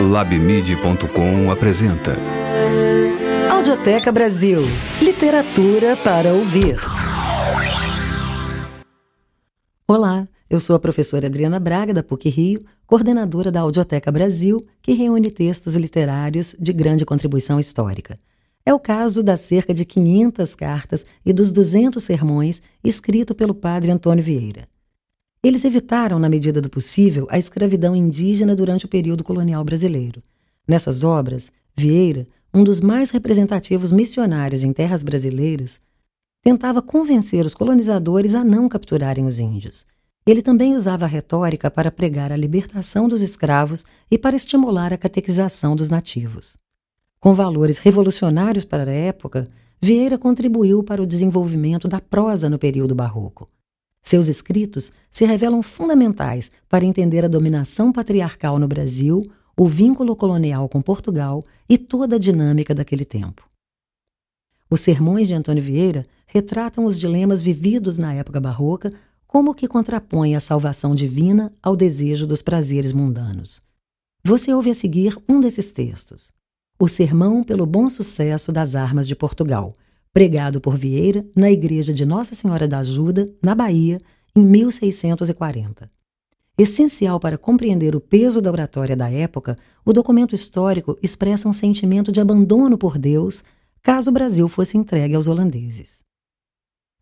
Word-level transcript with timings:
Labmid.com 0.00 1.50
apresenta 1.50 2.12
Audioteca 3.50 4.10
Brasil 4.10 4.60
Literatura 4.98 5.94
para 5.94 6.32
ouvir. 6.32 6.78
Olá, 9.86 10.26
eu 10.48 10.58
sou 10.58 10.74
a 10.74 10.80
professora 10.80 11.26
Adriana 11.26 11.60
Braga, 11.60 11.92
da 11.92 12.02
PUC 12.02 12.30
Rio, 12.30 12.60
coordenadora 12.86 13.52
da 13.52 13.60
Audioteca 13.60 14.10
Brasil, 14.10 14.66
que 14.80 14.94
reúne 14.94 15.30
textos 15.30 15.76
literários 15.76 16.56
de 16.58 16.72
grande 16.72 17.04
contribuição 17.04 17.60
histórica. 17.60 18.18
É 18.64 18.72
o 18.72 18.80
caso 18.80 19.22
das 19.22 19.40
cerca 19.40 19.74
de 19.74 19.84
500 19.84 20.54
cartas 20.54 21.04
e 21.26 21.30
dos 21.30 21.52
200 21.52 22.02
sermões 22.02 22.62
escritos 22.82 23.36
pelo 23.36 23.54
padre 23.54 23.90
Antônio 23.90 24.24
Vieira. 24.24 24.66
Eles 25.42 25.64
evitaram, 25.64 26.18
na 26.18 26.28
medida 26.28 26.60
do 26.60 26.68
possível, 26.68 27.26
a 27.30 27.38
escravidão 27.38 27.96
indígena 27.96 28.54
durante 28.54 28.84
o 28.84 28.88
período 28.88 29.24
colonial 29.24 29.64
brasileiro. 29.64 30.22
Nessas 30.68 31.02
obras, 31.02 31.50
Vieira, 31.74 32.26
um 32.52 32.62
dos 32.62 32.78
mais 32.78 33.10
representativos 33.10 33.90
missionários 33.90 34.62
em 34.62 34.72
terras 34.72 35.02
brasileiras, 35.02 35.80
tentava 36.42 36.82
convencer 36.82 37.46
os 37.46 37.54
colonizadores 37.54 38.34
a 38.34 38.44
não 38.44 38.68
capturarem 38.68 39.26
os 39.26 39.38
índios. 39.38 39.86
Ele 40.26 40.42
também 40.42 40.74
usava 40.74 41.06
a 41.06 41.08
retórica 41.08 41.70
para 41.70 41.90
pregar 41.90 42.30
a 42.30 42.36
libertação 42.36 43.08
dos 43.08 43.22
escravos 43.22 43.84
e 44.10 44.18
para 44.18 44.36
estimular 44.36 44.92
a 44.92 44.98
catequização 44.98 45.74
dos 45.74 45.88
nativos. 45.88 46.58
Com 47.18 47.32
valores 47.32 47.78
revolucionários 47.78 48.66
para 48.66 48.90
a 48.90 48.94
época, 48.94 49.44
Vieira 49.80 50.18
contribuiu 50.18 50.82
para 50.82 51.02
o 51.02 51.06
desenvolvimento 51.06 51.88
da 51.88 51.98
prosa 51.98 52.50
no 52.50 52.58
período 52.58 52.94
barroco. 52.94 53.48
Seus 54.10 54.26
escritos 54.26 54.90
se 55.08 55.24
revelam 55.24 55.62
fundamentais 55.62 56.50
para 56.68 56.84
entender 56.84 57.24
a 57.24 57.28
dominação 57.28 57.92
patriarcal 57.92 58.58
no 58.58 58.66
Brasil, 58.66 59.22
o 59.56 59.68
vínculo 59.68 60.16
colonial 60.16 60.68
com 60.68 60.82
Portugal 60.82 61.44
e 61.68 61.78
toda 61.78 62.16
a 62.16 62.18
dinâmica 62.18 62.74
daquele 62.74 63.04
tempo. 63.04 63.48
Os 64.68 64.80
sermões 64.80 65.28
de 65.28 65.34
Antônio 65.34 65.62
Vieira 65.62 66.04
retratam 66.26 66.86
os 66.86 66.98
dilemas 66.98 67.40
vividos 67.40 67.98
na 67.98 68.12
época 68.12 68.40
barroca 68.40 68.90
como 69.28 69.54
que 69.54 69.68
contrapõe 69.68 70.34
a 70.34 70.40
salvação 70.40 70.92
divina 70.92 71.52
ao 71.62 71.76
desejo 71.76 72.26
dos 72.26 72.42
prazeres 72.42 72.90
mundanos. 72.90 73.62
Você 74.24 74.52
ouve 74.52 74.72
a 74.72 74.74
seguir 74.74 75.16
um 75.28 75.40
desses 75.40 75.70
textos. 75.70 76.32
O 76.80 76.88
Sermão 76.88 77.44
pelo 77.44 77.64
Bom 77.64 77.88
Sucesso 77.88 78.50
das 78.50 78.74
Armas 78.74 79.06
de 79.06 79.14
Portugal, 79.14 79.76
pregado 80.12 80.60
por 80.60 80.76
Vieira 80.76 81.24
na 81.36 81.50
igreja 81.50 81.94
de 81.94 82.04
Nossa 82.04 82.34
Senhora 82.34 82.66
da 82.66 82.78
Ajuda, 82.78 83.26
na 83.42 83.54
Bahia, 83.54 83.98
em 84.34 84.42
1640. 84.42 85.88
Essencial 86.58 87.18
para 87.18 87.38
compreender 87.38 87.94
o 87.96 88.00
peso 88.00 88.40
da 88.40 88.50
oratória 88.50 88.96
da 88.96 89.10
época, 89.10 89.56
o 89.84 89.92
documento 89.92 90.34
histórico 90.34 90.98
expressa 91.02 91.48
um 91.48 91.52
sentimento 91.52 92.12
de 92.12 92.20
abandono 92.20 92.76
por 92.76 92.98
Deus 92.98 93.42
caso 93.82 94.10
o 94.10 94.12
Brasil 94.12 94.46
fosse 94.48 94.76
entregue 94.76 95.14
aos 95.14 95.26
holandeses. 95.26 96.00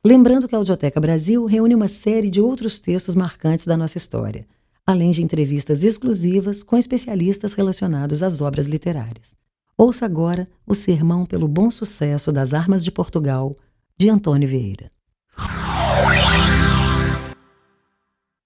Lembrando 0.04 0.46
que 0.46 0.54
a 0.54 0.58
Audioteca 0.58 1.00
Brasil 1.00 1.44
reúne 1.44 1.74
uma 1.74 1.88
série 1.88 2.30
de 2.30 2.40
outros 2.40 2.78
textos 2.78 3.16
marcantes 3.16 3.66
da 3.66 3.76
nossa 3.76 3.98
história, 3.98 4.46
além 4.86 5.10
de 5.10 5.22
entrevistas 5.22 5.82
exclusivas 5.82 6.62
com 6.62 6.76
especialistas 6.76 7.52
relacionados 7.52 8.22
às 8.22 8.40
obras 8.40 8.66
literárias. 8.66 9.36
Ouça 9.80 10.04
agora 10.04 10.48
o 10.66 10.74
Sermão 10.74 11.24
pelo 11.24 11.46
Bom 11.46 11.70
Sucesso 11.70 12.32
das 12.32 12.52
Armas 12.52 12.82
de 12.82 12.90
Portugal, 12.90 13.54
de 13.96 14.10
Antônio 14.10 14.48
Vieira. 14.48 14.90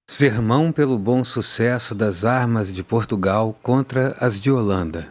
Sermão 0.06 0.70
pelo 0.70 0.98
Bom 0.98 1.24
Sucesso 1.24 1.94
das 1.94 2.26
Armas 2.26 2.70
de 2.70 2.84
Portugal 2.84 3.58
contra 3.62 4.14
as 4.20 4.38
de 4.38 4.50
Holanda. 4.50 5.10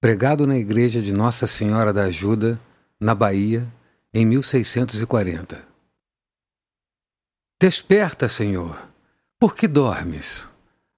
Pregado 0.00 0.46
na 0.46 0.56
Igreja 0.56 1.02
de 1.02 1.12
Nossa 1.12 1.46
Senhora 1.46 1.92
da 1.92 2.04
Ajuda, 2.04 2.58
na 2.98 3.14
Bahia, 3.14 3.70
em 4.14 4.24
1640. 4.24 5.62
Desperta, 7.60 8.30
Senhor. 8.30 8.82
Por 9.38 9.54
que 9.54 9.68
dormes? 9.68 10.48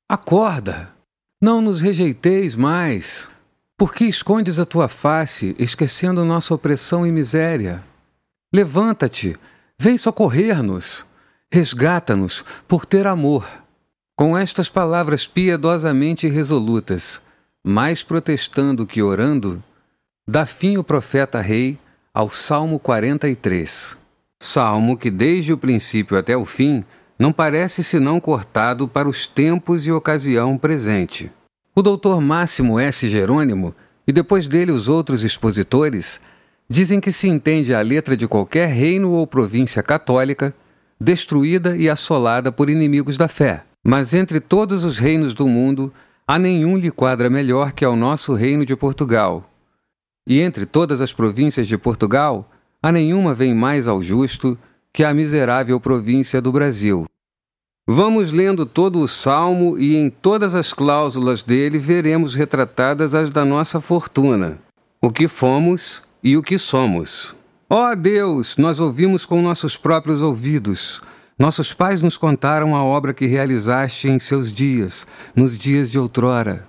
Acorda. 0.09 0.95
Não 1.43 1.61
nos 1.61 1.81
rejeiteis 1.81 2.55
mais. 2.55 3.29
Por 3.81 3.95
que 3.95 4.05
escondes 4.05 4.59
a 4.59 4.67
tua 4.67 4.89
face, 4.89 5.57
esquecendo 5.59 6.23
nossa 6.23 6.53
opressão 6.53 7.07
e 7.07 7.11
miséria? 7.11 7.83
Levanta-te, 8.55 9.39
vem 9.79 9.97
socorrer-nos, 9.97 11.07
resgata-nos 11.51 12.45
por 12.69 12.85
ter 12.85 13.07
amor. 13.07 13.49
Com 14.15 14.37
estas 14.37 14.69
palavras 14.69 15.27
piedosamente 15.27 16.29
resolutas, 16.29 17.23
mais 17.65 18.03
protestando 18.03 18.87
que 18.87 19.01
orando, 19.01 19.65
dá 20.29 20.45
fim 20.45 20.77
o 20.77 20.85
profeta 20.85 21.41
rei 21.41 21.79
ao 22.13 22.29
Salmo 22.29 22.79
43. 22.79 23.97
Salmo 24.43 24.95
que 24.95 25.11
desde 25.11 25.55
o 25.55 25.57
princípio 25.57 26.19
até 26.19 26.37
o 26.37 26.45
fim 26.45 26.85
não 27.19 27.33
parece 27.33 27.83
senão 27.83 28.21
cortado 28.21 28.87
para 28.87 29.09
os 29.09 29.27
tempos 29.27 29.87
e 29.87 29.91
ocasião 29.91 30.59
presente. 30.59 31.33
O 31.81 31.83
doutor 31.83 32.21
Máximo 32.21 32.79
S. 32.79 33.09
Jerônimo, 33.09 33.75
e 34.07 34.13
depois 34.13 34.47
dele 34.47 34.71
os 34.71 34.87
outros 34.87 35.25
expositores, 35.25 36.21
dizem 36.69 37.01
que 37.01 37.11
se 37.11 37.27
entende 37.27 37.73
a 37.73 37.81
letra 37.81 38.15
de 38.15 38.29
qualquer 38.29 38.69
reino 38.69 39.13
ou 39.13 39.27
província 39.27 39.83
católica 39.83 40.55
destruída 41.01 41.75
e 41.75 41.89
assolada 41.89 42.53
por 42.53 42.69
inimigos 42.69 43.17
da 43.17 43.29
fé. 43.29 43.65
Mas 43.83 44.13
entre 44.13 44.41
todos 44.41 44.85
os 44.85 44.99
reinos 44.99 45.33
do 45.33 45.49
mundo, 45.49 45.91
a 46.29 46.39
nenhum 46.39 46.77
lhe 46.77 46.91
quadra 46.91 47.31
melhor 47.31 47.73
que 47.73 47.83
ao 47.83 47.97
nosso 47.97 48.35
reino 48.35 48.67
de 48.67 48.77
Portugal. 48.77 49.51
E 50.29 50.39
entre 50.39 50.67
todas 50.67 51.01
as 51.01 51.15
províncias 51.15 51.67
de 51.67 51.79
Portugal, 51.79 52.51
a 52.83 52.93
nenhuma 52.93 53.33
vem 53.33 53.55
mais 53.55 53.89
ao 53.89 54.03
justo 54.03 54.59
que 54.93 55.03
a 55.03 55.15
miserável 55.15 55.81
província 55.81 56.43
do 56.43 56.53
Brasil. 56.53 57.07
Vamos 57.93 58.31
lendo 58.31 58.65
todo 58.65 59.01
o 59.01 59.09
salmo 59.09 59.77
e 59.77 59.97
em 59.97 60.11
todas 60.11 60.55
as 60.55 60.73
cláusulas 60.73 61.43
dele 61.43 61.77
veremos 61.77 62.37
retratadas 62.37 63.17
as 63.17 63.31
da 63.31 63.45
nossa 63.45 63.81
fortuna, 63.81 64.61
o 65.03 65.11
que 65.11 65.27
fomos 65.27 66.01
e 66.23 66.37
o 66.37 66.43
que 66.43 66.57
somos. 66.57 67.35
Ó 67.69 67.91
oh 67.91 67.97
Deus, 67.97 68.57
nós 68.57 68.79
ouvimos 68.79 69.27
com 69.27 69.43
nossos 69.43 69.77
próprios 69.77 70.23
ouvidos. 70.23 71.03
Nossos 71.37 71.73
pais 71.73 72.01
nos 72.01 72.17
contaram 72.17 72.77
a 72.77 72.85
obra 72.85 73.13
que 73.13 73.27
realizaste 73.27 74.09
em 74.09 74.21
seus 74.21 74.53
dias, 74.53 75.05
nos 75.35 75.59
dias 75.59 75.91
de 75.91 75.99
outrora. 75.99 76.69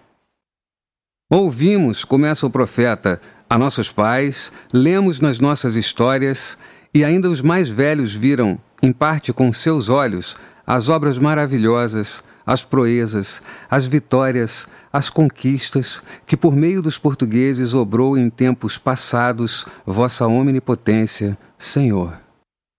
Ouvimos, 1.29 2.03
começa 2.03 2.47
o 2.47 2.49
profeta, 2.49 3.21
a 3.47 3.59
nossos 3.59 3.91
pais, 3.91 4.51
lemos 4.73 5.19
nas 5.19 5.37
nossas 5.37 5.75
histórias, 5.75 6.57
e 6.91 7.05
ainda 7.05 7.29
os 7.29 7.43
mais 7.43 7.69
velhos 7.69 8.11
viram, 8.11 8.57
em 8.81 8.91
parte 8.91 9.31
com 9.31 9.53
seus 9.53 9.87
olhos, 9.87 10.35
as 10.65 10.89
obras 10.89 11.17
maravilhosas, 11.17 12.23
as 12.45 12.63
proezas, 12.63 13.41
as 13.69 13.85
vitórias, 13.85 14.67
as 14.91 15.09
conquistas 15.09 16.01
que 16.25 16.35
por 16.35 16.55
meio 16.55 16.81
dos 16.81 16.97
portugueses 16.97 17.73
obrou 17.73 18.17
em 18.17 18.29
tempos 18.29 18.77
passados 18.77 19.65
vossa 19.85 20.27
omnipotência, 20.27 21.37
Senhor. 21.57 22.19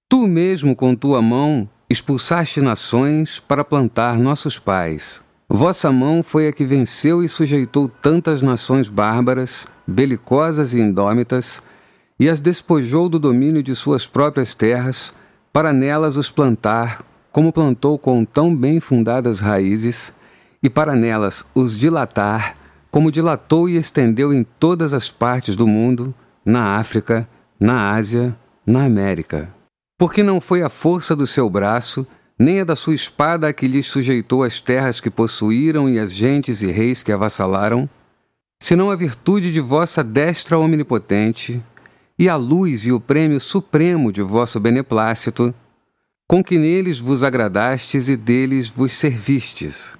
Tu 0.08 0.26
mesmo 0.26 0.76
com 0.76 0.94
tua 0.94 1.22
mão 1.22 1.68
expulsaste 1.88 2.60
nações 2.60 3.38
para 3.38 3.64
plantar 3.64 4.18
nossos 4.18 4.58
pais. 4.58 5.22
Vossa 5.48 5.92
mão 5.92 6.22
foi 6.22 6.48
a 6.48 6.52
que 6.52 6.64
venceu 6.64 7.22
e 7.22 7.28
sujeitou 7.28 7.88
tantas 7.88 8.40
nações 8.40 8.88
bárbaras, 8.88 9.66
belicosas 9.86 10.72
e 10.72 10.80
indômitas, 10.80 11.62
e 12.18 12.28
as 12.28 12.40
despojou 12.40 13.08
do 13.08 13.18
domínio 13.18 13.62
de 13.62 13.74
suas 13.74 14.06
próprias 14.06 14.54
terras, 14.54 15.14
para 15.52 15.72
nelas 15.72 16.16
os 16.16 16.30
plantar 16.30 17.04
como 17.32 17.52
plantou 17.52 17.98
com 17.98 18.24
tão 18.24 18.54
bem 18.54 18.78
fundadas 18.78 19.40
raízes, 19.40 20.12
e 20.62 20.70
para 20.70 20.94
nelas 20.94 21.44
os 21.54 21.76
dilatar, 21.76 22.54
como 22.90 23.10
dilatou 23.10 23.68
e 23.68 23.76
estendeu 23.76 24.32
em 24.32 24.44
todas 24.44 24.92
as 24.92 25.10
partes 25.10 25.56
do 25.56 25.66
mundo, 25.66 26.14
na 26.44 26.76
África, 26.76 27.26
na 27.58 27.90
Ásia, 27.92 28.36
na 28.66 28.84
América. 28.84 29.52
Porque 29.98 30.22
não 30.22 30.40
foi 30.40 30.62
a 30.62 30.68
força 30.68 31.16
do 31.16 31.26
seu 31.26 31.48
braço, 31.48 32.06
nem 32.38 32.60
a 32.60 32.64
da 32.64 32.76
sua 32.76 32.94
espada 32.94 33.48
a 33.48 33.52
que 33.52 33.66
lhes 33.66 33.86
sujeitou 33.86 34.42
as 34.42 34.60
terras 34.60 35.00
que 35.00 35.10
possuíram 35.10 35.88
e 35.88 35.98
as 35.98 36.12
gentes 36.12 36.60
e 36.60 36.70
reis 36.70 37.02
que 37.02 37.12
avassalaram, 37.12 37.88
senão 38.60 38.90
a 38.90 38.96
virtude 38.96 39.52
de 39.52 39.60
vossa 39.60 40.04
destra 40.04 40.58
omnipotente, 40.58 41.62
e 42.18 42.28
a 42.28 42.36
luz 42.36 42.84
e 42.84 42.92
o 42.92 43.00
prêmio 43.00 43.40
supremo 43.40 44.12
de 44.12 44.22
vosso 44.22 44.60
beneplácito, 44.60 45.54
com 46.28 46.42
que 46.42 46.58
neles 46.58 46.98
vos 46.98 47.22
agradastes 47.22 48.08
e 48.08 48.16
deles 48.16 48.68
vos 48.68 48.96
servistes. 48.96 49.94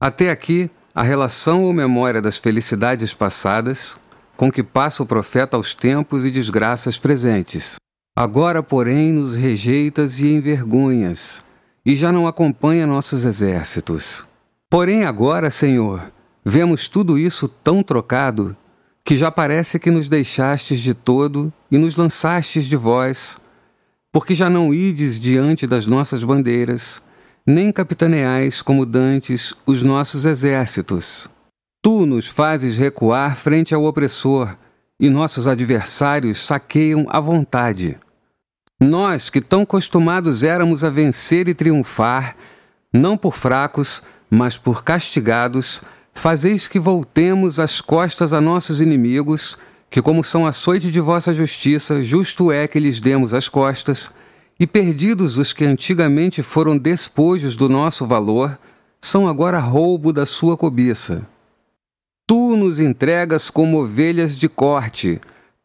Até 0.00 0.30
aqui, 0.30 0.70
a 0.94 1.02
relação 1.02 1.64
ou 1.64 1.72
memória 1.72 2.22
das 2.22 2.38
felicidades 2.38 3.12
passadas, 3.12 3.96
com 4.36 4.50
que 4.50 4.62
passa 4.62 5.02
o 5.02 5.06
profeta 5.06 5.56
aos 5.56 5.74
tempos 5.74 6.24
e 6.24 6.30
desgraças 6.30 6.98
presentes. 6.98 7.76
Agora, 8.14 8.62
porém, 8.62 9.12
nos 9.12 9.34
rejeitas 9.34 10.20
e 10.20 10.28
envergonhas, 10.28 11.44
e 11.84 11.94
já 11.94 12.10
não 12.10 12.26
acompanha 12.26 12.86
nossos 12.86 13.24
exércitos. 13.24 14.24
Porém, 14.70 15.04
agora, 15.04 15.50
Senhor, 15.50 16.12
vemos 16.44 16.88
tudo 16.88 17.18
isso 17.18 17.46
tão 17.46 17.82
trocado 17.82 18.56
que 19.04 19.16
já 19.16 19.30
parece 19.30 19.78
que 19.78 19.90
nos 19.90 20.08
deixastes 20.08 20.80
de 20.80 20.92
todo 20.92 21.52
e 21.70 21.78
nos 21.78 21.94
lançastes 21.94 22.64
de 22.64 22.74
vós, 22.74 23.38
porque 24.16 24.34
já 24.34 24.48
não 24.48 24.72
ides 24.72 25.20
diante 25.20 25.66
das 25.66 25.84
nossas 25.84 26.24
bandeiras, 26.24 27.02
nem 27.46 27.70
capitaneais 27.70 28.62
como 28.62 28.86
dantes 28.86 29.52
os 29.66 29.82
nossos 29.82 30.24
exércitos. 30.24 31.28
Tu 31.82 32.06
nos 32.06 32.26
fazes 32.26 32.78
recuar 32.78 33.36
frente 33.36 33.74
ao 33.74 33.84
opressor, 33.84 34.56
e 34.98 35.10
nossos 35.10 35.46
adversários 35.46 36.42
saqueiam 36.42 37.04
à 37.10 37.20
vontade. 37.20 37.98
Nós, 38.80 39.28
que 39.28 39.42
tão 39.42 39.66
costumados 39.66 40.42
éramos 40.42 40.82
a 40.82 40.88
vencer 40.88 41.46
e 41.46 41.52
triunfar, 41.52 42.38
não 42.90 43.18
por 43.18 43.34
fracos, 43.34 44.02
mas 44.30 44.56
por 44.56 44.82
castigados, 44.82 45.82
fazeis 46.14 46.66
que 46.66 46.80
voltemos 46.80 47.60
as 47.60 47.82
costas 47.82 48.32
a 48.32 48.40
nossos 48.40 48.80
inimigos, 48.80 49.58
que, 49.96 50.02
como 50.02 50.22
são 50.22 50.44
açoite 50.44 50.90
de 50.90 51.00
vossa 51.00 51.32
justiça, 51.32 52.04
justo 52.04 52.52
é 52.52 52.68
que 52.68 52.78
lhes 52.78 53.00
demos 53.00 53.32
as 53.32 53.48
costas, 53.48 54.10
e 54.60 54.66
perdidos 54.66 55.38
os 55.38 55.54
que 55.54 55.64
antigamente 55.64 56.42
foram 56.42 56.76
despojos 56.76 57.56
do 57.56 57.66
nosso 57.66 58.04
valor, 58.04 58.58
são 59.00 59.26
agora 59.26 59.58
roubo 59.58 60.12
da 60.12 60.26
sua 60.26 60.54
cobiça. 60.54 61.26
Tu 62.26 62.56
nos 62.56 62.78
entregas 62.78 63.48
como 63.48 63.80
ovelhas 63.80 64.36
de 64.36 64.50
corte, 64.50 65.18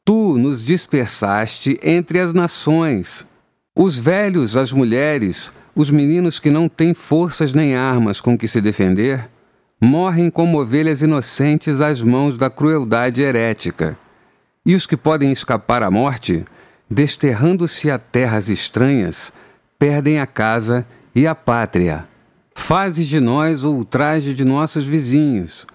Tu 0.05 0.37
nos 0.37 0.63
dispersaste 0.63 1.77
entre 1.83 2.17
as 2.17 2.33
nações. 2.33 3.27
Os 3.75 3.99
velhos, 3.99 4.55
as 4.55 4.71
mulheres, 4.71 5.51
os 5.75 5.91
meninos 5.91 6.39
que 6.39 6.49
não 6.49 6.69
têm 6.69 6.93
forças 6.93 7.51
nem 7.51 7.75
armas 7.75 8.21
com 8.21 8.37
que 8.37 8.47
se 8.47 8.61
defender, 8.61 9.29
morrem 9.81 10.29
como 10.29 10.57
ovelhas 10.57 11.01
inocentes 11.01 11.81
às 11.81 12.01
mãos 12.01 12.37
da 12.37 12.49
crueldade 12.49 13.21
herética. 13.21 13.99
E 14.65 14.75
os 14.75 14.85
que 14.85 14.95
podem 14.95 15.31
escapar 15.31 15.81
à 15.81 15.89
morte, 15.89 16.45
desterrando-se 16.89 17.89
a 17.89 17.97
terras 17.97 18.49
estranhas, 18.49 19.33
perdem 19.79 20.19
a 20.19 20.27
casa 20.27 20.85
e 21.15 21.25
a 21.25 21.33
pátria. 21.33 22.07
Fazes 22.53 23.07
de 23.07 23.19
nós 23.19 23.63
o 23.63 23.71
ultraje 23.71 24.33
de 24.35 24.45
nossos 24.45 24.85
vizinhos, 24.85 25.65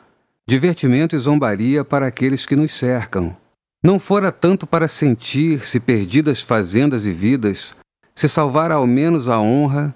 divertimento 0.47 1.17
e 1.17 1.19
zombaria 1.19 1.85
para 1.85 2.06
aqueles 2.06 2.47
que 2.47 2.55
nos 2.55 2.73
cercam. 2.73 3.37
Não 3.83 3.99
fora 3.99 4.31
tanto 4.31 4.67
para 4.67 4.87
sentir-se 4.87 5.81
perdidas 5.81 6.41
fazendas 6.41 7.06
e 7.06 7.12
vidas, 7.12 7.75
se 8.15 8.29
salvar 8.29 8.71
ao 8.71 8.87
menos 8.87 9.29
a 9.29 9.41
honra, 9.41 9.94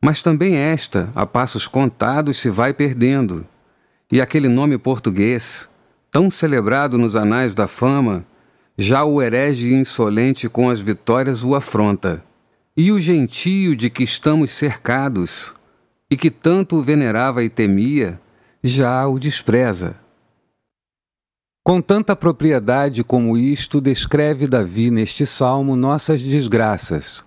mas 0.00 0.22
também 0.22 0.56
esta, 0.56 1.10
a 1.14 1.26
passos 1.26 1.68
contados, 1.68 2.38
se 2.38 2.50
vai 2.50 2.72
perdendo. 2.72 3.46
E 4.10 4.20
aquele 4.20 4.48
nome 4.48 4.76
português, 4.78 5.68
tão 6.12 6.30
celebrado 6.30 6.98
nos 6.98 7.16
anais 7.16 7.54
da 7.54 7.66
fama, 7.66 8.24
já 8.76 9.02
o 9.02 9.22
herege 9.22 9.72
insolente 9.72 10.46
com 10.46 10.68
as 10.68 10.78
vitórias 10.78 11.42
o 11.42 11.54
afronta. 11.54 12.22
E 12.76 12.92
o 12.92 13.00
gentio 13.00 13.74
de 13.74 13.88
que 13.88 14.04
estamos 14.04 14.52
cercados, 14.52 15.54
e 16.10 16.16
que 16.16 16.30
tanto 16.30 16.76
o 16.76 16.82
venerava 16.82 17.42
e 17.42 17.48
temia, 17.48 18.20
já 18.62 19.06
o 19.06 19.18
despreza. 19.18 19.96
Com 21.64 21.80
tanta 21.80 22.14
propriedade 22.14 23.02
como 23.02 23.38
isto, 23.38 23.80
descreve 23.80 24.46
Davi 24.46 24.90
neste 24.90 25.24
salmo 25.24 25.76
nossas 25.76 26.20
desgraças, 26.22 27.24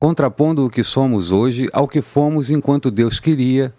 contrapondo 0.00 0.66
o 0.66 0.70
que 0.70 0.82
somos 0.82 1.30
hoje 1.30 1.68
ao 1.72 1.86
que 1.86 2.02
fomos 2.02 2.50
enquanto 2.50 2.90
Deus 2.90 3.20
queria, 3.20 3.72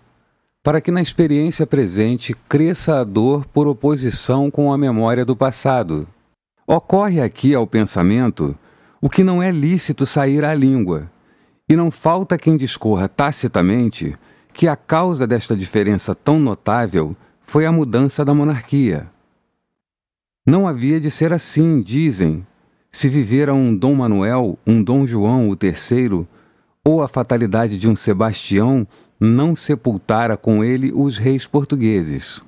para 0.64 0.80
que 0.80 0.92
na 0.92 1.02
experiência 1.02 1.66
presente 1.66 2.34
cresça 2.34 3.00
a 3.00 3.04
dor 3.04 3.46
por 3.46 3.68
oposição 3.68 4.52
com 4.52 4.72
a 4.72 4.78
memória 4.78 5.26
do 5.26 5.36
passado. 5.36 6.08
Ocorre 6.68 7.20
aqui 7.20 7.56
ao 7.56 7.66
pensamento 7.66 8.56
o 9.02 9.10
que 9.10 9.24
não 9.24 9.42
é 9.42 9.52
lícito 9.52 10.06
sair 10.06 10.46
à 10.46 10.54
língua, 10.54 11.10
e 11.68 11.76
não 11.76 11.90
falta 11.90 12.38
quem 12.38 12.56
discorra 12.56 13.10
tacitamente 13.10 14.16
que 14.54 14.68
a 14.68 14.76
causa 14.76 15.26
desta 15.26 15.56
diferença 15.56 16.14
tão 16.14 16.40
notável 16.40 17.16
foi 17.42 17.66
a 17.66 17.72
mudança 17.72 18.24
da 18.24 18.34
monarquia. 18.34 19.10
Não 20.46 20.68
havia 20.68 21.00
de 21.00 21.10
ser 21.10 21.34
assim, 21.34 21.82
dizem. 21.82 22.46
Se 22.92 23.08
vivera 23.08 23.54
um 23.54 23.76
Dom 23.76 23.96
Manuel, 23.96 24.60
um 24.68 24.84
Dom 24.84 25.08
João 25.08 25.50
o 25.50 25.56
terceiro, 25.56 26.28
ou 26.84 27.02
a 27.02 27.08
fatalidade 27.08 27.78
de 27.78 27.90
um 27.90 27.96
Sebastião, 27.96 28.88
não 29.24 29.56
sepultara 29.56 30.36
com 30.36 30.64
ele 30.64 30.92
os 30.92 31.20
reis 31.20 31.46
portugueses. 31.46 32.42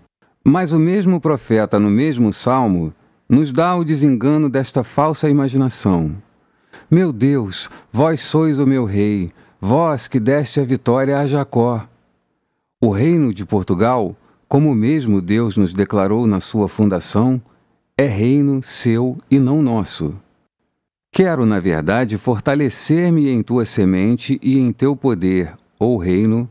Mas 0.43 0.73
o 0.73 0.79
mesmo 0.79 1.21
profeta, 1.21 1.79
no 1.79 1.91
mesmo 1.91 2.33
salmo, 2.33 2.91
nos 3.29 3.51
dá 3.51 3.75
o 3.75 3.83
desengano 3.83 4.49
desta 4.49 4.83
falsa 4.83 5.29
imaginação. 5.29 6.15
Meu 6.89 7.13
Deus, 7.13 7.69
vós 7.91 8.21
sois 8.21 8.57
o 8.57 8.65
meu 8.65 8.85
rei, 8.85 9.29
vós 9.61 10.07
que 10.07 10.19
deste 10.19 10.59
a 10.59 10.63
vitória 10.63 11.19
a 11.19 11.27
Jacó. 11.27 11.87
O 12.81 12.89
reino 12.89 13.31
de 13.31 13.45
Portugal, 13.45 14.15
como 14.47 14.73
mesmo 14.73 15.21
Deus 15.21 15.55
nos 15.55 15.73
declarou 15.73 16.25
na 16.25 16.39
sua 16.39 16.67
fundação, 16.67 17.39
é 17.95 18.07
reino 18.07 18.63
seu 18.63 19.17
e 19.29 19.37
não 19.37 19.61
nosso. 19.61 20.15
Quero, 21.11 21.45
na 21.45 21.59
verdade, 21.59 22.17
fortalecer-me 22.17 23.29
em 23.29 23.43
tua 23.43 23.67
semente 23.67 24.39
e 24.41 24.57
em 24.57 24.73
teu 24.73 24.95
poder, 24.95 25.53
ou 25.77 25.97
reino, 25.97 26.49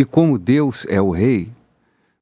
e 0.00 0.04
como 0.06 0.38
Deus 0.38 0.86
é 0.88 0.98
o 0.98 1.10
Rei, 1.10 1.52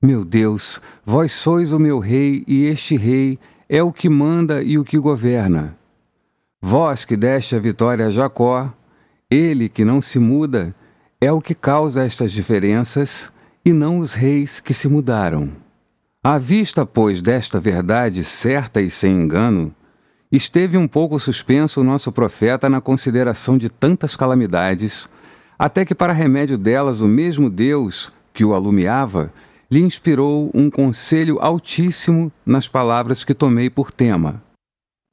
meu 0.02 0.24
Deus, 0.24 0.80
vós 1.06 1.30
sois 1.30 1.70
o 1.70 1.78
meu 1.78 2.00
Rei, 2.00 2.42
e 2.44 2.66
este 2.66 2.96
Rei 2.96 3.38
é 3.68 3.80
o 3.80 3.92
que 3.92 4.08
manda 4.08 4.60
e 4.64 4.76
o 4.76 4.84
que 4.84 4.98
governa. 4.98 5.76
Vós 6.60 7.04
que 7.04 7.16
deste 7.16 7.54
a 7.54 7.60
vitória 7.60 8.08
a 8.08 8.10
Jacó, 8.10 8.68
ele 9.30 9.68
que 9.68 9.84
não 9.84 10.02
se 10.02 10.18
muda, 10.18 10.74
é 11.20 11.30
o 11.30 11.40
que 11.40 11.54
causa 11.54 12.04
estas 12.04 12.32
diferenças, 12.32 13.30
e 13.64 13.72
não 13.72 13.98
os 13.98 14.12
reis 14.12 14.58
que 14.58 14.74
se 14.74 14.88
mudaram. 14.88 15.48
À 16.20 16.36
vista, 16.36 16.84
pois, 16.84 17.22
desta 17.22 17.60
verdade 17.60 18.24
certa 18.24 18.80
e 18.80 18.90
sem 18.90 19.12
engano, 19.12 19.72
esteve 20.32 20.76
um 20.76 20.88
pouco 20.88 21.20
suspenso 21.20 21.80
o 21.80 21.84
nosso 21.84 22.10
profeta 22.10 22.68
na 22.68 22.80
consideração 22.80 23.56
de 23.56 23.68
tantas 23.68 24.16
calamidades, 24.16 25.08
até 25.58 25.84
que, 25.84 25.94
para 25.94 26.12
remédio 26.12 26.56
delas, 26.56 27.00
o 27.00 27.08
mesmo 27.08 27.50
Deus 27.50 28.12
que 28.32 28.44
o 28.44 28.54
alumiava 28.54 29.32
lhe 29.70 29.80
inspirou 29.80 30.50
um 30.54 30.70
conselho 30.70 31.38
altíssimo 31.40 32.32
nas 32.46 32.68
palavras 32.68 33.24
que 33.24 33.34
tomei 33.34 33.68
por 33.68 33.90
tema. 33.90 34.42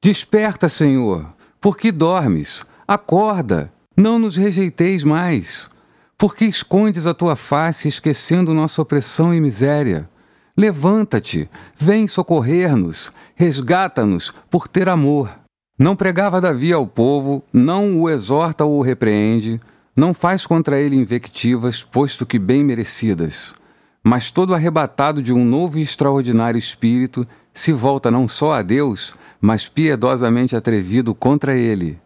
Desperta, 0.04 0.70
Senhor, 0.70 1.28
por 1.60 1.76
que 1.76 1.92
dormes? 1.92 2.64
Acorda, 2.88 3.72
não 3.98 4.20
nos 4.20 4.38
rejeiteis 4.38 5.04
mais. 5.04 5.70
Por 6.18 6.36
que 6.36 6.46
escondes 6.46 7.06
a 7.06 7.14
tua 7.14 7.36
face, 7.36 7.88
esquecendo 7.88 8.54
nossa 8.54 8.82
opressão 8.82 9.34
e 9.34 9.42
miséria? 9.42 10.08
Levanta-te, 10.56 11.50
vem 11.78 12.08
socorrer-nos, 12.08 13.12
resgata-nos 13.36 14.34
por 14.50 14.68
ter 14.68 14.88
amor. 14.88 15.30
Não 15.78 15.96
pregava 15.96 16.40
Davi 16.40 16.72
ao 16.72 16.88
povo, 16.88 17.44
não 17.52 18.00
o 18.00 18.10
exorta 18.10 18.64
ou 18.64 18.80
o 18.80 18.82
repreende, 18.82 19.60
não 19.96 20.14
faz 20.14 20.46
contra 20.46 20.80
ele 20.80 20.96
invectivas, 20.96 21.84
posto 21.84 22.26
que 22.26 22.38
bem 22.38 22.64
merecidas. 22.64 23.56
Mas 24.04 24.30
todo 24.30 24.54
arrebatado 24.54 25.22
de 25.22 25.32
um 25.32 25.46
novo 25.46 25.80
e 25.80 25.82
extraordinário 25.82 26.60
espírito, 26.60 27.26
se 27.54 27.72
volta 27.72 28.12
não 28.12 28.28
só 28.28 28.54
a 28.54 28.62
Deus, 28.62 29.16
mas 29.40 29.70
piedosamente 29.70 30.56
atrevido 30.56 31.16
contra 31.16 31.56
ele. 31.56 31.98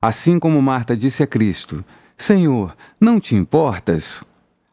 Assim 0.00 0.38
como 0.38 0.60
Marta 0.60 0.94
disse 0.94 1.22
a 1.22 1.26
Cristo: 1.26 1.82
Senhor, 2.16 2.76
não 3.00 3.18
te 3.18 3.34
importas? 3.34 4.22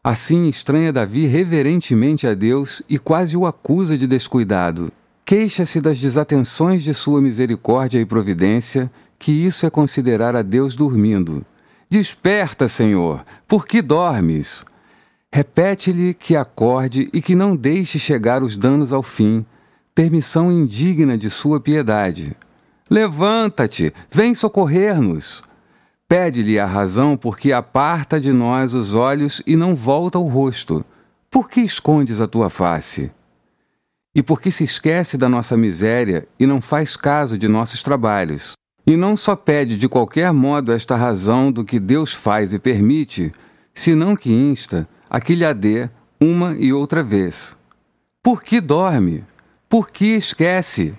Assim 0.04 0.48
estranha 0.48 0.92
Davi 0.92 1.26
reverentemente 1.26 2.26
a 2.26 2.34
Deus 2.34 2.82
e 2.88 2.98
quase 2.98 3.36
o 3.36 3.46
acusa 3.46 3.96
de 3.96 4.06
descuidado. 4.06 4.92
Queixa-se 5.24 5.80
das 5.80 5.98
desatenções 5.98 6.82
de 6.82 6.92
sua 6.92 7.22
misericórdia 7.22 8.00
e 8.00 8.04
providência, 8.04 8.90
que 9.18 9.32
isso 9.32 9.64
é 9.64 9.70
considerar 9.70 10.36
a 10.36 10.42
Deus 10.42 10.74
dormindo. 10.74 11.46
Desperta, 11.92 12.68
Senhor, 12.68 13.22
por 13.46 13.66
que 13.66 13.82
dormes? 13.82 14.64
Repete-lhe 15.30 16.14
que 16.14 16.34
acorde 16.34 17.06
e 17.12 17.20
que 17.20 17.34
não 17.34 17.54
deixe 17.54 17.98
chegar 17.98 18.42
os 18.42 18.56
danos 18.56 18.94
ao 18.94 19.02
fim, 19.02 19.44
permissão 19.94 20.50
indigna 20.50 21.18
de 21.18 21.28
sua 21.28 21.60
piedade. 21.60 22.34
Levanta-te, 22.88 23.92
vem 24.10 24.34
socorrer-nos. 24.34 25.42
Pede-lhe 26.08 26.58
a 26.58 26.64
razão 26.64 27.14
porque 27.14 27.52
aparta 27.52 28.18
de 28.18 28.32
nós 28.32 28.72
os 28.72 28.94
olhos 28.94 29.42
e 29.46 29.54
não 29.54 29.76
volta 29.76 30.18
o 30.18 30.26
rosto. 30.26 30.82
Por 31.30 31.50
que 31.50 31.60
escondes 31.60 32.22
a 32.22 32.26
tua 32.26 32.48
face? 32.48 33.12
E 34.14 34.22
por 34.22 34.40
que 34.40 34.50
se 34.50 34.64
esquece 34.64 35.18
da 35.18 35.28
nossa 35.28 35.58
miséria 35.58 36.26
e 36.40 36.46
não 36.46 36.62
faz 36.62 36.96
caso 36.96 37.36
de 37.36 37.48
nossos 37.48 37.82
trabalhos? 37.82 38.54
E 38.86 38.96
não 38.96 39.16
só 39.16 39.36
pede 39.36 39.76
de 39.76 39.88
qualquer 39.88 40.32
modo 40.32 40.72
esta 40.72 40.96
razão 40.96 41.52
do 41.52 41.64
que 41.64 41.78
Deus 41.78 42.12
faz 42.12 42.52
e 42.52 42.58
permite, 42.58 43.30
senão 43.72 44.16
que 44.16 44.32
insta 44.32 44.88
a 45.08 45.20
que 45.20 45.34
lhe 45.34 45.44
a 45.44 45.52
dê 45.52 45.88
uma 46.20 46.56
e 46.58 46.72
outra 46.72 47.02
vez. 47.02 47.56
Por 48.22 48.42
que 48.42 48.60
dorme? 48.60 49.24
Por 49.68 49.90
que 49.90 50.16
esquece? 50.16 50.94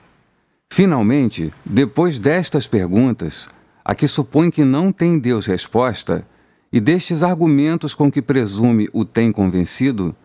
Finalmente, 0.69 1.51
depois 1.65 2.19
destas 2.19 2.67
perguntas, 2.67 3.47
a 3.85 3.93
que 3.93 4.07
supõe 4.07 4.49
que 4.49 4.63
não 4.63 4.91
tem 4.91 5.19
Deus 5.19 5.45
resposta, 5.45 6.25
e 6.71 6.79
destes 6.79 7.21
argumentos 7.21 7.93
com 7.93 8.11
que 8.11 8.21
presume 8.21 8.89
o 8.91 9.05
tem 9.05 9.31
convencido, 9.31 10.15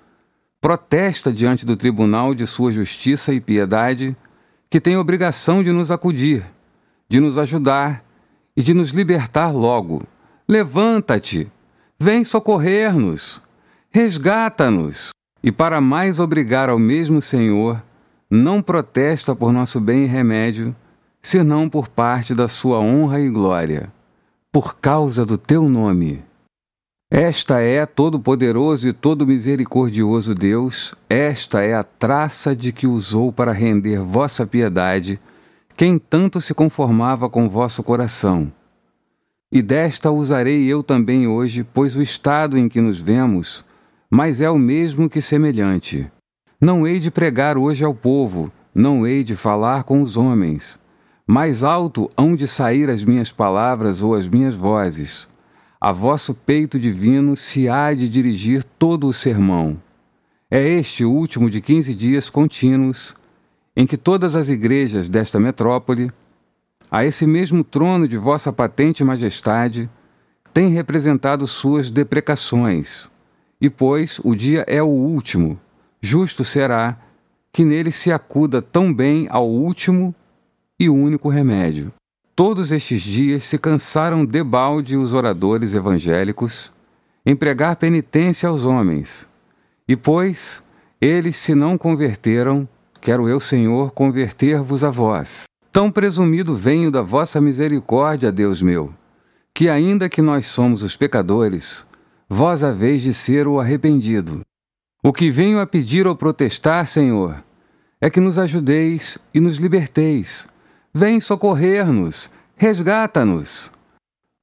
protesta 0.61 1.31
diante 1.31 1.67
do 1.67 1.77
tribunal 1.77 2.35
de 2.35 2.47
sua 2.47 2.73
justiça 2.73 3.33
e 3.35 3.41
piedade, 3.41 4.17
que 4.71 4.81
tem 4.81 4.97
obrigação 4.97 5.63
de 5.63 5.71
nos 5.73 5.91
acudir, 5.91 6.45
de 7.09 7.21
nos 7.21 7.39
ajudar 7.39 8.05
e 8.57 8.63
de 8.63 8.75
nos 8.75 8.91
libertar 8.91 9.51
logo. 9.51 10.03
Levanta-te, 10.47 11.51
vem 11.99 12.25
socorrer-nos, 12.25 13.43
resgata-nos. 13.91 15.11
E 15.43 15.53
para 15.53 15.81
mais 15.81 16.19
obrigar 16.19 16.69
ao 16.69 16.79
mesmo 16.79 17.23
Senhor, 17.23 17.83
não 18.31 18.61
protesta 18.61 19.35
por 19.35 19.53
nosso 19.53 19.81
bem 19.81 20.05
e 20.05 20.07
remédio, 20.07 20.75
senão 21.23 21.69
por 21.69 21.89
parte 21.89 22.35
da 22.35 22.49
sua 22.49 22.79
honra 22.79 23.21
e 23.21 23.31
glória, 23.31 23.93
por 24.53 24.77
causa 24.77 25.25
do 25.25 25.39
teu 25.39 25.69
nome. 25.69 26.23
Esta 27.11 27.61
é 27.61 27.87
todo-poderoso 27.87 28.87
e 28.87 28.93
todo 28.93 29.27
misericordioso 29.27 30.35
Deus, 30.35 30.95
esta 31.09 31.63
é 31.63 31.75
a 31.75 31.83
traça 31.83 32.55
de 32.55 32.71
que 32.71 32.87
usou 32.87 33.33
para 33.33 33.53
render 33.53 34.01
vossa 34.01 34.47
piedade, 34.47 35.19
quem 35.79 35.97
tanto 35.97 36.41
se 36.41 36.53
conformava 36.53 37.31
com 37.31 37.49
vosso 37.49 37.85
coração. 37.85 38.53
E 39.51 39.63
desta 39.63 40.11
usarei 40.11 40.67
eu 40.67 40.83
também 40.83 41.29
hoje, 41.29 41.63
pois 41.63 41.95
o 41.95 42.03
estado 42.03 42.59
em 42.59 42.69
que 42.69 42.81
nos 42.81 42.99
vemos, 42.99 43.65
mas 44.11 44.41
é 44.41 44.51
o 44.51 44.59
mesmo 44.59 45.09
que 45.09 45.23
semelhante. 45.23 46.11
Não 46.61 46.85
hei 46.85 46.99
de 46.99 47.11
pregar 47.11 47.57
hoje 47.57 47.85
ao 47.85 47.95
povo, 47.95 48.53
não 48.75 49.07
hei 49.07 49.23
de 49.23 49.37
falar 49.37 49.85
com 49.85 50.03
os 50.03 50.17
homens. 50.17 50.77
Mais 51.25 51.63
alto 51.63 52.11
hão 52.17 52.35
de 52.35 52.49
sair 52.49 52.91
as 52.91 53.05
minhas 53.05 53.31
palavras 53.31 54.03
ou 54.03 54.15
as 54.15 54.29
minhas 54.29 54.57
vozes 54.57 55.29
a 55.81 55.93
vosso 55.93 56.35
peito 56.35 56.77
divino 56.77 57.37
se 57.37 57.69
há 57.69 57.95
de 57.95 58.09
dirigir 58.09 58.65
todo 58.65 59.07
o 59.07 59.13
sermão. 59.13 59.77
É 60.51 60.61
este 60.61 61.05
o 61.05 61.13
último 61.13 61.49
de 61.49 61.61
quinze 61.61 61.95
dias 61.95 62.29
contínuos, 62.29 63.15
em 63.79 63.87
que 63.87 63.97
todas 63.97 64.35
as 64.35 64.49
igrejas 64.49 65.09
desta 65.09 65.39
metrópole, 65.39 66.11
a 66.91 67.05
esse 67.05 67.25
mesmo 67.25 67.63
trono 67.63 68.09
de 68.09 68.17
vossa 68.17 68.53
patente 68.53 69.05
majestade, 69.05 69.89
têm 70.53 70.71
representado 70.71 71.47
suas 71.47 71.89
deprecações. 71.89 73.09
E 73.61 73.71
pois 73.71 74.21
o 74.25 74.35
dia 74.35 74.65
é 74.67 74.83
o 74.83 74.89
último, 74.89 75.57
justo 76.03 76.45
será 76.45 76.99
que 77.53 77.65
nele 77.65 77.93
se 77.93 78.11
acuda 78.11 78.61
tão 78.61 78.93
bem 78.93 79.29
ao 79.31 79.49
último 79.49 80.13
e 80.77 80.89
único 80.89 81.29
remédio. 81.29 81.93
Todos 82.35 82.73
estes 82.73 83.01
dias 83.01 83.45
se 83.45 83.59
cansaram 83.59 84.25
debalde 84.25 84.97
os 84.97 85.15
oradores 85.15 85.73
evangélicos 85.75 86.73
em 87.25 87.37
pregar 87.37 87.77
penitência 87.77 88.49
aos 88.49 88.65
homens. 88.65 89.29
E 89.87 89.95
pois 89.95 90.61
eles 91.01 91.37
se 91.37 91.55
não 91.55 91.79
converteram, 91.79 92.69
quero 93.01 93.29
eu, 93.29 93.41
Senhor, 93.41 93.91
converter-vos 93.93 94.85
a 94.85 94.91
vós. 94.91 95.45
Tão 95.73 95.91
presumido 95.91 96.55
venho 96.55 96.91
da 96.91 97.03
vossa 97.03 97.41
misericórdia, 97.41 98.33
Deus 98.33 98.63
meu, 98.63 98.93
que 99.55 99.69
ainda 99.69 100.09
que 100.09 100.23
nós 100.23 100.47
somos 100.49 100.83
os 100.83 100.97
pecadores, 100.97 101.87
vós 102.29 102.63
haveis 102.63 103.03
de 103.03 103.15
ser 103.15 103.47
o 103.47 103.61
arrependido. 103.61 104.41
O 105.03 105.13
que 105.13 105.31
venho 105.31 105.61
a 105.61 105.67
pedir 105.67 106.07
ou 106.07 106.17
protestar, 106.17 106.87
Senhor, 106.87 107.43
é 108.01 108.11
que 108.11 108.21
nos 108.21 108.39
ajudeis 108.39 109.19
e 109.33 109.41
nos 109.41 109.57
liberteis 109.57 110.49
Vem 110.93 111.21
socorrer-nos, 111.21 112.31
resgata-nos. 112.57 113.71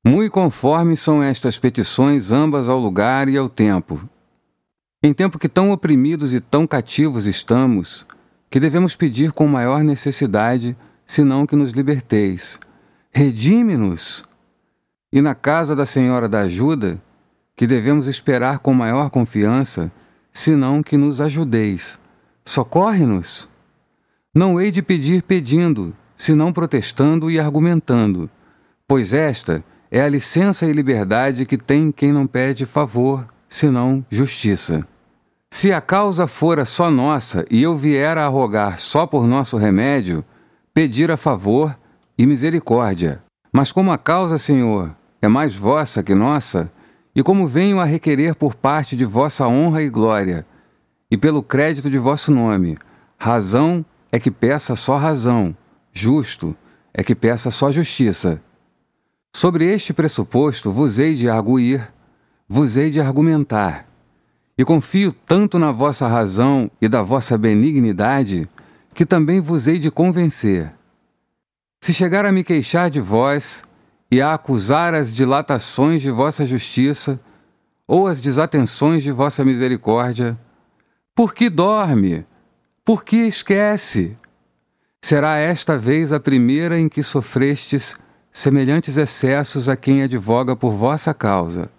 Muito 0.06 0.32
conforme 0.32 0.96
são 0.96 1.22
estas 1.22 1.58
petições, 1.58 2.32
ambas 2.32 2.70
ao 2.70 2.80
lugar 2.80 3.28
e 3.28 3.36
ao 3.36 3.50
tempo. 3.50 4.08
Em 5.04 5.14
tempo 5.14 5.40
que 5.40 5.50
tão 5.50 5.72
oprimidos 5.72 6.34
e 6.34 6.40
tão 6.40 6.68
cativos 6.68 7.26
estamos, 7.26 8.06
que 8.50 8.60
devemos 8.60 8.96
pedir 8.96 9.32
com 9.32 9.48
maior 9.48 9.84
necessidade, 9.84 10.76
senão 11.06 11.46
que 11.46 11.56
nos 11.56 11.72
liberteis. 11.72 12.60
Redime-nos! 13.12 14.26
E 15.12 15.22
na 15.22 15.34
casa 15.34 15.76
da 15.76 15.86
Senhora 15.86 16.28
da 16.28 16.42
Ajuda, 16.42 17.02
que 17.56 17.66
devemos 17.66 18.08
esperar 18.08 18.60
com 18.60 18.74
maior 18.74 19.10
confiança, 19.10 19.92
senão 20.34 20.84
que 20.84 20.98
nos 20.98 21.22
ajudeis. 21.22 22.00
Socorre-nos! 22.44 23.48
Não 24.34 24.60
hei 24.60 24.70
de 24.72 24.82
pedir 24.82 25.24
pedindo, 25.24 25.96
senão 26.18 26.52
protestando 26.52 27.32
e 27.32 27.40
argumentando, 27.40 28.30
pois 28.88 29.14
esta 29.14 29.64
é 29.90 30.02
a 30.02 30.10
licença 30.10 30.66
e 30.66 30.74
liberdade 30.74 31.46
que 31.46 31.58
tem 31.58 31.92
quem 31.92 32.12
não 32.12 32.28
pede 32.28 32.66
favor, 32.66 33.26
senão 33.48 34.06
justiça. 34.10 34.86
Se 35.56 35.72
a 35.72 35.80
causa 35.80 36.28
fora 36.28 36.66
só 36.66 36.92
nossa 36.92 37.46
e 37.50 37.64
eu 37.64 37.78
vier 37.78 38.18
a 38.18 38.28
rogar 38.28 38.78
só 38.78 39.08
por 39.08 39.26
nosso 39.26 39.56
remédio, 39.56 40.22
pedir 40.74 41.10
a 41.10 41.16
favor 41.16 41.74
e 42.18 42.26
misericórdia. 42.26 43.24
Mas 43.54 43.72
como 43.72 43.90
a 43.90 43.98
causa, 43.98 44.38
Senhor, 44.38 44.94
é 45.22 45.30
mais 45.30 45.56
vossa 45.56 46.04
que 46.04 46.14
nossa, 46.14 46.70
e 47.16 47.24
como 47.24 47.48
venho 47.48 47.80
a 47.80 47.86
requerer 47.86 48.36
por 48.36 48.54
parte 48.54 48.98
de 48.98 49.06
vossa 49.06 49.48
honra 49.48 49.82
e 49.82 49.90
glória, 49.90 50.46
e 51.10 51.16
pelo 51.16 51.42
crédito 51.42 51.90
de 51.90 51.98
vosso 51.98 52.34
nome, 52.34 52.76
razão 53.18 53.86
é 54.12 54.20
que 54.20 54.30
peça 54.30 54.76
só 54.76 54.98
razão, 54.98 55.56
justo 55.94 56.54
é 56.94 57.02
que 57.02 57.16
peça 57.16 57.50
só 57.50 57.72
justiça. 57.72 58.42
Sobre 59.34 59.72
este 59.72 59.94
pressuposto 59.94 60.70
vos 60.70 61.00
hei 61.00 61.16
de 61.16 61.30
arguir, 61.30 61.94
vos 62.46 62.76
hei 62.76 62.92
de 62.92 63.00
argumentar, 63.00 63.88
e 64.58 64.64
confio 64.64 65.12
tanto 65.12 65.60
na 65.60 65.72
vossa 65.72 66.08
razão 66.08 66.70
e 66.82 66.88
da 66.88 67.02
vossa 67.02 67.38
benignidade, 67.38 68.48
que 68.94 69.06
também 69.06 69.40
vos 69.40 69.68
hei 69.68 69.78
de 69.78 69.92
convencer. 69.92 70.72
Se 71.82 71.94
chegar 71.94 72.26
a 72.26 72.32
me 72.32 72.44
queixar 72.44 72.90
de 72.90 73.00
vós, 73.00 73.64
e 74.10 74.22
a 74.22 74.34
acusar 74.34 74.94
as 74.94 75.14
dilatações 75.14 76.02
de 76.02 76.12
vossa 76.12 76.46
justiça, 76.46 77.20
ou 77.88 78.08
as 78.08 78.20
desatenções 78.22 79.04
de 79.04 79.12
vossa 79.12 79.44
misericórdia, 79.44 80.38
por 81.14 81.34
que 81.34 81.50
dorme? 81.50 82.26
Por 82.84 83.04
que 83.04 83.18
esquece? 83.18 84.18
Será 85.02 85.38
esta 85.38 85.78
vez 85.78 86.12
a 86.12 86.20
primeira 86.20 86.80
em 86.80 86.90
que 86.90 87.04
sofrestes 87.04 87.96
semelhantes 88.32 88.98
excessos 88.98 89.70
a 89.70 89.76
quem 89.76 90.04
advoga 90.04 90.56
por 90.56 90.72
vossa 90.72 91.14
causa. 91.14 91.70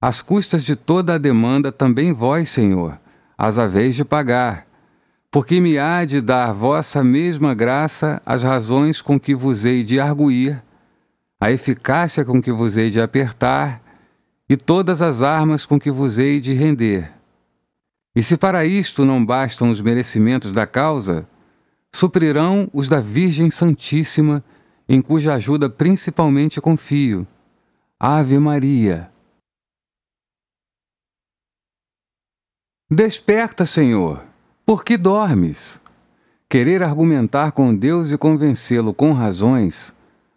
As 0.00 0.20
custas 0.20 0.62
de 0.62 0.76
toda 0.76 1.14
a 1.14 1.18
demanda 1.18 1.72
também 1.72 2.12
vós, 2.12 2.50
Senhor, 2.50 2.98
as 3.36 3.58
haveis 3.58 3.94
de 3.94 4.04
pagar, 4.04 4.66
porque 5.30 5.60
me 5.60 5.78
há 5.78 6.04
de 6.04 6.20
dar 6.20 6.52
vossa 6.52 7.02
mesma 7.02 7.54
graça 7.54 8.20
as 8.24 8.42
razões 8.42 9.00
com 9.00 9.18
que 9.18 9.34
vos 9.34 9.64
hei 9.64 9.82
de 9.82 9.98
arguir, 9.98 10.62
a 11.40 11.50
eficácia 11.50 12.24
com 12.24 12.40
que 12.40 12.52
vos 12.52 12.76
hei 12.76 12.90
de 12.90 13.00
apertar, 13.00 13.82
e 14.48 14.56
todas 14.56 15.02
as 15.02 15.22
armas 15.22 15.66
com 15.66 15.78
que 15.78 15.90
vos 15.90 16.18
hei 16.18 16.40
de 16.40 16.52
render. 16.52 17.10
E 18.14 18.22
se 18.22 18.36
para 18.36 18.64
isto 18.64 19.04
não 19.04 19.24
bastam 19.24 19.70
os 19.70 19.80
merecimentos 19.80 20.52
da 20.52 20.66
causa, 20.66 21.26
suprirão 21.92 22.68
os 22.72 22.88
da 22.88 23.00
Virgem 23.00 23.50
Santíssima, 23.50 24.42
em 24.88 25.02
cuja 25.02 25.34
ajuda 25.34 25.68
principalmente 25.68 26.60
confio. 26.60 27.26
Ave 27.98 28.38
Maria. 28.38 29.10
Desperta, 32.88 33.66
Senhor, 33.66 34.22
por 34.64 34.84
que 34.84 34.96
dormes? 34.96 35.80
Querer 36.48 36.84
argumentar 36.84 37.50
com 37.50 37.74
Deus 37.74 38.12
e 38.12 38.16
convencê-lo 38.16 38.94
com 38.94 39.12
razões, 39.12 39.92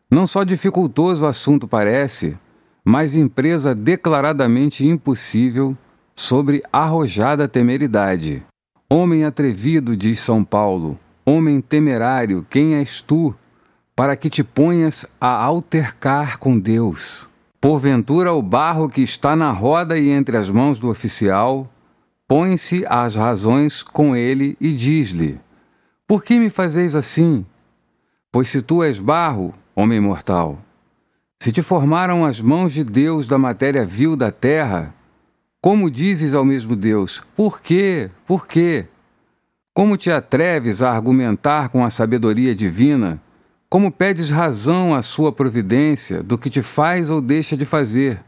não 0.10 0.25
só 0.25 0.44
dificultoso 0.44 1.25
o 1.25 1.27
assunto 1.27 1.68
parece, 1.68 2.36
mas 2.84 3.15
empresa 3.15 3.75
declaradamente 3.75 4.84
impossível 4.84 5.77
sobre 6.15 6.63
arrojada 6.74 7.48
temeridade. 7.48 8.44
Homem 8.89 9.25
atrevido, 9.25 9.96
diz 9.96 10.20
São 10.20 10.44
Paulo, 10.44 10.98
Homem 11.24 11.62
temerário, 11.62 12.44
quem 12.50 12.74
és 12.74 13.00
tu, 13.00 13.36
para 13.96 14.15
que 14.15 14.27
te 14.27 14.44
ponhas 14.44 15.06
a 15.22 15.27
altercar 15.27 16.39
com 16.39 16.58
Deus? 16.58 17.29
Porventura, 17.62 18.34
o 18.34 18.41
barro 18.41 18.89
que 18.89 19.03
está 19.03 19.36
na 19.36 19.51
roda 19.51 20.00
e 20.00 20.10
entre 20.10 20.36
as 20.36 20.50
mãos 20.50 20.79
do 20.79 20.89
oficial, 20.89 21.70
põe-se 22.29 22.86
às 22.88 23.15
razões 23.15 23.81
com 23.81 24.15
ele 24.15 24.55
e 24.62 24.71
diz-lhe: 24.71 25.39
Por 26.07 26.24
que 26.24 26.39
me 26.39 26.51
fazeis 26.51 26.93
assim? 26.93 27.43
Pois 28.31 28.50
se 28.50 28.62
tu 28.62 28.83
és 28.83 29.00
barro, 29.00 29.51
homem 29.75 30.00
mortal, 30.00 30.59
se 31.39 31.51
te 31.51 31.63
formaram 31.63 32.24
as 32.24 32.39
mãos 32.39 32.71
de 32.71 32.83
Deus 32.83 33.25
da 33.25 33.39
matéria 33.39 33.83
vil 33.83 34.15
da 34.15 34.31
terra, 34.31 34.93
como 35.59 35.89
dizes 35.89 36.36
ao 36.36 36.45
mesmo 36.45 36.75
Deus: 36.75 37.24
Por 37.36 37.59
quê? 37.62 38.12
Por 38.27 38.48
quê? 38.48 38.86
Como 39.74 39.98
te 39.98 40.12
atreves 40.12 40.83
a 40.83 40.91
argumentar 40.91 41.69
com 41.69 41.83
a 41.83 41.89
sabedoria 41.89 42.53
divina? 42.53 43.19
Como 43.67 43.91
pedes 43.91 44.29
razão 44.29 44.93
à 44.93 45.01
sua 45.01 45.31
providência 45.31 46.21
do 46.21 46.38
que 46.38 46.50
te 46.50 46.62
faz 46.62 47.09
ou 47.09 47.21
deixa 47.21 47.57
de 47.57 47.65
fazer? 47.65 48.21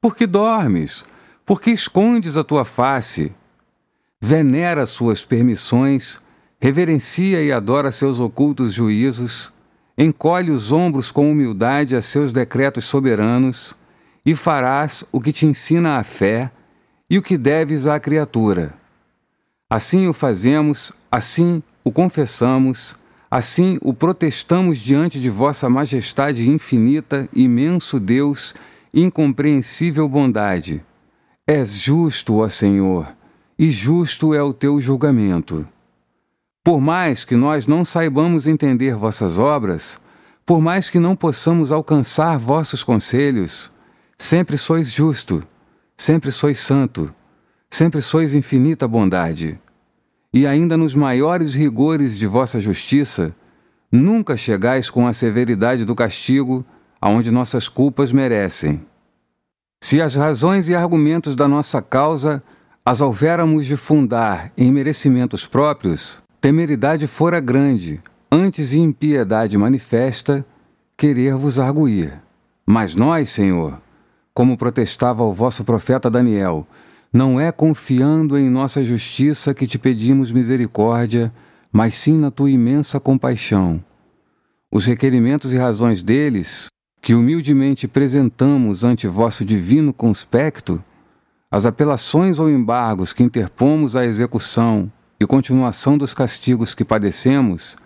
Por 0.00 0.16
que 0.16 0.26
dormes? 0.26 1.04
Por 1.46 1.60
que 1.60 1.70
escondes 1.70 2.38
a 2.38 2.42
tua 2.42 2.64
face? 2.64 3.30
Venera 4.18 4.86
suas 4.86 5.26
permissões, 5.26 6.18
reverencia 6.58 7.42
e 7.42 7.52
adora 7.52 7.92
seus 7.92 8.18
ocultos 8.18 8.72
juízos, 8.72 9.52
encolhe 9.98 10.50
os 10.50 10.72
ombros 10.72 11.10
com 11.10 11.30
humildade 11.30 11.94
a 11.94 12.00
seus 12.00 12.32
decretos 12.32 12.86
soberanos, 12.86 13.76
e 14.24 14.34
farás 14.34 15.04
o 15.12 15.20
que 15.20 15.34
te 15.34 15.44
ensina 15.44 15.98
a 15.98 16.02
fé 16.02 16.50
e 17.10 17.18
o 17.18 17.22
que 17.22 17.36
deves 17.36 17.86
à 17.86 18.00
criatura. 18.00 18.72
Assim 19.68 20.08
o 20.08 20.14
fazemos, 20.14 20.92
assim 21.12 21.62
o 21.84 21.92
confessamos, 21.92 22.96
assim 23.30 23.78
o 23.82 23.92
protestamos 23.92 24.78
diante 24.78 25.20
de 25.20 25.28
vossa 25.28 25.68
majestade 25.68 26.48
infinita, 26.48 27.28
imenso 27.34 28.00
Deus, 28.00 28.54
incompreensível 28.94 30.08
bondade. 30.08 30.82
És 31.46 31.72
justo, 31.72 32.36
ó 32.38 32.48
Senhor, 32.48 33.14
e 33.58 33.68
justo 33.68 34.32
é 34.32 34.42
o 34.42 34.54
teu 34.54 34.80
julgamento. 34.80 35.68
Por 36.64 36.80
mais 36.80 37.22
que 37.22 37.36
nós 37.36 37.66
não 37.66 37.84
saibamos 37.84 38.46
entender 38.46 38.94
vossas 38.94 39.36
obras, 39.36 40.00
por 40.46 40.62
mais 40.62 40.88
que 40.88 40.98
não 40.98 41.14
possamos 41.14 41.70
alcançar 41.70 42.38
vossos 42.38 42.82
conselhos, 42.82 43.70
sempre 44.16 44.56
sois 44.56 44.90
justo, 44.90 45.46
sempre 45.94 46.32
sois 46.32 46.58
santo, 46.58 47.14
sempre 47.68 48.00
sois 48.00 48.32
infinita 48.32 48.88
bondade. 48.88 49.60
E 50.32 50.46
ainda 50.46 50.78
nos 50.78 50.94
maiores 50.94 51.54
rigores 51.54 52.16
de 52.16 52.26
vossa 52.26 52.58
justiça, 52.58 53.36
nunca 53.92 54.34
chegais 54.34 54.88
com 54.88 55.06
a 55.06 55.12
severidade 55.12 55.84
do 55.84 55.94
castigo 55.94 56.64
aonde 56.98 57.30
nossas 57.30 57.68
culpas 57.68 58.10
merecem. 58.12 58.80
Se 59.84 60.00
as 60.00 60.14
razões 60.14 60.66
e 60.66 60.74
argumentos 60.74 61.36
da 61.36 61.46
nossa 61.46 61.82
causa 61.82 62.42
as 62.86 63.02
houvéramos 63.02 63.66
de 63.66 63.76
fundar 63.76 64.50
em 64.56 64.72
merecimentos 64.72 65.46
próprios, 65.46 66.22
temeridade 66.40 67.06
fora 67.06 67.38
grande, 67.38 68.00
antes 68.32 68.72
impiedade 68.72 69.58
manifesta, 69.58 70.42
querer 70.96 71.34
vos 71.34 71.58
arguir. 71.58 72.14
Mas 72.64 72.94
nós, 72.94 73.28
Senhor, 73.28 73.78
como 74.32 74.56
protestava 74.56 75.22
o 75.22 75.34
vosso 75.34 75.62
profeta 75.64 76.08
Daniel, 76.08 76.66
não 77.12 77.38
é 77.38 77.52
confiando 77.52 78.38
em 78.38 78.48
nossa 78.48 78.82
justiça 78.82 79.52
que 79.52 79.66
te 79.66 79.78
pedimos 79.78 80.32
misericórdia, 80.32 81.30
mas 81.70 81.94
sim 81.94 82.16
na 82.16 82.30
tua 82.30 82.50
imensa 82.50 82.98
compaixão. 82.98 83.84
Os 84.72 84.86
requerimentos 84.86 85.52
e 85.52 85.58
razões 85.58 86.02
deles, 86.02 86.68
que 87.04 87.14
humildemente 87.14 87.84
apresentamos 87.84 88.82
ante 88.82 89.06
vosso 89.06 89.44
divino 89.44 89.92
conspecto, 89.92 90.82
as 91.50 91.66
apelações 91.66 92.38
ou 92.38 92.48
embargos 92.48 93.12
que 93.12 93.22
interpomos 93.22 93.94
à 93.94 94.06
execução 94.06 94.90
e 95.20 95.26
continuação 95.26 95.98
dos 95.98 96.14
castigos 96.14 96.74
que 96.74 96.82
padecemos, 96.82 97.76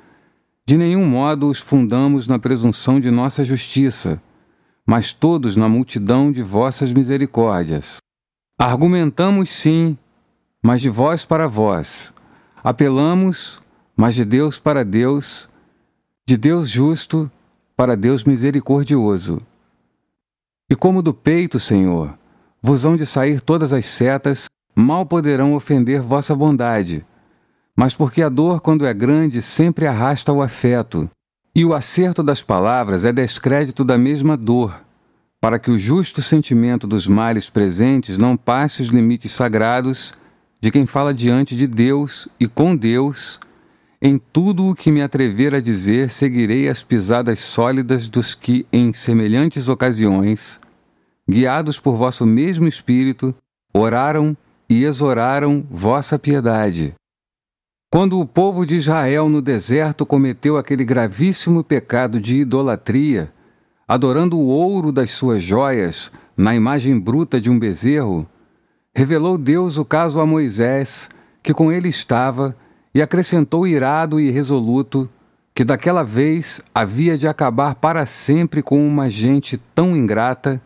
de 0.65 0.77
nenhum 0.77 1.05
modo 1.05 1.49
os 1.49 1.59
fundamos 1.59 2.29
na 2.29 2.39
presunção 2.39 3.01
de 3.01 3.11
nossa 3.11 3.45
justiça, 3.45 4.23
mas 4.87 5.13
todos 5.13 5.57
na 5.57 5.69
multidão 5.69 6.31
de 6.31 6.41
vossas 6.41 6.93
misericórdias. 6.93 7.97
Argumentamos 8.57 9.51
sim, 9.51 9.99
mas 10.63 10.81
de 10.81 10.89
vós 10.89 11.25
para 11.25 11.49
vós. 11.49 12.15
Apelamos, 12.63 13.61
mas 13.97 14.15
de 14.15 14.25
Deus 14.25 14.61
para 14.61 14.85
Deus, 14.85 15.49
de 16.25 16.37
Deus 16.37 16.69
justo 16.69 17.29
para 17.79 17.97
Deus 17.97 18.25
misericordioso. 18.25 19.41
E 20.71 20.77
como 20.77 21.01
do 21.01 21.15
peito, 21.15 21.59
Senhor, 21.59 22.13
vos 22.61 22.85
hão 22.85 22.95
de 22.95 23.07
sair 23.07 23.41
todas 23.41 23.73
as 23.73 23.87
setas, 23.87 24.45
mal 24.77 25.07
poderão 25.07 25.55
ofender 25.55 26.03
vossa 26.03 26.37
bondade 26.37 27.07
mas 27.79 27.95
porque 27.95 28.23
a 28.23 28.29
dor, 28.29 28.61
quando 28.61 28.85
é 28.85 28.93
grande, 28.93 29.41
sempre 29.41 29.87
arrasta 29.87 30.33
o 30.33 30.43
afeto, 30.43 31.09
e 31.55 31.65
o 31.65 31.73
acerto 31.73 32.25
das 32.25 32.43
palavras 32.43 33.05
é 33.05 33.13
descrédito 33.13 33.85
da 33.85 33.97
mesma 33.97 34.37
dor, 34.37 34.81
para 35.41 35.61
que 35.61 35.71
o 35.71 35.79
justo 35.79 36.21
sentimento 36.21 36.89
dos 36.89 37.07
males 37.07 37.49
presentes 37.49 38.19
não 38.19 38.37
passe 38.37 38.83
os 38.83 38.89
limites 38.89 39.31
sagrados 39.31 40.13
de 40.61 40.73
quem 40.73 40.87
fala 40.87 41.15
diante 41.15 41.55
de 41.55 41.69
Deus 41.69 42.27
e 42.41 42.49
com 42.49 42.75
Deus. 42.75 43.39
Em 44.01 44.17
tudo 44.17 44.69
o 44.69 44.75
que 44.77 44.93
me 44.93 45.03
atrever 45.03 45.55
a 45.55 45.61
dizer, 45.61 46.11
seguirei 46.11 46.69
as 46.69 46.85
pisadas 46.85 47.41
sólidas 47.41 48.09
dos 48.09 48.33
que, 48.33 48.65
em 48.73 48.93
semelhantes 48.93 49.69
ocasiões, 49.69 50.61
guiados 51.29 51.81
por 51.81 51.97
vosso 51.97 52.25
mesmo 52.25 52.69
Espírito, 52.69 53.35
oraram 53.75 54.37
e 54.69 54.85
exoraram 54.85 55.67
vossa 55.69 56.17
piedade. 56.17 56.95
Quando 57.91 58.21
o 58.21 58.27
povo 58.27 58.65
de 58.65 58.77
Israel 58.77 59.29
no 59.29 59.43
deserto 59.43 60.07
cometeu 60.07 60.57
aquele 60.57 60.85
gravíssimo 60.85 61.65
pecado 61.65 62.21
de 62.21 62.37
idolatria, 62.37 63.33
adorando 63.87 64.39
o 64.39 64.47
ouro 64.47 64.93
das 64.93 65.11
suas 65.11 65.43
joias 65.43 66.13
na 66.37 66.55
imagem 66.55 67.01
bruta 67.01 67.41
de 67.41 67.51
um 67.51 67.59
bezerro, 67.59 68.29
revelou 68.95 69.37
Deus 69.37 69.77
o 69.77 69.85
caso 69.85 70.21
a 70.21 70.27
Moisés, 70.27 71.09
que 71.43 71.53
com 71.53 71.73
ele 71.73 71.89
estava, 71.89 72.55
e 72.99 73.03
acrescentou 73.03 73.65
irado 73.65 74.19
e 74.19 74.29
resoluto 74.29 75.09
que 75.55 75.63
daquela 75.63 76.03
vez 76.03 76.61
havia 76.75 77.17
de 77.17 77.29
acabar 77.29 77.77
para 77.77 78.05
sempre 78.07 78.61
com 78.61 78.85
uma 78.85 79.09
gente 79.09 79.57
tão 79.75 79.97
ingrata 79.97 80.61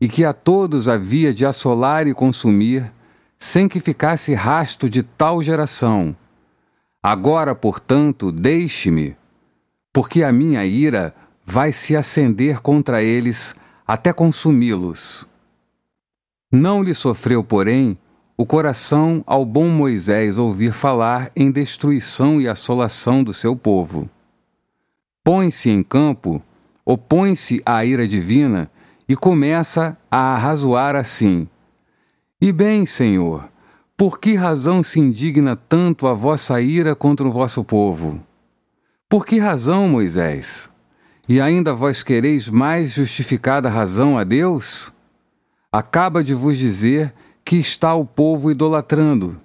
e 0.00 0.08
que 0.08 0.24
a 0.24 0.32
todos 0.32 0.88
havia 0.88 1.32
de 1.32 1.46
assolar 1.46 2.08
e 2.08 2.12
consumir, 2.12 2.90
sem 3.38 3.68
que 3.68 3.78
ficasse 3.78 4.34
rasto 4.34 4.90
de 4.90 5.02
tal 5.02 5.42
geração 5.42 6.16
Agora, 7.02 7.54
portanto, 7.54 8.30
deixe-me, 8.30 9.16
porque 9.90 10.22
a 10.22 10.30
minha 10.30 10.66
ira 10.66 11.14
vai 11.46 11.72
se 11.72 11.96
acender 11.96 12.60
contra 12.60 13.02
eles 13.02 13.54
até 13.86 14.12
consumi-los. 14.12 15.26
Não 16.52 16.82
lhe 16.82 16.94
sofreu, 16.94 17.42
porém, 17.42 17.96
o 18.40 18.46
coração 18.46 19.22
ao 19.26 19.44
bom 19.44 19.68
Moisés 19.68 20.38
ouvir 20.38 20.72
falar 20.72 21.30
em 21.36 21.50
destruição 21.50 22.40
e 22.40 22.48
assolação 22.48 23.22
do 23.22 23.34
seu 23.34 23.54
povo. 23.54 24.08
Põe-se 25.22 25.68
em 25.68 25.82
campo, 25.82 26.42
opõe-se 26.82 27.60
à 27.66 27.84
ira 27.84 28.08
divina 28.08 28.70
e 29.06 29.14
começa 29.14 29.94
a 30.10 30.36
arrazoar 30.36 30.96
assim: 30.96 31.46
E 32.40 32.50
bem, 32.50 32.86
Senhor, 32.86 33.46
por 33.94 34.18
que 34.18 34.36
razão 34.36 34.82
se 34.82 34.98
indigna 34.98 35.54
tanto 35.54 36.06
a 36.06 36.14
vossa 36.14 36.62
ira 36.62 36.94
contra 36.94 37.28
o 37.28 37.30
vosso 37.30 37.62
povo? 37.62 38.18
Por 39.06 39.26
que 39.26 39.38
razão, 39.38 39.86
Moisés? 39.86 40.70
E 41.28 41.42
ainda 41.42 41.74
vós 41.74 42.02
quereis 42.02 42.48
mais 42.48 42.94
justificada 42.94 43.68
razão 43.68 44.16
a 44.16 44.24
Deus? 44.24 44.90
Acaba 45.70 46.24
de 46.24 46.32
vos 46.32 46.56
dizer 46.56 47.12
que 47.44 47.56
está 47.56 47.94
o 47.94 48.04
povo 48.04 48.50
idolatrando, 48.50 49.40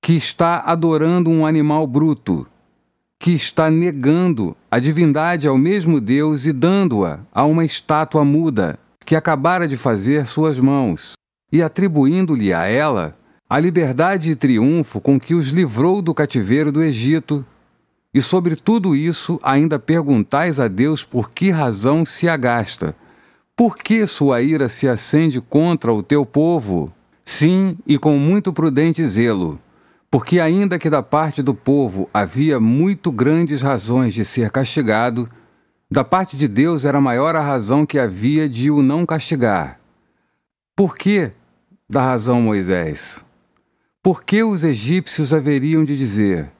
que 0.00 0.14
está 0.14 0.60
adorando 0.60 1.30
um 1.30 1.46
animal 1.46 1.86
bruto, 1.86 2.46
que 3.18 3.32
está 3.32 3.70
negando 3.70 4.56
a 4.70 4.78
divindade 4.78 5.46
ao 5.46 5.56
mesmo 5.56 6.00
Deus 6.00 6.44
e 6.44 6.52
dando-a 6.52 7.20
a 7.32 7.44
uma 7.44 7.64
estátua 7.64 8.24
muda 8.24 8.78
que 9.04 9.16
acabara 9.16 9.68
de 9.68 9.76
fazer 9.76 10.26
suas 10.26 10.58
mãos, 10.58 11.12
e 11.52 11.62
atribuindo-lhe 11.62 12.52
a 12.52 12.66
ela 12.66 13.16
a 13.48 13.60
liberdade 13.60 14.30
e 14.30 14.34
triunfo 14.34 14.98
com 14.98 15.20
que 15.20 15.34
os 15.34 15.48
livrou 15.48 16.00
do 16.00 16.14
cativeiro 16.14 16.72
do 16.72 16.82
Egito. 16.82 17.44
E 18.14 18.22
sobre 18.22 18.56
tudo 18.56 18.96
isso 18.96 19.38
ainda 19.42 19.78
perguntais 19.78 20.58
a 20.58 20.68
Deus 20.68 21.04
por 21.04 21.30
que 21.30 21.50
razão 21.50 22.04
se 22.06 22.26
agasta. 22.28 22.96
Por 23.54 23.76
que 23.76 24.06
sua 24.06 24.40
ira 24.40 24.70
se 24.70 24.88
acende 24.88 25.38
contra 25.38 25.92
o 25.92 26.02
teu 26.02 26.24
povo? 26.24 26.90
Sim, 27.24 27.76
e 27.86 27.98
com 27.98 28.18
muito 28.18 28.52
prudente 28.52 29.04
zelo, 29.04 29.60
porque 30.10 30.40
ainda 30.40 30.78
que 30.78 30.90
da 30.90 31.02
parte 31.02 31.42
do 31.42 31.54
povo 31.54 32.08
havia 32.12 32.58
muito 32.60 33.10
grandes 33.12 33.62
razões 33.62 34.12
de 34.12 34.24
ser 34.24 34.50
castigado, 34.50 35.28
da 35.90 36.02
parte 36.02 36.36
de 36.36 36.48
Deus 36.48 36.84
era 36.84 37.00
maior 37.00 37.36
a 37.36 37.40
razão 37.40 37.86
que 37.86 37.98
havia 37.98 38.48
de 38.48 38.70
o 38.70 38.82
não 38.82 39.06
castigar. 39.06 39.78
Por 40.74 40.96
que 40.96 41.30
da 41.88 42.02
razão 42.02 42.40
Moisés? 42.40 43.22
Por 44.02 44.24
que 44.24 44.42
os 44.42 44.64
egípcios 44.64 45.32
haveriam 45.32 45.84
de 45.84 45.96
dizer: 45.96 46.50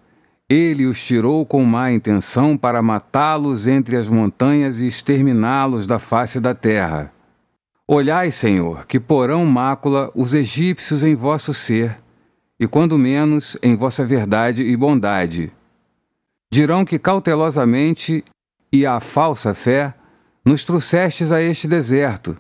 Ele 0.49 0.87
os 0.87 1.03
tirou 1.03 1.45
com 1.45 1.65
má 1.65 1.91
intenção 1.91 2.57
para 2.57 2.83
matá-los 2.83 3.67
entre 3.67 3.97
as 3.97 4.07
montanhas 4.07 4.81
e 4.81 4.87
exterminá-los 4.87 5.87
da 5.87 5.99
face 5.99 6.39
da 6.39 6.55
terra? 6.55 7.13
Olhai, 7.95 8.33
Senhor, 8.33 8.87
que 8.87 8.99
porão 8.99 9.45
mácula 9.45 10.11
os 10.15 10.33
egípcios 10.33 11.03
em 11.03 11.15
vosso 11.15 11.53
ser, 11.53 11.99
e 12.59 12.67
quando 12.67 12.99
menos 12.99 13.55
em 13.63 13.77
vossa 13.77 14.03
verdade 14.03 14.63
e 14.63 14.75
bondade. 14.75 15.53
Dirão 16.51 16.87
que 16.87 16.99
cautelosamente 16.99 18.25
e 18.73 18.87
à 18.87 18.99
falsa 18.99 19.53
fé 19.53 19.93
nos 20.43 20.65
trouxestes 20.65 21.31
a 21.31 21.43
este 21.43 21.69
deserto, 21.69 22.35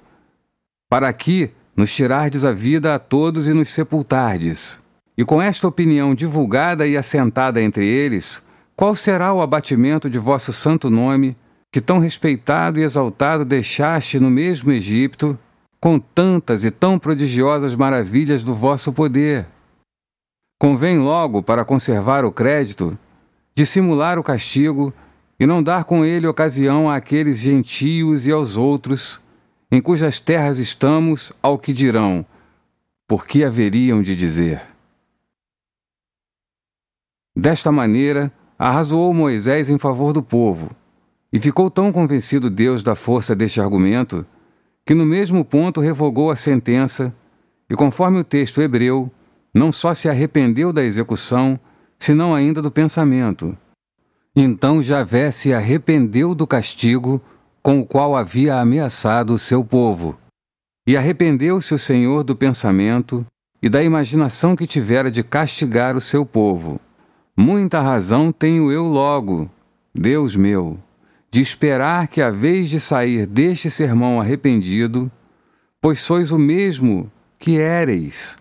para 0.88 1.06
aqui 1.06 1.50
nos 1.76 1.92
tirardes 1.94 2.46
a 2.46 2.52
vida 2.52 2.94
a 2.94 2.98
todos 2.98 3.46
e 3.46 3.52
nos 3.52 3.70
sepultardes. 3.70 4.80
E 5.18 5.22
com 5.22 5.42
esta 5.42 5.68
opinião 5.68 6.14
divulgada 6.14 6.86
e 6.86 6.96
assentada 6.96 7.60
entre 7.60 7.84
eles, 7.84 8.42
qual 8.74 8.96
será 8.96 9.34
o 9.34 9.42
abatimento 9.42 10.08
de 10.08 10.18
vosso 10.18 10.50
santo 10.50 10.88
nome, 10.88 11.36
que 11.72 11.80
tão 11.80 11.98
respeitado 11.98 12.78
e 12.78 12.82
exaltado 12.82 13.46
deixaste 13.46 14.20
no 14.20 14.30
mesmo 14.30 14.70
Egito, 14.70 15.38
com 15.80 15.98
tantas 15.98 16.62
e 16.64 16.70
tão 16.70 16.98
prodigiosas 16.98 17.74
maravilhas 17.74 18.44
do 18.44 18.54
vosso 18.54 18.92
poder? 18.92 19.46
Convém 20.60 20.98
logo, 20.98 21.42
para 21.42 21.64
conservar 21.64 22.26
o 22.26 22.30
crédito, 22.30 22.96
dissimular 23.54 24.18
o 24.18 24.22
castigo 24.22 24.92
e 25.40 25.46
não 25.46 25.62
dar 25.62 25.84
com 25.84 26.04
ele 26.04 26.26
ocasião 26.26 26.90
àqueles 26.90 27.38
gentios 27.38 28.26
e 28.26 28.30
aos 28.30 28.58
outros, 28.58 29.18
em 29.70 29.80
cujas 29.80 30.20
terras 30.20 30.58
estamos, 30.58 31.32
ao 31.42 31.58
que 31.58 31.72
dirão, 31.72 32.24
por 33.08 33.26
que 33.26 33.42
haveriam 33.42 34.02
de 34.02 34.14
dizer? 34.14 34.62
Desta 37.34 37.72
maneira, 37.72 38.30
arrazoou 38.58 39.12
Moisés 39.14 39.70
em 39.70 39.78
favor 39.78 40.12
do 40.12 40.22
povo, 40.22 40.70
e 41.32 41.40
ficou 41.40 41.70
tão 41.70 41.90
convencido 41.90 42.50
Deus 42.50 42.82
da 42.82 42.94
força 42.94 43.34
deste 43.34 43.60
argumento, 43.60 44.26
que 44.84 44.94
no 44.94 45.06
mesmo 45.06 45.44
ponto 45.44 45.80
revogou 45.80 46.30
a 46.30 46.36
sentença, 46.36 47.14
e 47.70 47.74
conforme 47.74 48.18
o 48.18 48.24
texto 48.24 48.60
hebreu, 48.60 49.10
não 49.54 49.72
só 49.72 49.94
se 49.94 50.08
arrependeu 50.08 50.72
da 50.72 50.82
execução, 50.82 51.58
senão 51.98 52.34
ainda 52.34 52.60
do 52.60 52.70
pensamento. 52.70 53.56
Então 54.34 54.82
Javé 54.82 55.30
se 55.30 55.52
arrependeu 55.52 56.34
do 56.34 56.46
castigo 56.46 57.20
com 57.62 57.80
o 57.80 57.86
qual 57.86 58.16
havia 58.16 58.56
ameaçado 58.56 59.32
o 59.32 59.38
seu 59.38 59.64
povo. 59.64 60.18
E 60.86 60.96
arrependeu-se 60.96 61.72
o 61.72 61.78
Senhor 61.78 62.24
do 62.24 62.34
pensamento 62.34 63.24
e 63.62 63.68
da 63.68 63.82
imaginação 63.82 64.56
que 64.56 64.66
tivera 64.66 65.10
de 65.10 65.22
castigar 65.22 65.96
o 65.96 66.00
seu 66.00 66.26
povo. 66.26 66.80
Muita 67.36 67.80
razão 67.80 68.32
tenho 68.32 68.72
eu 68.72 68.84
logo, 68.84 69.48
Deus 69.94 70.34
meu, 70.34 70.78
de 71.32 71.40
esperar 71.40 72.08
que 72.08 72.20
a 72.20 72.30
vez 72.30 72.68
de 72.68 72.78
sair 72.78 73.24
deste 73.26 73.70
sermão 73.70 74.20
arrependido, 74.20 75.10
pois 75.80 75.98
sois 75.98 76.30
o 76.30 76.38
mesmo 76.38 77.10
que 77.38 77.56
éreis, 77.58 78.36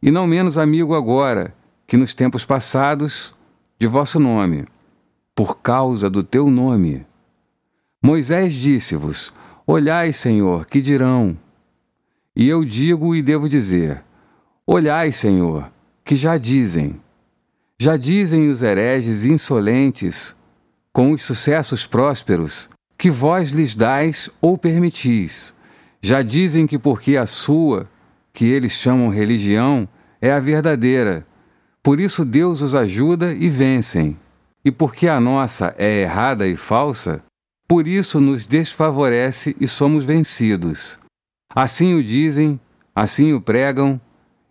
e 0.00 0.12
não 0.12 0.28
menos 0.28 0.56
amigo 0.56 0.94
agora 0.94 1.52
que 1.88 1.96
nos 1.96 2.14
tempos 2.14 2.44
passados, 2.44 3.34
de 3.80 3.88
vosso 3.88 4.20
nome, 4.20 4.64
por 5.34 5.58
causa 5.58 6.08
do 6.08 6.22
teu 6.22 6.48
nome. 6.48 7.04
Moisés 8.00 8.54
disse-vos: 8.54 9.34
Olhai, 9.66 10.12
Senhor, 10.12 10.66
que 10.66 10.80
dirão? 10.80 11.36
E 12.34 12.48
eu 12.48 12.64
digo 12.64 13.12
e 13.12 13.22
devo 13.22 13.48
dizer: 13.48 14.04
Olhai, 14.64 15.10
Senhor, 15.10 15.68
que 16.04 16.14
já 16.14 16.38
dizem. 16.38 17.00
Já 17.76 17.96
dizem 17.96 18.48
os 18.48 18.62
hereges 18.62 19.24
insolentes, 19.24 20.35
com 20.96 21.12
os 21.12 21.24
sucessos 21.24 21.86
prósperos, 21.86 22.70
que 22.96 23.10
vós 23.10 23.50
lhes 23.50 23.74
dais 23.74 24.30
ou 24.40 24.56
permitis. 24.56 25.52
Já 26.00 26.22
dizem 26.22 26.66
que 26.66 26.78
porque 26.78 27.18
a 27.18 27.26
sua, 27.26 27.86
que 28.32 28.46
eles 28.46 28.72
chamam 28.72 29.10
religião, 29.10 29.86
é 30.22 30.32
a 30.32 30.40
verdadeira. 30.40 31.26
Por 31.82 32.00
isso 32.00 32.24
Deus 32.24 32.62
os 32.62 32.74
ajuda 32.74 33.34
e 33.34 33.50
vencem. 33.50 34.16
E 34.64 34.70
porque 34.70 35.06
a 35.06 35.20
nossa 35.20 35.74
é 35.76 36.00
errada 36.00 36.48
e 36.48 36.56
falsa, 36.56 37.22
por 37.68 37.86
isso 37.86 38.18
nos 38.18 38.46
desfavorece 38.46 39.54
e 39.60 39.68
somos 39.68 40.02
vencidos. 40.02 40.98
Assim 41.54 41.92
o 41.92 42.02
dizem, 42.02 42.58
assim 42.94 43.34
o 43.34 43.40
pregam, 43.42 44.00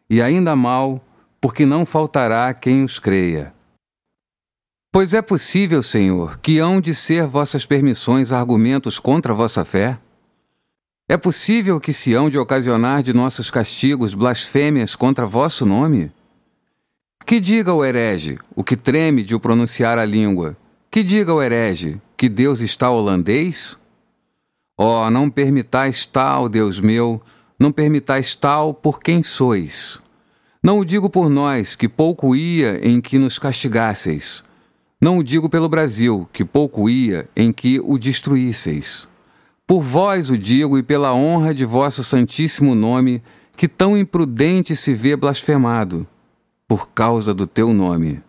e 0.07 0.21
ainda 0.21 0.55
mal 0.55 1.03
porque 1.41 1.65
não 1.65 1.87
faltará 1.87 2.53
quem 2.53 2.83
os 2.83 2.99
creia. 2.99 3.54
Pois 4.95 5.13
é 5.13 5.21
possível, 5.21 5.83
Senhor, 5.83 6.39
que 6.39 6.57
hão 6.57 6.79
de 6.79 6.95
ser 6.95 7.27
vossas 7.27 7.65
permissões 7.65 8.31
argumentos 8.31 8.97
contra 8.97 9.33
vossa 9.33 9.65
fé? 9.65 9.99
É 11.09 11.17
possível 11.17 11.81
que 11.81 11.91
se 11.91 12.13
hão 12.13 12.29
de 12.29 12.37
ocasionar 12.37 13.03
de 13.03 13.11
nossos 13.11 13.51
castigos 13.51 14.13
blasfêmias 14.13 14.95
contra 14.95 15.25
vosso 15.25 15.65
nome? 15.65 16.13
Que 17.25 17.41
diga 17.41 17.73
o 17.73 17.83
herege, 17.83 18.39
o 18.55 18.63
que 18.63 18.77
treme 18.77 19.21
de 19.21 19.35
o 19.35 19.39
pronunciar 19.41 19.99
a 19.99 20.05
língua, 20.05 20.55
que 20.89 21.03
diga 21.03 21.33
o 21.33 21.43
herege, 21.43 21.99
que 22.15 22.29
Deus 22.29 22.61
está 22.61 22.89
holandês? 22.89 23.77
Ó, 24.77 25.07
oh, 25.07 25.11
não 25.11 25.29
permitais 25.29 26.05
tal, 26.05 26.47
Deus 26.47 26.79
meu, 26.79 27.21
não 27.59 27.69
permitais 27.69 28.33
tal 28.33 28.73
por 28.73 29.01
quem 29.01 29.21
sois. 29.23 29.99
Não 30.63 30.79
o 30.79 30.85
digo 30.85 31.09
por 31.09 31.29
nós, 31.29 31.75
que 31.75 31.89
pouco 31.89 32.33
ia 32.33 32.79
em 32.81 33.01
que 33.01 33.17
nos 33.17 33.37
castigasseis. 33.37 34.44
Não 35.05 35.19
o 35.19 35.23
digo 35.23 35.47
pelo 35.47 35.69
Brasil, 35.69 36.27
que 36.33 36.43
pouco 36.43 36.89
ia 36.89 37.29
em 37.35 37.53
que 37.53 37.79
o 37.79 37.95
destruísseis. 37.95 39.07
Por 39.67 39.83
vós 39.83 40.31
o 40.31 40.35
digo 40.35 40.79
e 40.79 40.81
pela 40.81 41.13
honra 41.13 41.53
de 41.53 41.63
vosso 41.63 42.03
santíssimo 42.03 42.73
nome, 42.73 43.21
que 43.55 43.67
tão 43.67 43.95
imprudente 43.95 44.75
se 44.75 44.95
vê 44.95 45.15
blasfemado, 45.15 46.07
por 46.67 46.89
causa 46.89 47.35
do 47.35 47.45
teu 47.45 47.71
nome. 47.71 48.19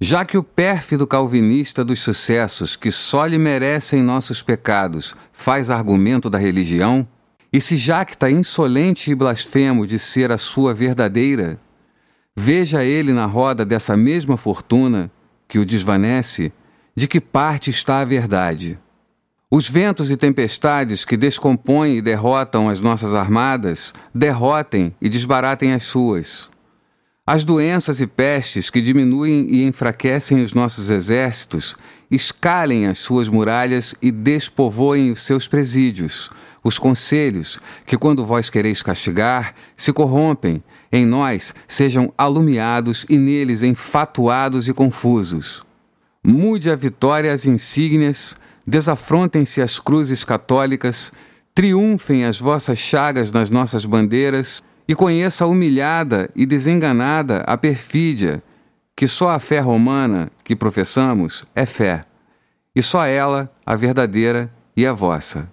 Já 0.00 0.24
que 0.24 0.38
o 0.38 0.42
pérfido 0.42 1.06
calvinista 1.06 1.84
dos 1.84 2.00
sucessos, 2.00 2.76
que 2.76 2.90
só 2.90 3.26
lhe 3.26 3.36
merecem 3.36 4.02
nossos 4.02 4.40
pecados, 4.40 5.14
faz 5.34 5.68
argumento 5.70 6.30
da 6.30 6.38
religião, 6.38 7.06
e 7.52 7.60
se 7.60 7.76
jacta 7.76 8.30
insolente 8.30 9.10
e 9.10 9.14
blasfemo 9.14 9.86
de 9.86 9.98
ser 9.98 10.32
a 10.32 10.38
sua 10.38 10.72
verdadeira, 10.72 11.60
Veja 12.38 12.84
ele 12.84 13.14
na 13.14 13.24
roda 13.24 13.64
dessa 13.64 13.96
mesma 13.96 14.36
fortuna 14.36 15.10
que 15.48 15.58
o 15.58 15.64
desvanece, 15.64 16.52
de 16.94 17.06
que 17.06 17.20
parte 17.20 17.70
está 17.70 18.00
a 18.00 18.04
verdade. 18.04 18.78
Os 19.50 19.68
ventos 19.68 20.10
e 20.10 20.16
tempestades 20.16 21.04
que 21.04 21.16
descompõem 21.16 21.98
e 21.98 22.02
derrotam 22.02 22.68
as 22.68 22.80
nossas 22.80 23.14
armadas, 23.14 23.94
derrotem 24.14 24.94
e 25.00 25.08
desbaratem 25.08 25.72
as 25.72 25.84
suas. 25.84 26.50
As 27.24 27.44
doenças 27.44 28.00
e 28.00 28.06
pestes 28.06 28.70
que 28.70 28.80
diminuem 28.80 29.46
e 29.48 29.64
enfraquecem 29.64 30.44
os 30.44 30.52
nossos 30.52 30.90
exércitos, 30.90 31.76
escalem 32.10 32.86
as 32.86 32.98
suas 32.98 33.28
muralhas 33.28 33.94
e 34.00 34.10
despovoem 34.10 35.10
os 35.10 35.22
seus 35.22 35.48
presídios. 35.48 36.30
Os 36.62 36.78
conselhos, 36.78 37.60
que 37.84 37.96
quando 37.96 38.26
vós 38.26 38.50
quereis 38.50 38.82
castigar, 38.82 39.54
se 39.76 39.92
corrompem, 39.92 40.62
em 40.92 41.04
nós 41.04 41.54
sejam 41.66 42.12
alumiados 42.16 43.06
e 43.08 43.18
neles 43.18 43.62
enfatuados 43.62 44.68
e 44.68 44.72
confusos. 44.72 45.62
Mude 46.22 46.70
a 46.70 46.76
vitória 46.76 47.32
as 47.32 47.46
insígnias, 47.46 48.36
desafrontem-se 48.66 49.62
as 49.62 49.78
cruzes 49.78 50.24
católicas, 50.24 51.12
triunfem 51.54 52.24
as 52.24 52.38
vossas 52.38 52.78
chagas 52.78 53.30
nas 53.30 53.48
nossas 53.50 53.84
bandeiras, 53.84 54.62
e 54.88 54.94
conheça 54.94 55.44
a 55.44 55.46
humilhada 55.46 56.30
e 56.34 56.46
desenganada 56.46 57.38
a 57.46 57.56
perfídia, 57.56 58.42
que 58.94 59.08
só 59.08 59.30
a 59.30 59.38
fé 59.38 59.58
romana 59.58 60.30
que 60.44 60.54
professamos 60.54 61.44
é 61.54 61.66
fé, 61.66 62.04
e 62.74 62.82
só 62.82 63.04
ela 63.04 63.50
a 63.64 63.74
verdadeira 63.74 64.50
e 64.76 64.86
a 64.86 64.92
vossa. 64.92 65.50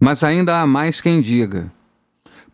Mas 0.00 0.22
ainda 0.24 0.60
há 0.60 0.66
mais 0.66 1.00
quem 1.00 1.20
diga: 1.20 1.70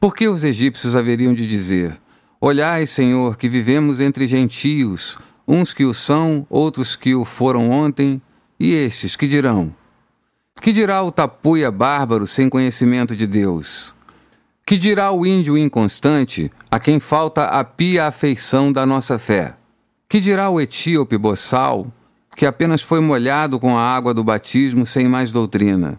por 0.03 0.17
que 0.17 0.27
os 0.27 0.43
egípcios 0.43 0.97
haveriam 0.97 1.33
de 1.33 1.47
dizer: 1.47 1.97
Olhai, 2.41 2.89
Senhor, 2.89 3.37
que 3.37 3.49
vivemos 3.49 4.01
entre 4.01 4.27
gentios, 4.27 5.17
uns 5.47 5.73
que 5.73 5.85
o 5.85 5.95
são, 5.95 6.45
outros 6.51 6.97
que 6.97 7.15
o 7.15 7.25
foram 7.25 7.71
ontem, 7.71 8.21
e 8.59 8.75
estes 8.75 9.15
que 9.15 9.29
dirão: 9.29 9.73
Que 10.61 10.73
dirá 10.73 11.01
o 11.05 11.13
tapuia 11.13 11.71
bárbaro 11.71 12.27
sem 12.27 12.49
conhecimento 12.49 13.15
de 13.15 13.29
Deus? 13.29 13.95
Que 14.67 14.77
dirá 14.77 15.13
o 15.13 15.25
índio 15.25 15.57
inconstante, 15.57 16.51
a 16.69 16.81
quem 16.81 16.99
falta 16.99 17.45
a 17.45 17.63
pia 17.63 18.09
afeição 18.09 18.73
da 18.73 18.85
nossa 18.85 19.21
fé? 19.21 19.55
Que 20.09 20.19
dirá 20.19 20.51
o 20.51 20.61
etíope 20.61 21.17
boçal, 21.17 21.87
que 22.35 22.45
apenas 22.45 22.83
foi 22.83 22.99
molhado 22.99 23.61
com 23.61 23.79
a 23.79 23.83
água 23.83 24.13
do 24.13 24.25
batismo 24.25 24.85
sem 24.85 25.07
mais 25.07 25.31
doutrina? 25.31 25.97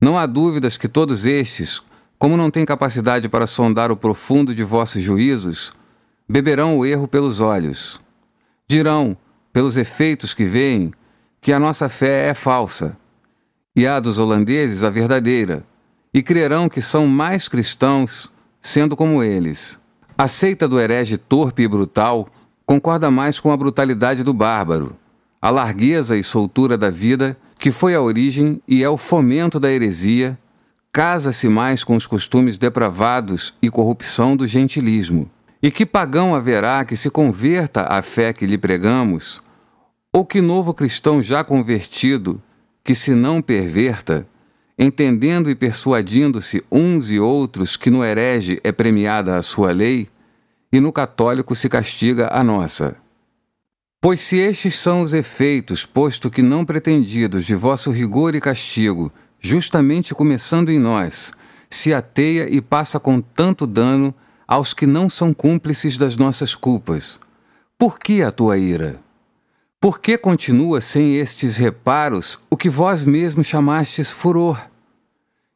Não 0.00 0.18
há 0.18 0.26
dúvidas 0.26 0.76
que 0.76 0.88
todos 0.88 1.24
estes, 1.24 1.80
como 2.18 2.36
não 2.36 2.50
têm 2.50 2.64
capacidade 2.64 3.28
para 3.28 3.46
sondar 3.46 3.90
o 3.90 3.96
profundo 3.96 4.54
de 4.54 4.64
vossos 4.64 5.02
juízos, 5.02 5.72
beberão 6.28 6.78
o 6.78 6.86
erro 6.86 7.06
pelos 7.06 7.40
olhos. 7.40 8.00
Dirão, 8.66 9.16
pelos 9.52 9.76
efeitos 9.76 10.34
que 10.34 10.44
veem, 10.44 10.92
que 11.40 11.52
a 11.52 11.60
nossa 11.60 11.88
fé 11.88 12.28
é 12.28 12.34
falsa, 12.34 12.96
e 13.74 13.86
a 13.86 14.00
dos 14.00 14.18
holandeses 14.18 14.82
a 14.82 14.90
verdadeira, 14.90 15.64
e 16.12 16.22
crerão 16.22 16.68
que 16.68 16.80
são 16.80 17.06
mais 17.06 17.46
cristãos, 17.46 18.32
sendo 18.60 18.96
como 18.96 19.22
eles. 19.22 19.78
A 20.16 20.28
seita 20.28 20.66
do 20.66 20.80
herege 20.80 21.18
torpe 21.18 21.62
e 21.62 21.68
brutal 21.68 22.26
concorda 22.64 23.10
mais 23.10 23.38
com 23.38 23.52
a 23.52 23.56
brutalidade 23.56 24.24
do 24.24 24.32
bárbaro, 24.32 24.96
a 25.40 25.50
largueza 25.50 26.16
e 26.16 26.24
soltura 26.24 26.76
da 26.76 26.90
vida, 26.90 27.36
que 27.58 27.70
foi 27.70 27.94
a 27.94 28.00
origem 28.00 28.60
e 28.66 28.82
é 28.82 28.88
o 28.88 28.96
fomento 28.96 29.60
da 29.60 29.70
heresia, 29.70 30.38
casa-se 30.96 31.46
mais 31.46 31.84
com 31.84 31.94
os 31.94 32.06
costumes 32.06 32.56
depravados 32.56 33.52
e 33.60 33.68
corrupção 33.68 34.34
do 34.34 34.46
gentilismo. 34.46 35.30
E 35.62 35.70
que 35.70 35.84
pagão 35.84 36.34
haverá 36.34 36.86
que 36.86 36.96
se 36.96 37.10
converta 37.10 37.82
à 37.82 38.00
fé 38.00 38.32
que 38.32 38.46
lhe 38.46 38.56
pregamos? 38.56 39.42
Ou 40.10 40.24
que 40.24 40.40
novo 40.40 40.72
cristão 40.72 41.22
já 41.22 41.44
convertido, 41.44 42.40
que 42.82 42.94
se 42.94 43.10
não 43.10 43.42
perverta, 43.42 44.26
entendendo 44.78 45.50
e 45.50 45.54
persuadindo-se 45.54 46.64
uns 46.72 47.10
e 47.10 47.20
outros 47.20 47.76
que 47.76 47.90
no 47.90 48.02
herege 48.02 48.58
é 48.64 48.72
premiada 48.72 49.36
a 49.36 49.42
sua 49.42 49.72
lei, 49.72 50.08
e 50.72 50.80
no 50.80 50.90
católico 50.90 51.54
se 51.54 51.68
castiga 51.68 52.30
a 52.32 52.42
nossa? 52.42 52.96
Pois 54.00 54.22
se 54.22 54.38
estes 54.38 54.78
são 54.78 55.02
os 55.02 55.12
efeitos, 55.12 55.84
posto 55.84 56.30
que 56.30 56.40
não 56.40 56.64
pretendidos, 56.64 57.44
de 57.44 57.54
vosso 57.54 57.90
rigor 57.90 58.34
e 58.34 58.40
castigo, 58.40 59.12
justamente 59.46 60.14
começando 60.14 60.70
em 60.70 60.78
nós, 60.78 61.32
se 61.70 61.94
ateia 61.94 62.52
e 62.52 62.60
passa 62.60 62.98
com 62.98 63.20
tanto 63.20 63.66
dano 63.66 64.12
aos 64.46 64.74
que 64.74 64.86
não 64.86 65.08
são 65.08 65.32
cúmplices 65.32 65.96
das 65.96 66.16
nossas 66.16 66.54
culpas. 66.54 67.18
Por 67.78 67.98
que 67.98 68.22
a 68.22 68.32
tua 68.32 68.58
ira? 68.58 69.00
Por 69.80 70.00
que 70.00 70.18
continua 70.18 70.80
sem 70.80 71.16
estes 71.16 71.56
reparos 71.56 72.40
o 72.50 72.56
que 72.56 72.68
vós 72.68 73.04
mesmos 73.04 73.46
chamastes 73.46 74.10
furor? 74.10 74.60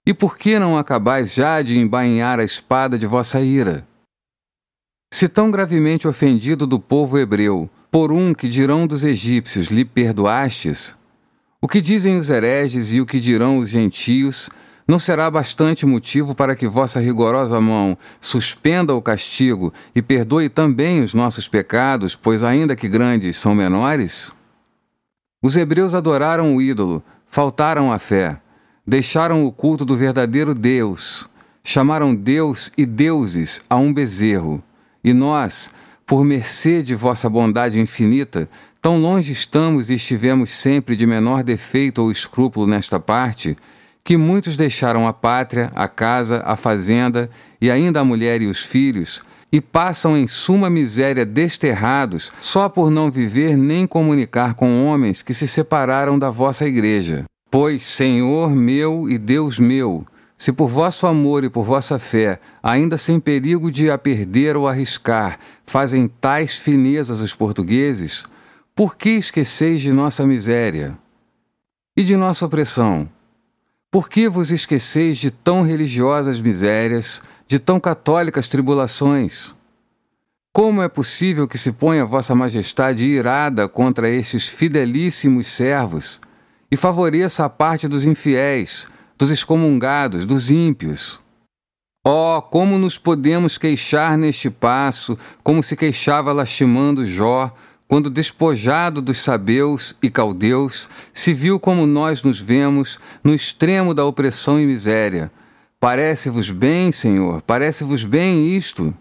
E 0.06 0.14
por 0.14 0.38
que 0.38 0.58
não 0.58 0.78
acabais 0.78 1.34
já 1.34 1.60
de 1.60 1.78
embainhar 1.78 2.38
a 2.38 2.44
espada 2.44 2.98
de 2.98 3.06
vossa 3.06 3.40
ira? 3.40 3.86
Se 5.12 5.28
tão 5.28 5.50
gravemente 5.50 6.06
ofendido 6.06 6.66
do 6.66 6.78
povo 6.78 7.18
hebreu, 7.18 7.68
por 7.90 8.12
um 8.12 8.32
que 8.32 8.48
dirão 8.48 8.86
dos 8.86 9.02
egípcios 9.02 9.66
lhe 9.66 9.84
perdoastes, 9.84 10.96
o 11.62 11.68
que 11.68 11.80
dizem 11.80 12.16
os 12.16 12.30
hereges 12.30 12.92
e 12.92 13.00
o 13.00 13.06
que 13.06 13.20
dirão 13.20 13.58
os 13.58 13.68
gentios 13.68 14.48
não 14.88 14.98
será 14.98 15.30
bastante 15.30 15.86
motivo 15.86 16.34
para 16.34 16.56
que 16.56 16.66
vossa 16.66 16.98
rigorosa 16.98 17.60
mão 17.60 17.96
suspenda 18.20 18.94
o 18.94 19.02
castigo 19.02 19.72
e 19.94 20.02
perdoe 20.02 20.48
também 20.48 21.02
os 21.02 21.14
nossos 21.14 21.46
pecados, 21.46 22.16
pois 22.16 22.42
ainda 22.42 22.74
que 22.74 22.88
grandes 22.88 23.36
são 23.36 23.54
menores? 23.54 24.32
Os 25.42 25.56
hebreus 25.56 25.94
adoraram 25.94 26.56
o 26.56 26.60
ídolo, 26.60 27.02
faltaram 27.26 27.92
a 27.92 27.98
fé, 27.98 28.40
deixaram 28.86 29.46
o 29.46 29.52
culto 29.52 29.84
do 29.84 29.96
verdadeiro 29.96 30.54
Deus, 30.54 31.30
chamaram 31.62 32.14
Deus 32.14 32.72
e 32.76 32.84
deuses 32.84 33.62
a 33.70 33.76
um 33.76 33.92
bezerro. 33.92 34.62
E 35.04 35.14
nós, 35.14 35.70
por 36.10 36.24
mercê 36.24 36.82
de 36.82 36.96
vossa 36.96 37.30
bondade 37.30 37.78
infinita, 37.78 38.50
tão 38.82 39.00
longe 39.00 39.30
estamos 39.30 39.90
e 39.90 39.94
estivemos 39.94 40.50
sempre 40.50 40.96
de 40.96 41.06
menor 41.06 41.44
defeito 41.44 42.02
ou 42.02 42.10
escrúpulo 42.10 42.66
nesta 42.66 42.98
parte, 42.98 43.56
que 44.02 44.16
muitos 44.16 44.56
deixaram 44.56 45.06
a 45.06 45.12
pátria, 45.12 45.70
a 45.72 45.86
casa, 45.86 46.42
a 46.44 46.56
fazenda 46.56 47.30
e 47.60 47.70
ainda 47.70 48.00
a 48.00 48.04
mulher 48.04 48.42
e 48.42 48.48
os 48.48 48.58
filhos, 48.64 49.22
e 49.52 49.60
passam 49.60 50.16
em 50.16 50.26
suma 50.26 50.68
miséria 50.68 51.24
desterrados 51.24 52.32
só 52.40 52.68
por 52.68 52.90
não 52.90 53.08
viver 53.08 53.56
nem 53.56 53.86
comunicar 53.86 54.54
com 54.54 54.84
homens 54.84 55.22
que 55.22 55.32
se 55.32 55.46
separaram 55.46 56.18
da 56.18 56.28
vossa 56.28 56.66
igreja. 56.66 57.24
Pois, 57.48 57.86
Senhor 57.86 58.50
meu 58.50 59.08
e 59.08 59.16
Deus 59.16 59.60
meu, 59.60 60.04
se 60.40 60.54
por 60.54 60.70
vosso 60.70 61.06
amor 61.06 61.44
e 61.44 61.50
por 61.50 61.66
vossa 61.66 61.98
fé, 61.98 62.40
ainda 62.62 62.96
sem 62.96 63.20
perigo 63.20 63.70
de 63.70 63.90
a 63.90 63.98
perder 63.98 64.56
ou 64.56 64.66
arriscar, 64.66 65.38
fazem 65.66 66.08
tais 66.08 66.56
finezas 66.56 67.20
os 67.20 67.34
portugueses, 67.34 68.24
por 68.74 68.96
que 68.96 69.10
esqueceis 69.10 69.82
de 69.82 69.92
nossa 69.92 70.26
miséria 70.26 70.96
e 71.94 72.02
de 72.02 72.16
nossa 72.16 72.46
opressão? 72.46 73.06
Por 73.90 74.08
que 74.08 74.30
vos 74.30 74.50
esqueceis 74.50 75.18
de 75.18 75.30
tão 75.30 75.60
religiosas 75.60 76.40
misérias, 76.40 77.20
de 77.46 77.58
tão 77.58 77.78
católicas 77.78 78.48
tribulações? 78.48 79.54
Como 80.54 80.80
é 80.80 80.88
possível 80.88 81.46
que 81.46 81.58
se 81.58 81.70
ponha 81.70 82.06
Vossa 82.06 82.34
Majestade 82.34 83.04
irada 83.04 83.68
contra 83.68 84.08
estes 84.08 84.48
fidelíssimos 84.48 85.48
servos 85.48 86.18
e 86.70 86.78
favoreça 86.78 87.44
a 87.44 87.50
parte 87.50 87.86
dos 87.86 88.06
infiéis, 88.06 88.88
dos 89.20 89.30
excomungados, 89.30 90.24
dos 90.24 90.50
ímpios? 90.50 91.20
Oh, 92.02 92.40
como 92.40 92.78
nos 92.78 92.96
podemos 92.96 93.58
queixar 93.58 94.16
neste 94.16 94.48
passo, 94.48 95.18
como 95.44 95.62
se 95.62 95.76
queixava 95.76 96.32
lastimando 96.32 97.04
Jó, 97.04 97.54
quando 97.86 98.08
despojado 98.08 99.02
dos 99.02 99.20
sabeus 99.20 99.94
e 100.02 100.08
caldeus, 100.08 100.88
se 101.12 101.34
viu 101.34 101.60
como 101.60 101.86
nós 101.86 102.22
nos 102.22 102.40
vemos, 102.40 102.98
no 103.22 103.34
extremo 103.34 103.92
da 103.92 104.06
opressão 104.06 104.58
e 104.58 104.64
miséria. 104.64 105.30
Parece-vos 105.78 106.50
bem, 106.50 106.90
Senhor, 106.90 107.42
parece-vos 107.42 108.04
bem 108.04 108.56
isto? 108.56 108.94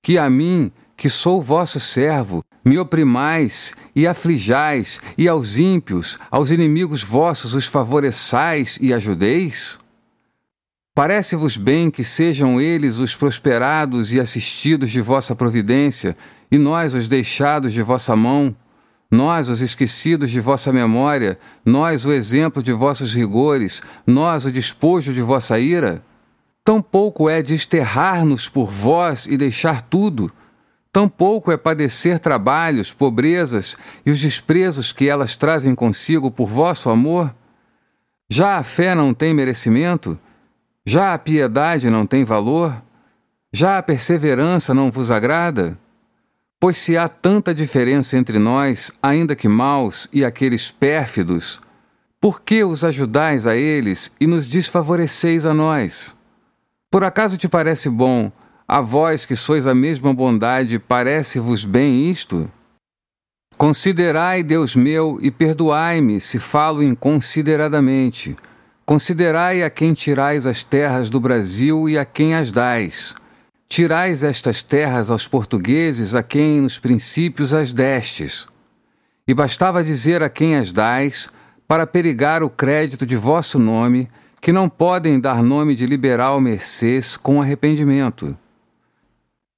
Que 0.00 0.18
a 0.18 0.30
mim, 0.30 0.70
que 0.96 1.10
sou 1.10 1.42
vosso 1.42 1.80
servo, 1.80 2.44
me 2.64 2.78
oprimais 2.78 3.74
e 3.94 4.06
aflijais, 4.06 5.00
e 5.16 5.28
aos 5.28 5.58
ímpios, 5.58 6.18
aos 6.30 6.50
inimigos 6.50 7.02
vossos, 7.02 7.54
os 7.54 7.66
favoreçais 7.66 8.78
e 8.80 8.92
ajudeis? 8.92 9.78
Parece-vos 10.94 11.56
bem 11.56 11.90
que 11.90 12.04
sejam 12.04 12.60
eles 12.60 12.98
os 12.98 13.16
prosperados 13.16 14.12
e 14.12 14.20
assistidos 14.20 14.90
de 14.90 15.00
vossa 15.00 15.34
providência, 15.34 16.16
e 16.50 16.58
nós 16.58 16.94
os 16.94 17.08
deixados 17.08 17.72
de 17.72 17.82
vossa 17.82 18.14
mão, 18.14 18.54
nós 19.10 19.48
os 19.48 19.60
esquecidos 19.60 20.30
de 20.30 20.40
vossa 20.40 20.72
memória, 20.72 21.38
nós 21.64 22.04
o 22.04 22.12
exemplo 22.12 22.62
de 22.62 22.72
vossos 22.72 23.14
rigores, 23.14 23.82
nós 24.06 24.44
o 24.44 24.52
despojo 24.52 25.12
de 25.12 25.22
vossa 25.22 25.58
ira? 25.58 26.02
Tampouco 26.64 27.28
é 27.28 27.42
desterrar-nos 27.42 28.48
por 28.48 28.70
vós 28.70 29.26
e 29.26 29.36
deixar 29.36 29.82
tudo, 29.82 30.30
tampouco 30.92 31.50
é 31.50 31.56
padecer 31.56 32.18
trabalhos, 32.18 32.92
pobrezas 32.92 33.76
e 34.04 34.10
os 34.10 34.20
desprezos 34.20 34.92
que 34.92 35.08
elas 35.08 35.34
trazem 35.34 35.74
consigo 35.74 36.30
por 36.30 36.46
vosso 36.46 36.90
amor? 36.90 37.34
Já 38.28 38.58
a 38.58 38.62
fé 38.62 38.94
não 38.94 39.14
tem 39.14 39.32
merecimento? 39.32 40.18
Já 40.84 41.14
a 41.14 41.18
piedade 41.18 41.88
não 41.88 42.06
tem 42.06 42.24
valor? 42.24 42.74
Já 43.52 43.78
a 43.78 43.82
perseverança 43.82 44.74
não 44.74 44.90
vos 44.90 45.10
agrada? 45.10 45.78
Pois 46.60 46.78
se 46.78 46.96
há 46.96 47.08
tanta 47.08 47.54
diferença 47.54 48.16
entre 48.16 48.38
nós, 48.38 48.92
ainda 49.02 49.34
que 49.34 49.48
maus, 49.48 50.08
e 50.12 50.24
aqueles 50.24 50.70
pérfidos, 50.70 51.60
por 52.20 52.40
que 52.40 52.62
os 52.62 52.84
ajudais 52.84 53.48
a 53.48 53.56
eles 53.56 54.12
e 54.20 54.26
nos 54.26 54.46
desfavoreceis 54.46 55.44
a 55.44 55.52
nós? 55.52 56.16
Por 56.90 57.02
acaso 57.02 57.36
te 57.36 57.48
parece 57.48 57.88
bom, 57.88 58.30
a 58.72 58.80
vós 58.80 59.26
que 59.26 59.36
sois 59.36 59.66
a 59.66 59.74
mesma 59.74 60.14
bondade, 60.14 60.78
parece-vos 60.78 61.62
bem 61.62 62.10
isto? 62.10 62.50
Considerai, 63.58 64.42
Deus 64.42 64.74
meu, 64.74 65.18
e 65.20 65.30
perdoai-me 65.30 66.18
se 66.18 66.38
falo 66.38 66.82
inconsideradamente 66.82 68.34
Considerai 68.86 69.62
a 69.62 69.68
quem 69.68 69.92
tirais 69.92 70.46
as 70.46 70.64
terras 70.64 71.10
do 71.10 71.20
Brasil 71.20 71.86
e 71.86 71.98
a 71.98 72.04
quem 72.06 72.34
as 72.34 72.50
dais. 72.50 73.14
Tirais 73.68 74.22
estas 74.22 74.62
terras 74.62 75.10
aos 75.10 75.26
portugueses 75.26 76.14
a 76.14 76.22
quem 76.22 76.62
nos 76.62 76.78
princípios 76.78 77.52
as 77.52 77.72
destes. 77.72 78.48
E 79.28 79.34
bastava 79.34 79.84
dizer 79.84 80.22
a 80.22 80.28
quem 80.30 80.56
as 80.56 80.72
dais, 80.72 81.28
para 81.68 81.86
perigar 81.86 82.42
o 82.42 82.50
crédito 82.50 83.04
de 83.06 83.16
vosso 83.16 83.58
nome, 83.58 84.08
que 84.40 84.50
não 84.50 84.68
podem 84.68 85.20
dar 85.20 85.42
nome 85.42 85.76
de 85.76 85.86
liberal 85.86 86.40
mercês 86.40 87.18
com 87.18 87.40
arrependimento. 87.40 88.36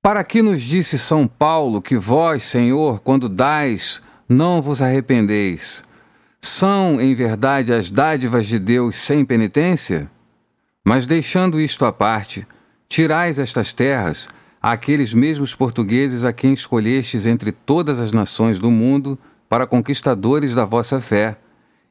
Para 0.05 0.23
que 0.23 0.43
nos 0.43 0.61
disse 0.61 0.99
São 0.99 1.27
Paulo 1.27 1.81
que 1.81 1.97
vós, 1.97 2.45
Senhor, 2.45 3.01
quando 3.01 3.27
dais, 3.27 4.03
não 4.29 4.61
vos 4.61 4.83
arrependeis? 4.83 5.83
São, 6.43 7.01
em 7.01 7.15
verdade, 7.15 7.73
as 7.73 7.91
dádivas 7.91 8.45
de 8.45 8.59
Deus 8.59 8.99
sem 8.99 9.25
penitência? 9.25 10.11
Mas 10.85 11.07
deixando 11.07 11.59
isto 11.59 11.87
à 11.87 11.91
parte, 11.91 12.47
tirais 12.87 13.39
estas 13.39 13.73
terras 13.73 14.29
àqueles 14.61 15.15
mesmos 15.15 15.55
portugueses 15.55 16.23
a 16.23 16.35
quem 16.35 16.53
escolhestes 16.53 17.25
entre 17.25 17.51
todas 17.51 17.99
as 17.99 18.13
nações 18.13 18.59
do 18.59 18.71
mundo 18.71 19.19
para 19.49 19.67
conquistadores 19.67 20.55
da 20.55 20.67
vossa 20.67 21.01
fé, 21.01 21.39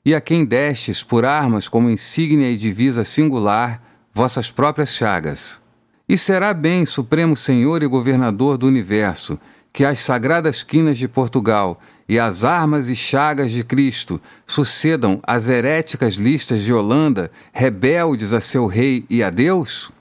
e 0.05 0.13
a 0.13 0.21
quem 0.21 0.45
destes 0.45 1.01
por 1.01 1.25
armas 1.25 1.67
como 1.67 1.89
insígnia 1.89 2.51
e 2.51 2.57
divisa 2.57 3.03
singular 3.03 3.81
vossas 4.13 4.51
próprias 4.51 4.89
chagas. 4.89 5.62
E 6.07 6.17
será 6.17 6.53
bem, 6.53 6.85
Supremo 6.85 7.35
Senhor 7.35 7.81
e 7.81 7.87
Governador 7.87 8.57
do 8.57 8.67
Universo, 8.67 9.39
que 9.71 9.85
as 9.85 10.01
sagradas 10.01 10.61
quinas 10.61 10.97
de 10.97 11.07
Portugal 11.07 11.79
e 12.07 12.19
as 12.19 12.43
armas 12.43 12.89
e 12.89 12.95
chagas 12.95 13.51
de 13.51 13.63
Cristo 13.63 14.21
sucedam 14.45 15.19
às 15.23 15.47
heréticas 15.47 16.15
listas 16.15 16.61
de 16.61 16.73
Holanda, 16.73 17.31
rebeldes 17.53 18.33
a 18.33 18.41
seu 18.41 18.67
rei 18.67 19.05
e 19.09 19.23
a 19.23 19.29
Deus? 19.29 19.91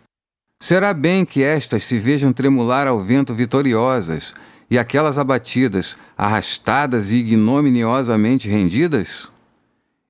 Será 0.61 0.93
bem 0.93 1.25
que 1.25 1.43
estas 1.43 1.85
se 1.85 1.99
vejam 1.99 2.33
tremular 2.33 2.87
ao 2.87 3.03
vento 3.03 3.35
vitoriosas, 3.35 4.35
e 4.71 4.79
aquelas 4.79 5.19
abatidas, 5.19 5.97
arrastadas 6.17 7.11
e 7.11 7.17
ignominiosamente 7.17 8.49
rendidas? 8.49 9.31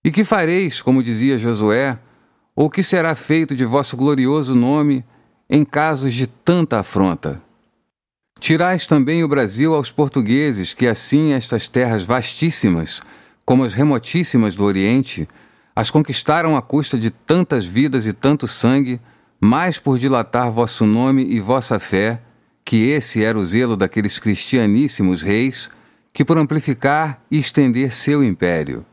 E 0.04 0.10
que 0.10 0.24
fareis, 0.24 0.80
como 0.80 1.02
dizia 1.02 1.36
Josué, 1.36 1.98
ou 2.54 2.70
que 2.70 2.82
será 2.82 3.14
feito 3.14 3.54
de 3.56 3.64
vosso 3.64 3.96
glorioso 3.96 4.54
nome 4.54 5.04
em 5.48 5.64
casos 5.64 6.14
de 6.14 6.26
tanta 6.26 6.80
afronta? 6.80 7.40
Tirais 8.40 8.86
também 8.86 9.22
o 9.22 9.28
Brasil 9.28 9.74
aos 9.74 9.92
portugueses, 9.92 10.74
que 10.74 10.86
assim 10.86 11.32
estas 11.32 11.68
terras 11.68 12.02
vastíssimas, 12.02 13.00
como 13.44 13.62
as 13.62 13.72
remotíssimas 13.72 14.56
do 14.56 14.64
Oriente, 14.64 15.28
as 15.74 15.90
conquistaram 15.90 16.56
à 16.56 16.60
custa 16.60 16.98
de 16.98 17.10
tantas 17.10 17.64
vidas 17.64 18.06
e 18.06 18.12
tanto 18.12 18.48
sangue, 18.48 19.00
mais 19.40 19.78
por 19.78 19.98
dilatar 19.98 20.50
vosso 20.50 20.84
nome 20.84 21.24
e 21.24 21.40
vossa 21.40 21.78
fé, 21.78 22.20
que 22.64 22.88
esse 22.88 23.24
era 23.24 23.38
o 23.38 23.44
zelo 23.44 23.76
daqueles 23.76 24.18
cristianíssimos 24.18 25.22
reis, 25.22 25.70
que 26.12 26.24
por 26.24 26.36
amplificar 26.36 27.22
e 27.30 27.38
estender 27.38 27.94
seu 27.94 28.22
império. 28.22 28.84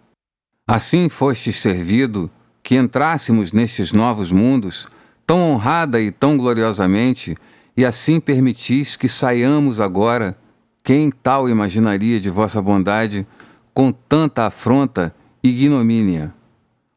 Assim 0.67 1.09
fostes 1.09 1.59
servido, 1.59 2.29
que 2.61 2.75
entrássemos 2.75 3.51
nestes 3.51 3.91
novos 3.91 4.31
mundos, 4.31 4.87
tão 5.29 5.41
honrada 5.41 6.01
e 6.01 6.09
tão 6.09 6.35
gloriosamente, 6.35 7.37
e 7.77 7.85
assim 7.85 8.19
permitis 8.19 8.95
que 8.95 9.07
saiamos 9.07 9.79
agora, 9.79 10.35
quem 10.83 11.11
tal 11.11 11.47
imaginaria 11.47 12.19
de 12.19 12.31
vossa 12.31 12.59
bondade, 12.59 13.27
com 13.71 13.91
tanta 13.91 14.47
afronta 14.47 15.13
e 15.43 15.49
ignomínia? 15.49 16.33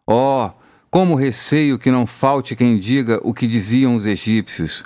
Oh, 0.07 0.49
como 0.91 1.15
receio 1.15 1.79
que 1.79 1.91
não 1.91 2.07
falte 2.07 2.57
quem 2.57 2.79
diga 2.79 3.21
o 3.23 3.35
que 3.35 3.47
diziam 3.47 3.97
os 3.97 4.07
egípcios. 4.07 4.83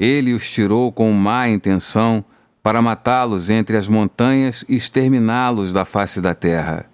Ele 0.00 0.32
os 0.32 0.50
tirou 0.50 0.90
com 0.90 1.12
má 1.12 1.46
intenção 1.50 2.24
para 2.62 2.80
matá-los 2.80 3.50
entre 3.50 3.76
as 3.76 3.86
montanhas 3.86 4.64
e 4.66 4.74
exterminá-los 4.74 5.70
da 5.70 5.84
face 5.84 6.18
da 6.18 6.34
terra. 6.34 6.86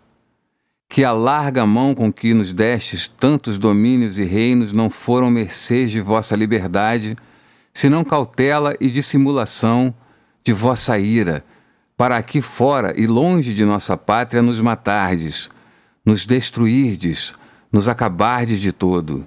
Que 0.92 1.04
a 1.04 1.12
larga 1.12 1.64
mão 1.64 1.94
com 1.94 2.12
que 2.12 2.34
nos 2.34 2.52
destes 2.52 3.08
tantos 3.08 3.56
domínios 3.56 4.18
e 4.18 4.24
reinos 4.24 4.74
não 4.74 4.90
foram 4.90 5.30
mercês 5.30 5.90
de 5.90 6.02
vossa 6.02 6.36
liberdade, 6.36 7.16
senão 7.72 8.04
cautela 8.04 8.74
e 8.78 8.90
dissimulação 8.90 9.94
de 10.44 10.52
vossa 10.52 10.98
ira, 10.98 11.42
para 11.96 12.18
aqui 12.18 12.42
fora 12.42 12.92
e 12.94 13.06
longe 13.06 13.54
de 13.54 13.64
nossa 13.64 13.96
pátria 13.96 14.42
nos 14.42 14.60
matardes, 14.60 15.48
nos 16.04 16.26
destruirdes, 16.26 17.32
nos 17.72 17.88
acabardes 17.88 18.60
de 18.60 18.70
todo. 18.70 19.26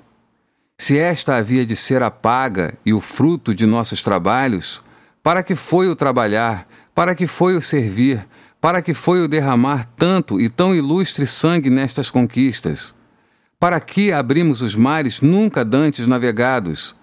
Se 0.78 1.00
esta 1.00 1.36
havia 1.36 1.66
de 1.66 1.76
ser 1.76 2.04
a 2.04 2.12
paga 2.12 2.78
e 2.86 2.94
o 2.94 3.02
fruto 3.02 3.56
de 3.56 3.66
nossos 3.66 4.04
trabalhos, 4.04 4.84
para 5.24 5.42
que 5.42 5.56
foi 5.56 5.88
o 5.88 5.96
trabalhar, 5.96 6.68
para 6.94 7.16
que 7.16 7.26
foi 7.26 7.56
o 7.56 7.62
servir, 7.62 8.24
para 8.66 8.82
que 8.82 8.96
foi 8.96 9.22
o 9.22 9.28
derramar 9.28 9.86
tanto 9.96 10.42
e 10.42 10.50
tão 10.50 10.74
ilustre 10.74 11.28
sangue 11.28 11.70
nestas 11.70 12.10
conquistas? 12.10 12.96
Para 13.60 13.80
que 13.80 14.12
abrimos 14.12 14.64
os 14.64 14.74
mares 14.74 15.22
nunca 15.22 15.64
dantes 15.64 16.08
navegados? 16.08 16.96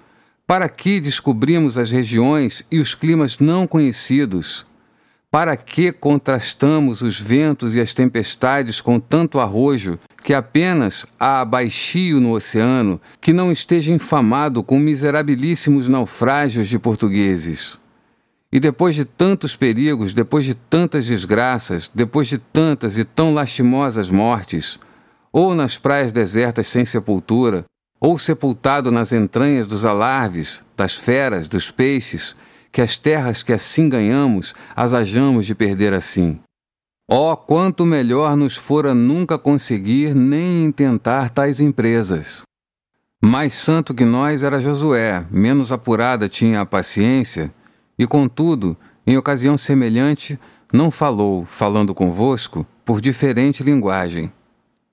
Para 0.44 0.68
que 0.68 0.98
descobrimos 0.98 1.78
as 1.78 1.88
regiões 1.88 2.64
e 2.68 2.80
os 2.80 2.96
climas 2.96 3.38
não 3.38 3.64
conhecidos? 3.64 4.66
Para 5.30 5.56
que 5.56 5.92
contrastamos 5.92 7.00
os 7.00 7.20
ventos 7.20 7.76
e 7.76 7.80
as 7.80 7.94
tempestades 7.94 8.80
com 8.80 8.98
tanto 8.98 9.38
arrojo 9.38 10.00
que 10.24 10.34
apenas 10.34 11.06
há 11.16 11.44
baixio 11.44 12.20
no 12.20 12.32
oceano 12.32 13.00
que 13.20 13.32
não 13.32 13.52
esteja 13.52 13.92
infamado 13.92 14.64
com 14.64 14.80
miserabilíssimos 14.80 15.88
naufrágios 15.88 16.66
de 16.66 16.76
portugueses? 16.76 17.80
E 18.52 18.60
depois 18.60 18.94
de 18.94 19.04
tantos 19.04 19.56
perigos, 19.56 20.12
depois 20.12 20.44
de 20.44 20.54
tantas 20.54 21.06
desgraças, 21.06 21.90
depois 21.94 22.28
de 22.28 22.36
tantas 22.36 22.98
e 22.98 23.04
tão 23.04 23.32
lastimosas 23.32 24.10
mortes, 24.10 24.78
ou 25.32 25.54
nas 25.54 25.78
praias 25.78 26.12
desertas 26.12 26.66
sem 26.66 26.84
sepultura, 26.84 27.64
ou 27.98 28.18
sepultado 28.18 28.90
nas 28.90 29.12
entranhas 29.12 29.66
dos 29.66 29.84
alarves, 29.84 30.62
das 30.76 30.94
feras, 30.94 31.48
dos 31.48 31.70
peixes, 31.70 32.36
que 32.70 32.82
as 32.82 32.98
terras 32.98 33.42
que 33.42 33.52
assim 33.52 33.88
ganhamos 33.88 34.54
as 34.76 34.92
hajamos 34.92 35.46
de 35.46 35.54
perder 35.54 35.94
assim. 35.94 36.38
Oh, 37.08 37.36
quanto 37.36 37.86
melhor 37.86 38.36
nos 38.36 38.56
fora 38.56 38.92
nunca 38.94 39.38
conseguir 39.38 40.14
nem 40.14 40.64
intentar 40.64 41.30
tais 41.30 41.60
empresas. 41.60 42.42
Mais 43.22 43.54
santo 43.54 43.94
que 43.94 44.04
nós 44.04 44.42
era 44.42 44.60
Josué, 44.60 45.24
menos 45.30 45.70
apurada 45.70 46.28
tinha 46.28 46.60
a 46.60 46.66
paciência, 46.66 47.52
e 47.98 48.06
contudo, 48.06 48.76
em 49.06 49.16
ocasião 49.16 49.58
semelhante, 49.58 50.38
não 50.72 50.90
falou, 50.90 51.44
falando 51.44 51.94
convosco, 51.94 52.66
por 52.84 53.00
diferente 53.00 53.62
linguagem. 53.62 54.32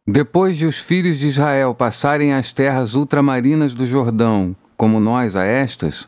Depois 0.06 0.58
de 0.58 0.66
os 0.66 0.80
filhos 0.80 1.18
de 1.18 1.28
Israel 1.28 1.74
passarem 1.74 2.34
as 2.34 2.52
terras 2.52 2.96
ultramarinas 2.96 3.74
do 3.74 3.86
Jordão, 3.86 4.56
como 4.76 5.00
nós 5.00 5.36
a 5.36 5.44
estas, 5.44 6.08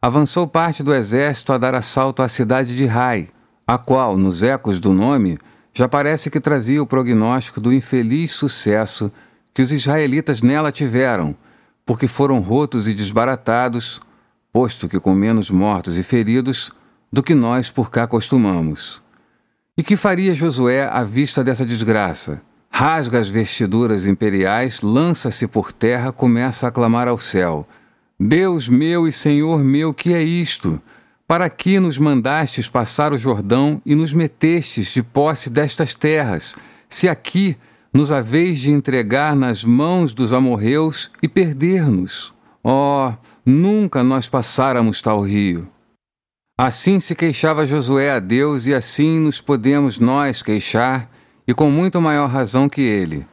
avançou 0.00 0.46
parte 0.46 0.82
do 0.82 0.94
exército 0.94 1.52
a 1.52 1.58
dar 1.58 1.74
assalto 1.74 2.22
à 2.22 2.28
cidade 2.28 2.76
de 2.76 2.86
Rai, 2.86 3.28
a 3.66 3.76
qual, 3.76 4.16
nos 4.16 4.42
ecos 4.42 4.78
do 4.78 4.92
nome, 4.92 5.38
já 5.74 5.88
parece 5.88 6.30
que 6.30 6.40
trazia 6.40 6.82
o 6.82 6.86
prognóstico 6.86 7.60
do 7.60 7.72
infeliz 7.72 8.32
sucesso 8.32 9.12
que 9.52 9.60
os 9.60 9.72
israelitas 9.72 10.40
nela 10.40 10.72
tiveram, 10.72 11.34
porque 11.84 12.08
foram 12.08 12.40
rotos 12.40 12.88
e 12.88 12.94
desbaratados, 12.94 14.00
posto 14.56 14.88
que 14.88 14.98
com 14.98 15.14
menos 15.14 15.50
mortos 15.50 15.98
e 15.98 16.02
feridos 16.02 16.72
do 17.12 17.22
que 17.22 17.34
nós 17.34 17.70
por 17.70 17.90
cá 17.90 18.06
costumamos. 18.06 19.02
E 19.76 19.82
que 19.82 19.96
faria 19.96 20.34
Josué 20.34 20.88
à 20.90 21.04
vista 21.04 21.44
dessa 21.44 21.66
desgraça? 21.66 22.40
Rasga 22.70 23.18
as 23.18 23.28
vestiduras 23.28 24.06
imperiais, 24.06 24.80
lança-se 24.80 25.46
por 25.46 25.72
terra, 25.72 26.10
começa 26.10 26.66
a 26.66 26.70
clamar 26.70 27.06
ao 27.06 27.18
céu: 27.18 27.68
Deus 28.18 28.66
meu 28.66 29.06
e 29.06 29.12
Senhor 29.12 29.62
meu, 29.62 29.92
que 29.92 30.14
é 30.14 30.22
isto? 30.22 30.80
Para 31.28 31.50
que 31.50 31.78
nos 31.78 31.98
mandastes 31.98 32.66
passar 32.66 33.12
o 33.12 33.18
Jordão 33.18 33.82
e 33.84 33.94
nos 33.94 34.14
metestes 34.14 34.86
de 34.86 35.02
posse 35.02 35.50
destas 35.50 35.94
terras, 35.94 36.56
se 36.88 37.10
aqui 37.10 37.58
nos 37.92 38.10
haveis 38.10 38.60
de 38.60 38.70
entregar 38.70 39.36
nas 39.36 39.62
mãos 39.62 40.14
dos 40.14 40.32
amorreus 40.32 41.10
e 41.22 41.28
perder-nos? 41.28 42.32
Oh, 42.64 43.12
nunca 43.46 44.02
nós 44.02 44.28
passáramos 44.28 45.00
tal 45.00 45.22
rio. 45.22 45.68
Assim 46.58 46.98
se 46.98 47.14
queixava 47.14 47.66
Josué 47.66 48.10
a 48.10 48.18
Deus, 48.18 48.66
e 48.66 48.74
assim 48.74 49.20
nos 49.20 49.40
podemos 49.40 49.98
nós 50.00 50.42
queixar, 50.42 51.08
e 51.46 51.54
com 51.54 51.70
muito 51.70 52.00
maior 52.00 52.28
razão 52.28 52.68
que 52.68 52.80
ele. 52.80 53.24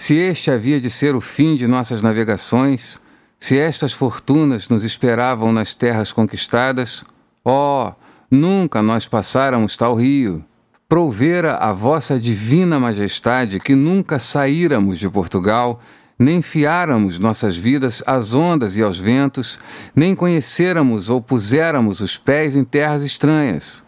Se 0.00 0.14
este 0.14 0.50
havia 0.50 0.80
de 0.80 0.88
ser 0.88 1.16
o 1.16 1.20
fim 1.20 1.56
de 1.56 1.66
nossas 1.66 2.02
navegações, 2.02 3.00
se 3.40 3.58
estas 3.58 3.92
fortunas 3.92 4.68
nos 4.68 4.84
esperavam 4.84 5.50
nas 5.50 5.74
terras 5.74 6.12
conquistadas, 6.12 7.04
ó, 7.44 7.88
oh, 7.88 7.94
nunca 8.30 8.80
nós 8.82 9.08
passáramos 9.08 9.76
tal 9.76 9.94
rio. 9.94 10.44
Provera 10.88 11.56
a 11.56 11.72
vossa 11.72 12.20
divina 12.20 12.78
majestade 12.78 13.58
que 13.58 13.74
nunca 13.74 14.18
saíramos 14.18 14.98
de 14.98 15.08
Portugal, 15.08 15.80
nem 16.18 16.42
fiáramos 16.42 17.18
nossas 17.18 17.56
vidas 17.56 18.02
às 18.06 18.34
ondas 18.34 18.76
e 18.76 18.82
aos 18.82 18.98
ventos, 18.98 19.58
nem 19.94 20.14
conhecêramos 20.14 21.10
ou 21.10 21.20
puséramos 21.20 22.00
os 22.00 22.16
pés 22.16 22.54
em 22.54 22.64
terras 22.64 23.02
estranhas. 23.02 23.84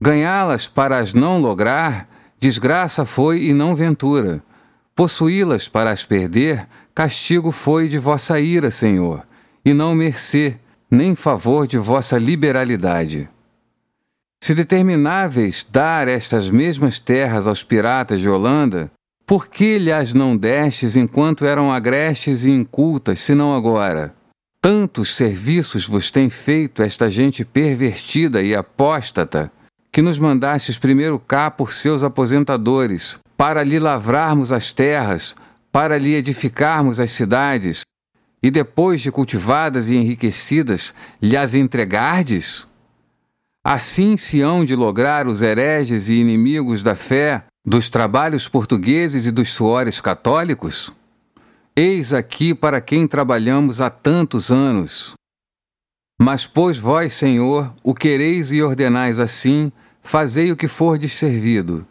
Ganhá-las 0.00 0.66
para 0.66 0.98
as 0.98 1.14
não 1.14 1.40
lograr, 1.40 2.08
desgraça 2.40 3.04
foi 3.04 3.44
e 3.44 3.54
não 3.54 3.74
ventura. 3.74 4.42
Possuí-las 4.96 5.68
para 5.68 5.90
as 5.90 6.04
perder, 6.04 6.66
castigo 6.94 7.52
foi 7.52 7.88
de 7.88 7.98
vossa 7.98 8.40
ira, 8.40 8.70
Senhor, 8.70 9.26
e 9.64 9.72
não 9.72 9.94
mercê, 9.94 10.56
nem 10.90 11.14
favor 11.14 11.66
de 11.66 11.78
vossa 11.78 12.18
liberalidade. 12.18 13.28
Se 14.42 14.56
determináveis 14.56 15.64
dar 15.70 16.08
estas 16.08 16.50
mesmas 16.50 16.98
terras 16.98 17.46
aos 17.46 17.62
piratas 17.62 18.20
de 18.20 18.28
Holanda, 18.28 18.90
por 19.26 19.48
que 19.48 19.78
lhes 19.78 20.12
não 20.12 20.36
destes 20.36 20.96
enquanto 20.96 21.44
eram 21.44 21.72
agrestes 21.72 22.44
e 22.44 22.50
incultas, 22.50 23.20
senão 23.20 23.54
agora? 23.54 24.14
Tantos 24.60 25.16
serviços 25.16 25.86
vos 25.86 26.10
tem 26.10 26.28
feito 26.28 26.82
esta 26.82 27.10
gente 27.10 27.44
pervertida 27.44 28.42
e 28.42 28.54
apóstata, 28.54 29.50
que 29.90 30.02
nos 30.02 30.18
mandastes 30.18 30.78
primeiro 30.78 31.18
cá 31.18 31.50
por 31.50 31.72
seus 31.72 32.02
aposentadores, 32.02 33.18
para 33.36 33.62
lhe 33.62 33.78
lavrarmos 33.78 34.52
as 34.52 34.72
terras, 34.72 35.34
para 35.70 35.98
lhe 35.98 36.14
edificarmos 36.14 37.00
as 37.00 37.12
cidades, 37.12 37.82
e 38.42 38.50
depois 38.50 39.00
de 39.00 39.10
cultivadas 39.10 39.88
e 39.88 39.96
enriquecidas, 39.96 40.94
lhe 41.20 41.36
as 41.36 41.54
entregardes? 41.54 42.66
Assim 43.64 44.16
se 44.16 44.40
hão 44.40 44.64
de 44.64 44.74
lograr 44.74 45.26
os 45.26 45.42
hereges 45.42 46.08
e 46.08 46.14
inimigos 46.14 46.82
da 46.82 46.96
fé, 46.96 47.44
dos 47.64 47.88
trabalhos 47.88 48.48
portugueses 48.48 49.24
e 49.26 49.30
dos 49.30 49.52
suores 49.52 50.00
católicos? 50.00 50.92
Eis 51.74 52.12
aqui 52.12 52.54
para 52.54 52.80
quem 52.80 53.06
trabalhamos 53.06 53.80
há 53.80 53.88
tantos 53.88 54.50
anos, 54.50 55.14
Mas, 56.20 56.46
pois 56.46 56.78
vós, 56.78 57.14
Senhor, 57.14 57.74
o 57.82 57.94
quereis 57.94 58.52
e 58.52 58.62
ordenais 58.62 59.18
assim, 59.18 59.72
fazei 60.02 60.52
o 60.52 60.56
que 60.56 60.68
fordes 60.68 61.14
servido. 61.14 61.84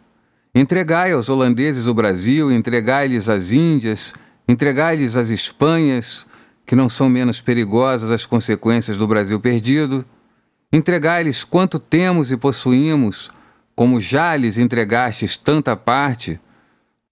Entregai 0.54 1.12
aos 1.12 1.28
holandeses 1.28 1.86
o 1.86 1.92
Brasil, 1.92 2.50
entregai-lhes 2.50 3.28
as 3.28 3.52
Índias, 3.52 4.14
entregai-lhes 4.48 5.16
as 5.16 5.28
Espanhas, 5.28 6.26
que 6.64 6.76
não 6.76 6.88
são 6.88 7.10
menos 7.10 7.40
perigosas 7.42 8.10
as 8.10 8.24
consequências 8.24 8.96
do 8.96 9.06
Brasil 9.06 9.38
perdido. 9.40 10.04
Entregai-lhes 10.72 11.44
quanto 11.44 11.78
temos 11.78 12.30
e 12.30 12.36
possuímos, 12.36 13.30
como 13.74 14.00
já 14.00 14.36
lhes 14.36 14.58
entregastes 14.58 15.36
tanta 15.36 15.76
parte. 15.76 16.40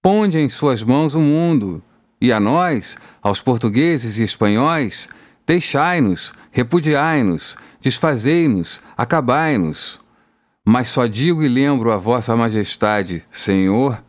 Ponde 0.01 0.39
em 0.39 0.49
suas 0.49 0.83
mãos 0.83 1.15
o 1.15 1.19
mundo, 1.19 1.83
e 2.19 2.31
a 2.31 2.39
nós, 2.39 2.97
aos 3.21 3.41
portugueses 3.41 4.17
e 4.17 4.23
espanhóis, 4.23 5.07
Deixai-nos, 5.45 6.33
repudiai-nos, 6.51 7.57
desfazei-nos, 7.81 8.81
acabai-nos. 8.95 9.99
Mas 10.65 10.89
só 10.89 11.07
digo 11.07 11.43
e 11.43 11.49
lembro 11.49 11.91
a 11.91 11.97
vossa 11.97 12.35
majestade, 12.37 13.25
Senhor, 13.29 14.01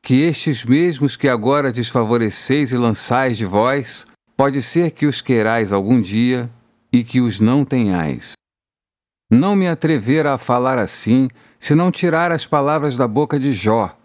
que 0.00 0.22
estes 0.22 0.64
mesmos 0.64 1.16
que 1.16 1.28
agora 1.28 1.72
desfavoreceis 1.72 2.72
e 2.72 2.76
lançais 2.76 3.36
de 3.36 3.44
vós, 3.44 4.06
pode 4.36 4.62
ser 4.62 4.92
que 4.92 5.04
os 5.04 5.20
queirais 5.20 5.72
algum 5.72 6.00
dia 6.00 6.48
e 6.92 7.02
que 7.02 7.20
os 7.20 7.40
não 7.40 7.64
tenhais. 7.64 8.35
Não 9.30 9.56
me 9.56 9.66
atrevera 9.66 10.34
a 10.34 10.38
falar 10.38 10.78
assim, 10.78 11.28
se 11.58 11.74
não 11.74 11.90
tirar 11.90 12.30
as 12.30 12.46
palavras 12.46 12.96
da 12.96 13.08
boca 13.08 13.40
de 13.40 13.52
Jó, 13.52 13.96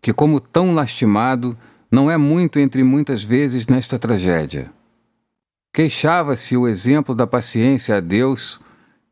que, 0.00 0.12
como 0.12 0.38
tão 0.40 0.72
lastimado, 0.72 1.58
não 1.90 2.08
é 2.08 2.16
muito 2.16 2.60
entre 2.60 2.84
muitas 2.84 3.24
vezes 3.24 3.66
nesta 3.66 3.98
tragédia. 3.98 4.70
Queixava-se 5.72 6.56
o 6.56 6.68
exemplo 6.68 7.14
da 7.14 7.26
paciência 7.26 7.96
a 7.96 8.00
Deus, 8.00 8.60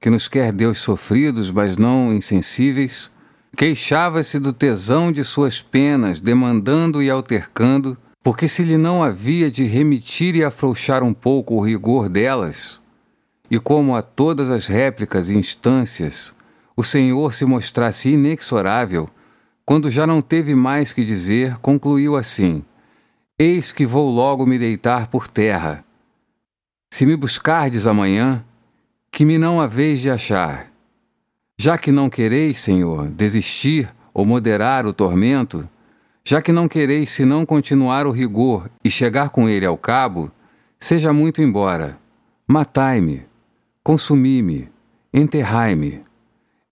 que 0.00 0.08
nos 0.08 0.28
quer 0.28 0.52
Deus 0.52 0.78
sofridos, 0.78 1.50
mas 1.50 1.76
não 1.76 2.12
insensíveis. 2.14 3.10
Queixava-se 3.56 4.38
do 4.38 4.52
tesão 4.52 5.10
de 5.10 5.24
suas 5.24 5.62
penas, 5.62 6.20
demandando 6.20 7.02
e 7.02 7.10
altercando, 7.10 7.96
porque 8.22 8.46
se 8.46 8.62
lhe 8.62 8.76
não 8.76 9.02
havia 9.02 9.50
de 9.50 9.64
remitir 9.64 10.36
e 10.36 10.44
afrouxar 10.44 11.02
um 11.02 11.14
pouco 11.14 11.54
o 11.54 11.60
rigor 11.60 12.08
delas, 12.08 12.80
e 13.50 13.58
como 13.58 13.94
a 13.94 14.02
todas 14.02 14.50
as 14.50 14.66
réplicas 14.66 15.30
e 15.30 15.36
instâncias 15.36 16.34
o 16.76 16.84
Senhor 16.84 17.32
se 17.32 17.44
mostrasse 17.44 18.10
inexorável, 18.10 19.08
quando 19.64 19.90
já 19.90 20.06
não 20.06 20.20
teve 20.20 20.54
mais 20.54 20.92
que 20.92 21.04
dizer, 21.04 21.56
concluiu 21.58 22.16
assim: 22.16 22.62
Eis 23.38 23.72
que 23.72 23.86
vou 23.86 24.10
logo 24.10 24.44
me 24.44 24.58
deitar 24.58 25.08
por 25.08 25.26
terra 25.26 25.86
se 26.90 27.04
me 27.04 27.16
buscardes 27.16 27.86
amanhã, 27.86 28.42
que 29.10 29.24
me 29.24 29.36
não 29.36 29.60
haveis 29.60 30.00
de 30.00 30.10
achar. 30.10 30.70
Já 31.58 31.76
que 31.76 31.92
não 31.92 32.08
quereis, 32.08 32.58
Senhor, 32.60 33.08
desistir 33.08 33.92
ou 34.14 34.24
moderar 34.24 34.86
o 34.86 34.92
tormento, 34.92 35.68
já 36.24 36.40
que 36.40 36.52
não 36.52 36.68
quereis 36.68 37.10
senão 37.10 37.44
continuar 37.44 38.06
o 38.06 38.10
rigor 38.10 38.70
e 38.82 38.90
chegar 38.90 39.30
com 39.30 39.48
ele 39.48 39.66
ao 39.66 39.76
cabo, 39.76 40.30
seja 40.78 41.12
muito 41.12 41.42
embora. 41.42 41.98
Matai-me, 42.46 43.24
consumi-me, 43.86 44.68
enterrai-me. 45.14 46.02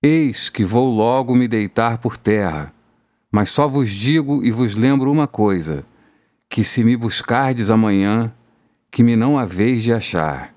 Eis 0.02 0.48
que 0.48 0.64
vou 0.64 0.92
logo 0.92 1.32
me 1.36 1.46
deitar 1.46 1.98
por 1.98 2.16
terra. 2.16 2.74
Mas 3.30 3.50
só 3.50 3.68
vos 3.68 3.88
digo 3.88 4.44
e 4.44 4.50
vos 4.50 4.74
lembro 4.74 5.12
uma 5.12 5.28
coisa: 5.28 5.86
que 6.50 6.64
se 6.64 6.82
me 6.82 6.96
buscardes 6.96 7.70
amanhã, 7.70 8.32
que 8.90 9.04
me 9.04 9.14
não 9.14 9.38
haveis 9.38 9.84
de 9.84 9.92
achar. 9.92 10.52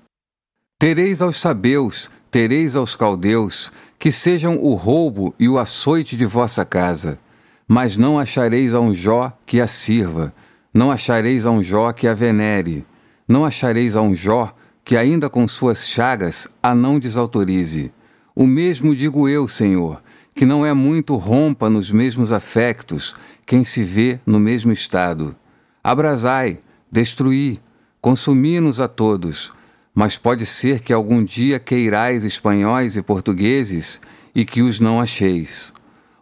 Tereis 0.80 1.22
aos 1.22 1.38
sabeus, 1.38 2.10
tereis 2.28 2.74
aos 2.74 2.96
caldeus, 2.96 3.72
que 3.96 4.10
sejam 4.10 4.58
o 4.58 4.74
roubo 4.74 5.32
e 5.38 5.48
o 5.48 5.60
açoite 5.60 6.16
de 6.16 6.26
vossa 6.26 6.64
casa, 6.64 7.20
mas 7.68 7.96
não 7.96 8.18
achareis 8.18 8.74
a 8.74 8.80
um 8.80 8.92
Jó 8.92 9.32
que 9.46 9.60
a 9.60 9.68
sirva, 9.68 10.34
não 10.74 10.90
achareis 10.90 11.46
a 11.46 11.52
um 11.52 11.62
Jó 11.62 11.92
que 11.92 12.08
a 12.08 12.14
venere, 12.14 12.84
não 13.28 13.44
achareis 13.44 13.94
a 13.94 14.02
um 14.02 14.12
Jó 14.12 14.52
que 14.88 14.96
ainda 14.96 15.28
com 15.28 15.46
suas 15.46 15.86
chagas 15.86 16.48
a 16.62 16.74
não 16.74 16.98
desautorize. 16.98 17.92
O 18.34 18.46
mesmo 18.46 18.96
digo 18.96 19.28
eu, 19.28 19.46
Senhor, 19.46 20.02
que 20.34 20.46
não 20.46 20.64
é 20.64 20.72
muito 20.72 21.14
rompa 21.16 21.68
nos 21.68 21.90
mesmos 21.90 22.32
afectos 22.32 23.14
quem 23.44 23.66
se 23.66 23.84
vê 23.84 24.18
no 24.24 24.40
mesmo 24.40 24.72
estado. 24.72 25.36
Abrasai, 25.84 26.60
destruí, 26.90 27.60
consumi-nos 28.00 28.80
a 28.80 28.88
todos, 28.88 29.52
mas 29.94 30.16
pode 30.16 30.46
ser 30.46 30.80
que 30.80 30.90
algum 30.90 31.22
dia 31.22 31.60
queirais 31.60 32.24
espanhóis 32.24 32.96
e 32.96 33.02
portugueses 33.02 34.00
e 34.34 34.42
que 34.42 34.62
os 34.62 34.80
não 34.80 35.02
acheis. 35.02 35.70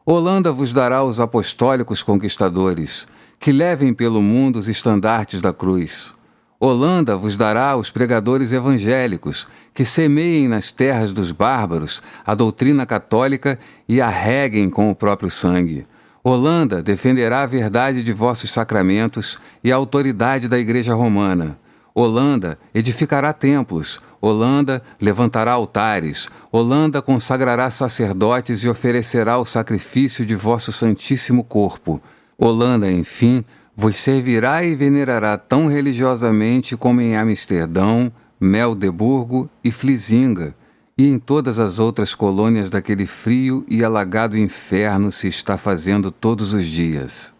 Holanda 0.04 0.50
vos 0.50 0.72
dará 0.72 1.04
os 1.04 1.20
apostólicos 1.20 2.02
conquistadores, 2.02 3.06
que 3.38 3.52
levem 3.52 3.94
pelo 3.94 4.20
mundo 4.20 4.58
os 4.58 4.66
estandartes 4.66 5.40
da 5.40 5.52
cruz. 5.52 6.15
Holanda 6.58 7.16
vos 7.16 7.36
dará 7.36 7.76
os 7.76 7.90
pregadores 7.90 8.50
evangélicos, 8.50 9.46
que 9.74 9.84
semeiem 9.84 10.48
nas 10.48 10.72
terras 10.72 11.12
dos 11.12 11.30
bárbaros 11.30 12.02
a 12.24 12.34
doutrina 12.34 12.86
católica 12.86 13.58
e 13.86 14.00
a 14.00 14.08
reguem 14.08 14.70
com 14.70 14.90
o 14.90 14.94
próprio 14.94 15.30
sangue. 15.30 15.86
Holanda 16.24 16.82
defenderá 16.82 17.42
a 17.42 17.46
verdade 17.46 18.02
de 18.02 18.12
vossos 18.12 18.50
sacramentos 18.50 19.38
e 19.62 19.70
a 19.70 19.76
autoridade 19.76 20.48
da 20.48 20.58
Igreja 20.58 20.94
Romana. 20.94 21.58
Holanda 21.94 22.58
edificará 22.74 23.32
templos, 23.32 24.00
Holanda 24.20 24.82
levantará 25.00 25.52
altares, 25.52 26.28
Holanda 26.50 27.00
consagrará 27.00 27.70
sacerdotes 27.70 28.64
e 28.64 28.68
oferecerá 28.68 29.38
o 29.38 29.46
sacrifício 29.46 30.24
de 30.24 30.34
vosso 30.34 30.72
santíssimo 30.72 31.44
corpo. 31.44 32.00
Holanda, 32.36 32.90
enfim, 32.90 33.44
vos 33.76 33.98
servirá 33.98 34.64
e 34.64 34.74
venerará 34.74 35.36
tão 35.36 35.66
religiosamente 35.66 36.76
como 36.76 37.02
em 37.02 37.14
Amsterdão, 37.14 38.10
Meldeburgo 38.40 39.50
e 39.62 39.70
Flisinga, 39.70 40.54
e 40.96 41.06
em 41.06 41.18
todas 41.18 41.58
as 41.58 41.78
outras 41.78 42.14
colônias 42.14 42.70
daquele 42.70 43.04
frio 43.04 43.66
e 43.68 43.84
alagado 43.84 44.38
inferno 44.38 45.12
se 45.12 45.28
está 45.28 45.58
fazendo 45.58 46.10
todos 46.10 46.54
os 46.54 46.66
dias. 46.66 47.34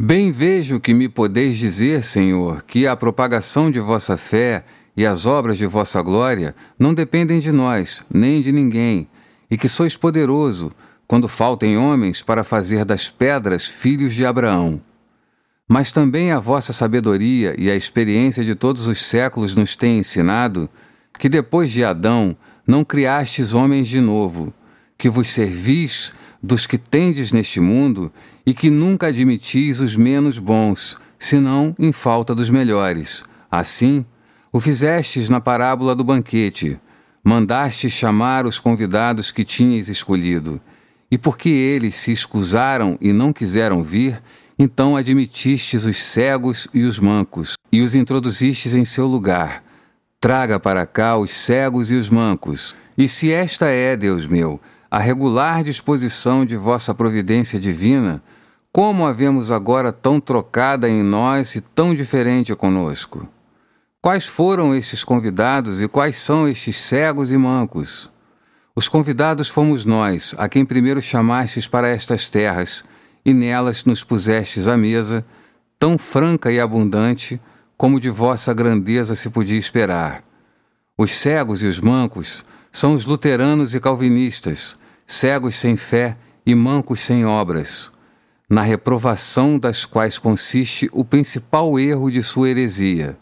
Bem 0.00 0.30
vejo 0.30 0.80
que 0.80 0.94
me 0.94 1.10
podeis 1.10 1.58
dizer, 1.58 2.04
Senhor, 2.04 2.62
que 2.62 2.86
a 2.86 2.96
propagação 2.96 3.70
de 3.70 3.78
vossa 3.78 4.16
fé 4.16 4.64
e 4.96 5.04
as 5.04 5.26
obras 5.26 5.58
de 5.58 5.66
vossa 5.66 6.00
glória 6.00 6.54
não 6.78 6.94
dependem 6.94 7.38
de 7.38 7.52
nós, 7.52 8.04
nem 8.12 8.40
de 8.40 8.50
ninguém, 8.50 9.06
e 9.50 9.58
que 9.58 9.68
sois 9.68 9.94
poderoso, 9.94 10.72
quando 11.06 11.28
faltem 11.28 11.76
homens 11.76 12.22
para 12.22 12.42
fazer 12.42 12.82
das 12.84 13.10
pedras 13.10 13.66
filhos 13.66 14.14
de 14.14 14.24
Abraão. 14.24 14.80
Mas 15.68 15.90
também 15.90 16.30
a 16.30 16.38
vossa 16.38 16.72
sabedoria 16.72 17.54
e 17.58 17.70
a 17.70 17.74
experiência 17.74 18.44
de 18.44 18.54
todos 18.54 18.86
os 18.86 19.04
séculos 19.04 19.54
nos 19.54 19.74
têm 19.76 19.98
ensinado 19.98 20.68
que 21.18 21.28
depois 21.28 21.70
de 21.72 21.84
Adão 21.84 22.36
não 22.66 22.84
criastes 22.84 23.54
homens 23.54 23.88
de 23.88 24.00
novo, 24.00 24.52
que 24.98 25.08
vos 25.08 25.30
servis 25.30 26.12
dos 26.42 26.66
que 26.66 26.76
tendes 26.76 27.32
neste 27.32 27.60
mundo 27.60 28.12
e 28.44 28.52
que 28.52 28.68
nunca 28.68 29.06
admitis 29.06 29.80
os 29.80 29.96
menos 29.96 30.38
bons, 30.38 30.98
senão 31.18 31.74
em 31.78 31.92
falta 31.92 32.34
dos 32.34 32.50
melhores. 32.50 33.24
Assim, 33.50 34.04
o 34.52 34.60
fizestes 34.60 35.28
na 35.28 35.40
parábola 35.40 35.94
do 35.94 36.04
banquete, 36.04 36.78
mandaste 37.22 37.88
chamar 37.88 38.44
os 38.46 38.58
convidados 38.58 39.30
que 39.30 39.44
tinhas 39.44 39.88
escolhido, 39.88 40.60
e 41.10 41.16
porque 41.16 41.48
eles 41.48 41.96
se 41.96 42.12
escusaram 42.12 42.98
e 43.00 43.12
não 43.12 43.32
quiseram 43.32 43.82
vir, 43.82 44.20
então 44.58 44.96
admitistes 44.96 45.84
os 45.84 46.02
cegos 46.02 46.68
e 46.72 46.84
os 46.84 46.98
mancos, 46.98 47.54
e 47.72 47.80
os 47.80 47.94
introduzistes 47.94 48.74
em 48.74 48.84
seu 48.84 49.06
lugar. 49.06 49.62
Traga 50.20 50.58
para 50.60 50.86
cá 50.86 51.16
os 51.16 51.32
cegos 51.32 51.90
e 51.90 51.94
os 51.94 52.08
mancos. 52.08 52.74
E 52.96 53.08
se 53.08 53.32
esta 53.32 53.66
é, 53.66 53.96
Deus 53.96 54.26
meu, 54.26 54.60
a 54.90 54.98
regular 54.98 55.64
disposição 55.64 56.44
de 56.44 56.56
vossa 56.56 56.94
providência 56.94 57.58
divina, 57.58 58.22
como 58.72 59.06
a 59.06 59.12
vemos 59.12 59.50
agora 59.50 59.92
tão 59.92 60.20
trocada 60.20 60.88
em 60.88 61.02
nós 61.02 61.54
e 61.54 61.60
tão 61.60 61.94
diferente 61.94 62.54
conosco? 62.54 63.28
Quais 64.00 64.26
foram 64.26 64.74
estes 64.74 65.02
convidados 65.02 65.80
e 65.80 65.88
quais 65.88 66.18
são 66.18 66.46
estes 66.46 66.80
cegos 66.80 67.32
e 67.32 67.36
mancos? 67.36 68.10
Os 68.76 68.88
convidados 68.88 69.48
fomos 69.48 69.84
nós, 69.84 70.34
a 70.36 70.48
quem 70.48 70.64
primeiro 70.64 71.00
chamastes 71.00 71.66
para 71.66 71.88
estas 71.88 72.28
terras, 72.28 72.84
e 73.24 73.32
nelas 73.32 73.84
nos 73.84 74.04
pusestes 74.04 74.68
à 74.68 74.76
mesa, 74.76 75.24
tão 75.78 75.96
franca 75.96 76.52
e 76.52 76.60
abundante 76.60 77.40
como 77.76 77.98
de 77.98 78.10
vossa 78.10 78.52
grandeza 78.52 79.14
se 79.14 79.30
podia 79.30 79.58
esperar. 79.58 80.22
Os 80.96 81.12
cegos 81.12 81.62
e 81.62 81.66
os 81.66 81.80
mancos 81.80 82.44
são 82.70 82.94
os 82.94 83.04
luteranos 83.04 83.74
e 83.74 83.80
calvinistas, 83.80 84.78
cegos 85.06 85.56
sem 85.56 85.76
fé 85.76 86.16
e 86.46 86.54
mancos 86.54 87.00
sem 87.00 87.24
obras, 87.24 87.92
na 88.48 88.62
reprovação 88.62 89.58
das 89.58 89.84
quais 89.84 90.18
consiste 90.18 90.88
o 90.92 91.04
principal 91.04 91.78
erro 91.78 92.10
de 92.10 92.22
sua 92.22 92.50
heresia. 92.50 93.16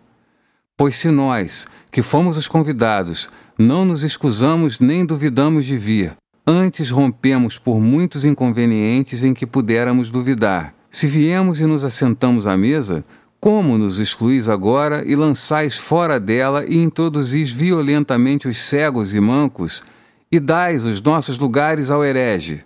Pois 0.77 0.97
se 0.97 1.11
nós, 1.11 1.67
que 1.91 2.03
fomos 2.03 2.37
os 2.37 2.49
convidados, 2.49 3.31
Não 3.59 3.85
nos 3.85 4.03
excusamos 4.03 4.81
nem 4.81 5.05
duvidamos 5.05 5.67
de 5.67 5.77
vir. 5.77 6.17
Antes 6.47 6.91
rompemos 6.91 7.57
por 7.57 7.81
muitos 7.81 8.25
inconvenientes 8.25 9.23
em 9.23 9.33
que 9.33 9.47
pudéramos 9.47 10.11
duvidar. 10.11 10.75
Se 10.91 11.07
viemos 11.07 11.61
e 11.61 11.67
nos 11.67 11.85
assentamos 11.85 12.49
à 12.49 12.57
mesa, 12.57 13.05
como 13.39 13.79
nos 13.79 14.01
excluís 14.01 14.49
agora 14.49 15.05
e 15.07 15.15
lançais 15.15 15.77
fora 15.77 16.19
dela 16.19 16.65
e 16.67 16.77
introduzis 16.77 17.53
violentamente 17.53 18.49
os 18.49 18.59
cegos 18.59 19.15
e 19.15 19.21
mancos, 19.21 19.85
e 20.33 20.41
dais 20.41 20.85
os 20.85 21.01
nossos 21.01 21.39
lugares 21.39 21.93
ao 21.93 22.05
herege? 22.05 22.65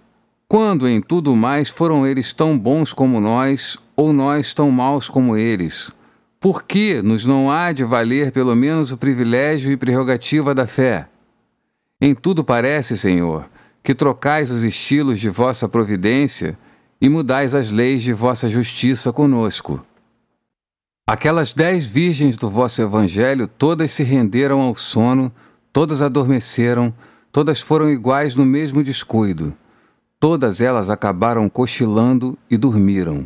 Quando 0.48 0.88
em 0.88 1.00
tudo 1.00 1.36
mais 1.36 1.68
foram 1.68 2.06
eles 2.06 2.32
tão 2.32 2.58
bons 2.58 2.94
como 2.94 3.20
nós, 3.20 3.76
ou 3.94 4.10
nós 4.10 4.54
tão 4.54 4.70
maus 4.70 5.06
como 5.06 5.36
eles? 5.36 5.92
Por 6.40 6.62
que 6.62 7.02
nos 7.02 7.26
não 7.26 7.50
há 7.50 7.72
de 7.72 7.84
valer 7.84 8.32
pelo 8.32 8.56
menos 8.56 8.90
o 8.90 8.96
privilégio 8.96 9.70
e 9.70 9.76
prerrogativa 9.76 10.54
da 10.54 10.66
fé? 10.66 11.08
Em 12.00 12.14
tudo 12.14 12.44
parece, 12.44 12.96
Senhor, 12.96 13.46
que 13.86 13.94
trocais 13.94 14.50
os 14.50 14.64
estilos 14.64 15.20
de 15.20 15.28
vossa 15.28 15.68
providência 15.68 16.58
e 17.00 17.08
mudais 17.08 17.54
as 17.54 17.70
leis 17.70 18.02
de 18.02 18.12
vossa 18.12 18.48
justiça 18.48 19.12
conosco. 19.12 19.80
Aquelas 21.08 21.54
dez 21.54 21.86
virgens 21.86 22.36
do 22.36 22.50
vosso 22.50 22.82
evangelho 22.82 23.46
todas 23.46 23.92
se 23.92 24.02
renderam 24.02 24.60
ao 24.60 24.74
sono, 24.74 25.30
todas 25.72 26.02
adormeceram, 26.02 26.92
todas 27.30 27.60
foram 27.60 27.88
iguais 27.88 28.34
no 28.34 28.44
mesmo 28.44 28.82
descuido. 28.82 29.54
Todas 30.18 30.60
elas 30.60 30.90
acabaram 30.90 31.48
cochilando 31.48 32.36
e 32.50 32.56
dormiram. 32.56 33.24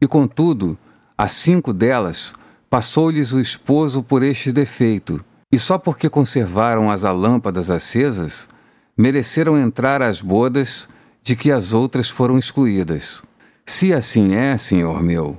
E 0.00 0.06
contudo, 0.06 0.78
a 1.18 1.28
cinco 1.28 1.70
delas 1.70 2.32
passou-lhes 2.70 3.34
o 3.34 3.40
esposo 3.42 4.02
por 4.02 4.22
este 4.22 4.50
defeito, 4.52 5.22
e 5.52 5.58
só 5.58 5.76
porque 5.76 6.08
conservaram 6.08 6.90
as 6.90 7.02
lâmpadas 7.02 7.68
acesas, 7.68 8.48
mereceram 8.96 9.58
entrar 9.58 10.02
às 10.02 10.20
bodas 10.20 10.88
de 11.22 11.36
que 11.36 11.50
as 11.50 11.72
outras 11.72 12.08
foram 12.10 12.38
excluídas. 12.38 13.22
Se 13.64 13.92
assim 13.92 14.34
é, 14.34 14.58
Senhor 14.58 15.02
meu, 15.02 15.38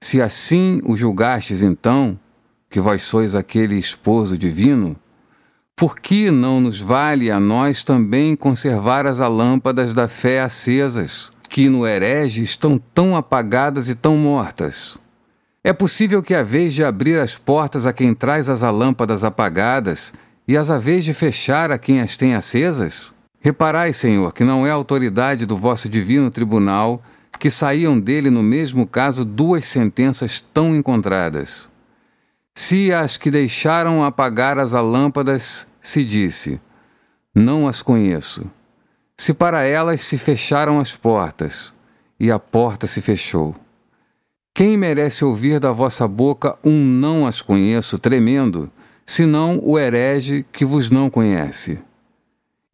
se 0.00 0.20
assim 0.20 0.80
o 0.84 0.96
julgastes, 0.96 1.62
então, 1.62 2.18
que 2.68 2.80
vós 2.80 3.02
sois 3.02 3.34
aquele 3.34 3.78
esposo 3.78 4.36
divino, 4.36 4.96
por 5.74 5.98
que 5.98 6.30
não 6.30 6.60
nos 6.60 6.80
vale 6.80 7.30
a 7.30 7.38
nós 7.38 7.84
também 7.84 8.36
conservar 8.36 9.06
as 9.06 9.18
lâmpadas 9.18 9.92
da 9.92 10.08
fé 10.08 10.40
acesas, 10.40 11.30
que 11.48 11.68
no 11.68 11.86
herege 11.86 12.42
estão 12.42 12.78
tão 12.78 13.16
apagadas 13.16 13.88
e 13.88 13.94
tão 13.94 14.16
mortas? 14.16 14.98
É 15.62 15.72
possível 15.72 16.22
que 16.22 16.34
a 16.34 16.42
vez 16.42 16.72
de 16.72 16.84
abrir 16.84 17.18
as 17.18 17.36
portas 17.36 17.86
a 17.86 17.92
quem 17.92 18.14
traz 18.14 18.48
as 18.48 18.62
lâmpadas 18.62 19.24
apagadas 19.24 20.12
e 20.46 20.56
as 20.56 20.70
a 20.70 20.78
vez 20.78 21.04
de 21.04 21.12
fechar 21.12 21.70
a 21.70 21.78
quem 21.78 22.00
as 22.00 22.16
tem 22.16 22.34
acesas? 22.34 23.12
Reparai, 23.40 23.92
Senhor, 23.92 24.32
que 24.32 24.44
não 24.44 24.66
é 24.66 24.70
autoridade 24.70 25.46
do 25.46 25.56
vosso 25.56 25.88
divino 25.88 26.30
tribunal 26.30 27.02
que 27.38 27.50
saíam 27.50 27.98
dele 27.98 28.30
no 28.30 28.42
mesmo 28.42 28.86
caso 28.86 29.24
duas 29.24 29.66
sentenças 29.66 30.40
tão 30.40 30.74
encontradas. 30.74 31.68
Se 32.54 32.92
as 32.92 33.16
que 33.16 33.30
deixaram 33.30 34.02
apagar 34.02 34.58
as 34.58 34.72
lâmpadas 34.72 35.66
se 35.80 36.02
disse: 36.02 36.60
Não 37.34 37.68
as 37.68 37.82
conheço. 37.82 38.50
Se 39.18 39.34
para 39.34 39.62
elas 39.62 40.02
se 40.02 40.16
fecharam 40.18 40.80
as 40.80 40.94
portas, 40.96 41.72
e 42.18 42.30
a 42.30 42.38
porta 42.38 42.86
se 42.86 43.02
fechou. 43.02 43.54
Quem 44.54 44.76
merece 44.76 45.24
ouvir 45.24 45.60
da 45.60 45.70
vossa 45.70 46.08
boca 46.08 46.56
um 46.64 46.82
não 46.82 47.26
as 47.26 47.42
conheço 47.42 47.98
tremendo, 47.98 48.70
senão 49.06 49.60
o 49.62 49.78
herege 49.78 50.44
que 50.52 50.64
vos 50.64 50.90
não 50.90 51.08
conhece? 51.08 51.78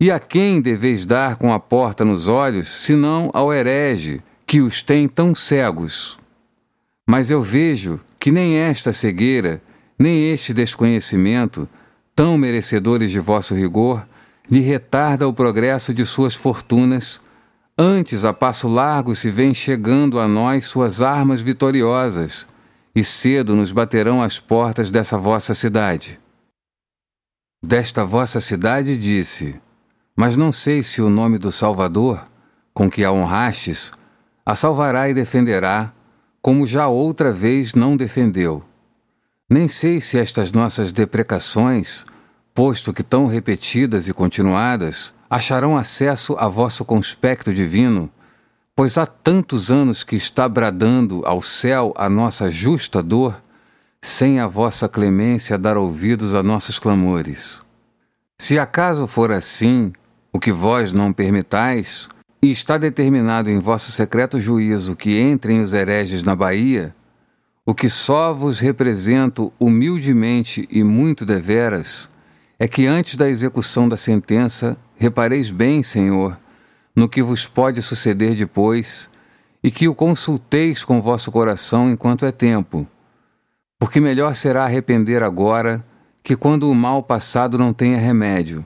E 0.00 0.10
a 0.10 0.18
quem 0.18 0.60
deveis 0.60 1.06
dar 1.06 1.36
com 1.36 1.52
a 1.52 1.60
porta 1.60 2.04
nos 2.04 2.26
olhos, 2.26 2.68
senão 2.68 3.30
ao 3.32 3.52
herege, 3.52 4.20
que 4.46 4.60
os 4.60 4.82
tem 4.82 5.06
tão 5.06 5.34
cegos. 5.34 6.18
Mas 7.06 7.30
eu 7.30 7.42
vejo 7.42 8.00
que 8.18 8.32
nem 8.32 8.56
esta 8.56 8.92
cegueira, 8.92 9.62
nem 9.98 10.30
este 10.30 10.52
desconhecimento, 10.52 11.68
tão 12.16 12.36
merecedores 12.36 13.10
de 13.10 13.20
vosso 13.20 13.54
rigor, 13.54 14.06
lhe 14.50 14.60
retarda 14.60 15.28
o 15.28 15.32
progresso 15.32 15.94
de 15.94 16.04
suas 16.04 16.34
fortunas, 16.34 17.20
antes 17.78 18.24
a 18.24 18.32
passo 18.32 18.68
largo 18.68 19.14
se 19.14 19.30
vêm 19.30 19.54
chegando 19.54 20.18
a 20.18 20.26
nós 20.26 20.66
suas 20.66 21.00
armas 21.00 21.40
vitoriosas, 21.40 22.46
e 22.94 23.02
cedo 23.02 23.54
nos 23.56 23.72
baterão 23.72 24.22
as 24.22 24.38
portas 24.38 24.90
dessa 24.90 25.16
vossa 25.16 25.54
cidade. 25.54 26.20
Desta 27.64 28.04
vossa 28.04 28.40
cidade 28.40 28.96
disse, 28.96 29.54
mas 30.16 30.36
não 30.36 30.50
sei 30.50 30.82
se 30.82 31.00
o 31.00 31.08
nome 31.08 31.38
do 31.38 31.52
Salvador, 31.52 32.24
com 32.74 32.90
que 32.90 33.04
a 33.04 33.12
honrastes, 33.12 33.92
a 34.44 34.56
salvará 34.56 35.08
e 35.08 35.14
defenderá, 35.14 35.92
como 36.40 36.66
já 36.66 36.88
outra 36.88 37.30
vez 37.30 37.72
não 37.72 37.96
defendeu. 37.96 38.64
Nem 39.48 39.68
sei 39.68 40.00
se 40.00 40.18
estas 40.18 40.50
nossas 40.50 40.90
deprecações, 40.90 42.04
posto 42.52 42.92
que 42.92 43.04
tão 43.04 43.26
repetidas 43.26 44.08
e 44.08 44.12
continuadas, 44.12 45.14
acharão 45.30 45.76
acesso 45.76 46.34
a 46.40 46.48
vosso 46.48 46.84
conspecto 46.84 47.54
divino, 47.54 48.10
pois 48.74 48.98
há 48.98 49.06
tantos 49.06 49.70
anos 49.70 50.02
que 50.02 50.16
está 50.16 50.48
bradando 50.48 51.24
ao 51.24 51.40
céu 51.40 51.94
a 51.96 52.08
nossa 52.08 52.50
justa 52.50 53.02
dor, 53.02 53.41
sem 54.04 54.40
a 54.40 54.48
vossa 54.48 54.88
clemência 54.88 55.56
dar 55.56 55.76
ouvidos 55.76 56.34
a 56.34 56.42
nossos 56.42 56.76
clamores. 56.76 57.62
Se 58.36 58.58
acaso 58.58 59.06
for 59.06 59.30
assim, 59.30 59.92
o 60.32 60.40
que 60.40 60.50
vós 60.50 60.92
não 60.92 61.12
permitais, 61.12 62.08
e 62.42 62.50
está 62.50 62.76
determinado 62.76 63.48
em 63.48 63.60
vosso 63.60 63.92
secreto 63.92 64.40
juízo 64.40 64.96
que 64.96 65.20
entrem 65.20 65.60
os 65.60 65.72
hereges 65.72 66.24
na 66.24 66.34
Bahia, 66.34 66.92
o 67.64 67.72
que 67.72 67.88
só 67.88 68.34
vos 68.34 68.58
represento 68.58 69.52
humildemente 69.60 70.66
e 70.68 70.82
muito 70.82 71.24
deveras, 71.24 72.10
é 72.58 72.66
que 72.66 72.88
antes 72.88 73.14
da 73.14 73.28
execução 73.28 73.88
da 73.88 73.96
sentença, 73.96 74.76
repareis 74.96 75.52
bem, 75.52 75.80
Senhor, 75.84 76.36
no 76.94 77.08
que 77.08 77.22
vos 77.22 77.46
pode 77.46 77.80
suceder 77.80 78.34
depois, 78.34 79.08
e 79.62 79.70
que 79.70 79.86
o 79.86 79.94
consulteis 79.94 80.82
com 80.82 81.00
vosso 81.00 81.30
coração 81.30 81.88
enquanto 81.88 82.26
é 82.26 82.32
tempo, 82.32 82.84
porque 83.82 84.00
melhor 84.00 84.36
será 84.36 84.62
arrepender 84.62 85.24
agora 85.24 85.84
que 86.22 86.36
quando 86.36 86.70
o 86.70 86.74
mal 86.74 87.02
passado 87.02 87.58
não 87.58 87.72
tenha 87.72 87.98
remédio 87.98 88.64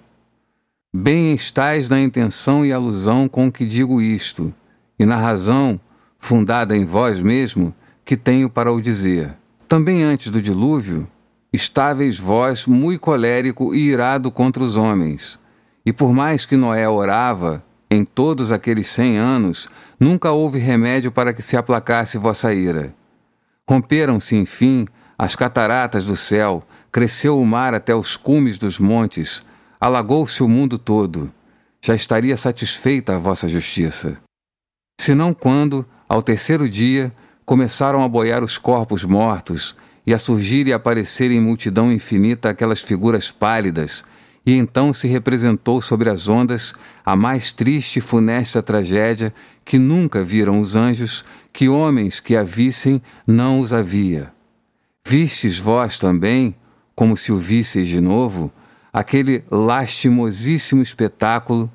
Bem 0.95 1.35
estais 1.35 1.89
na 1.89 1.99
intenção 1.99 2.67
e 2.67 2.71
alusão 2.71 3.27
com 3.27 3.51
que 3.51 3.65
digo 3.65 4.03
isto, 4.03 4.53
e 4.99 5.07
na 5.07 5.17
razão, 5.17 5.81
fundada 6.19 6.77
em 6.77 6.85
vós 6.85 7.19
mesmo, 7.19 7.75
que 8.05 8.15
tenho 8.15 8.51
para 8.51 8.71
o 8.71 8.79
dizer. 8.79 9.35
Também 9.67 10.03
antes 10.03 10.31
do 10.31 10.43
dilúvio, 10.43 11.09
estáveis 11.51 12.19
vós 12.19 12.67
muito 12.67 13.01
colérico 13.01 13.75
e 13.75 13.89
irado 13.89 14.31
contra 14.31 14.63
os 14.63 14.77
homens. 14.77 15.39
E 15.87 15.95
por 15.95 16.13
mais 16.13 16.45
que 16.45 16.59
Noé 16.59 16.87
orava, 16.87 17.65
em 17.91 18.05
todos 18.05 18.53
aqueles 18.53 18.91
cem 18.91 19.17
anos, 19.17 19.67
nunca 19.99 20.31
houve 20.33 20.59
remédio 20.59 21.11
para 21.11 21.33
que 21.33 21.41
se 21.41 21.57
aplacasse 21.57 22.19
vossa 22.19 22.53
ira. 22.53 22.95
Romperam-se, 23.67 24.37
enfim, 24.37 24.87
as 25.19 25.35
cataratas 25.35 26.05
do 26.05 26.17
céu, 26.17 26.63
cresceu 26.93 27.41
o 27.41 27.47
mar 27.47 27.75
até 27.75 27.95
os 27.95 28.17
cumes 28.17 28.59
dos 28.59 28.79
montes, 28.79 29.43
alagou-se 29.81 30.43
o 30.43 30.49
mundo 30.49 30.79
todo, 30.79 31.33
já 31.81 31.95
estaria 31.95 32.37
satisfeita 32.37 33.17
a 33.17 33.19
vossa 33.19 33.49
justiça. 33.49 34.19
Senão 35.01 35.33
quando, 35.33 35.87
ao 36.09 36.23
terceiro 36.23 36.69
dia, 36.69 37.13
começaram 37.45 38.03
a 38.03 38.09
boiar 38.09 38.43
os 38.43 38.59
corpos 38.59 39.05
mortos 39.05 39.77
e 40.07 40.13
a 40.13 40.19
surgir 40.19 40.67
e 40.67 40.73
aparecer 40.73 41.31
em 41.31 41.41
multidão 41.41 41.93
infinita 41.93 42.49
aquelas 42.51 42.81
figuras 42.81 43.31
pálidas, 43.31 44.05
e 44.45 44.55
então 44.55 44.95
se 44.95 45.09
representou 45.09 45.83
sobre 45.83 46.09
as 46.09 46.29
ondas 46.29 46.75
a 47.05 47.17
mais 47.17 47.53
triste 47.53 47.99
e 47.99 48.03
funesta 48.03 48.63
tragédia 48.63 49.35
que 49.65 49.79
nunca 49.79 50.23
viram 50.23 50.61
os 50.61 50.77
anjos, 50.77 51.25
que 51.53 51.69
homens 51.69 52.21
que 52.21 52.37
a 52.37 52.45
vissem 52.45 53.03
não 53.27 53.59
os 53.59 53.73
havia. 53.73 54.36
Vistes 55.09 55.57
vós 55.57 56.01
também, 56.01 56.53
como 56.93 57.17
se 57.17 57.31
o 57.31 57.37
visseis 57.37 57.87
de 57.87 58.01
novo, 58.01 58.51
aquele 58.93 59.45
lastimosíssimo 59.49 60.83
espetáculo, 60.83 61.71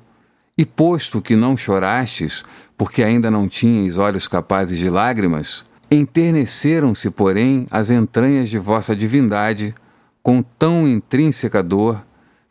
e 0.58 0.66
posto 0.66 1.22
que 1.22 1.34
não 1.34 1.56
chorastes, 1.56 2.44
porque 2.76 3.02
ainda 3.02 3.30
não 3.30 3.48
tinhas 3.48 3.96
olhos 3.96 4.28
capazes 4.28 4.78
de 4.78 4.90
lágrimas, 4.90 5.64
enterneceram-se, 5.90 7.08
porém, 7.08 7.66
as 7.70 7.88
entranhas 7.88 8.50
de 8.50 8.58
vossa 8.58 8.94
divindade, 8.94 9.74
com 10.22 10.42
tão 10.42 10.86
intrínseca 10.86 11.62
dor, 11.62 12.04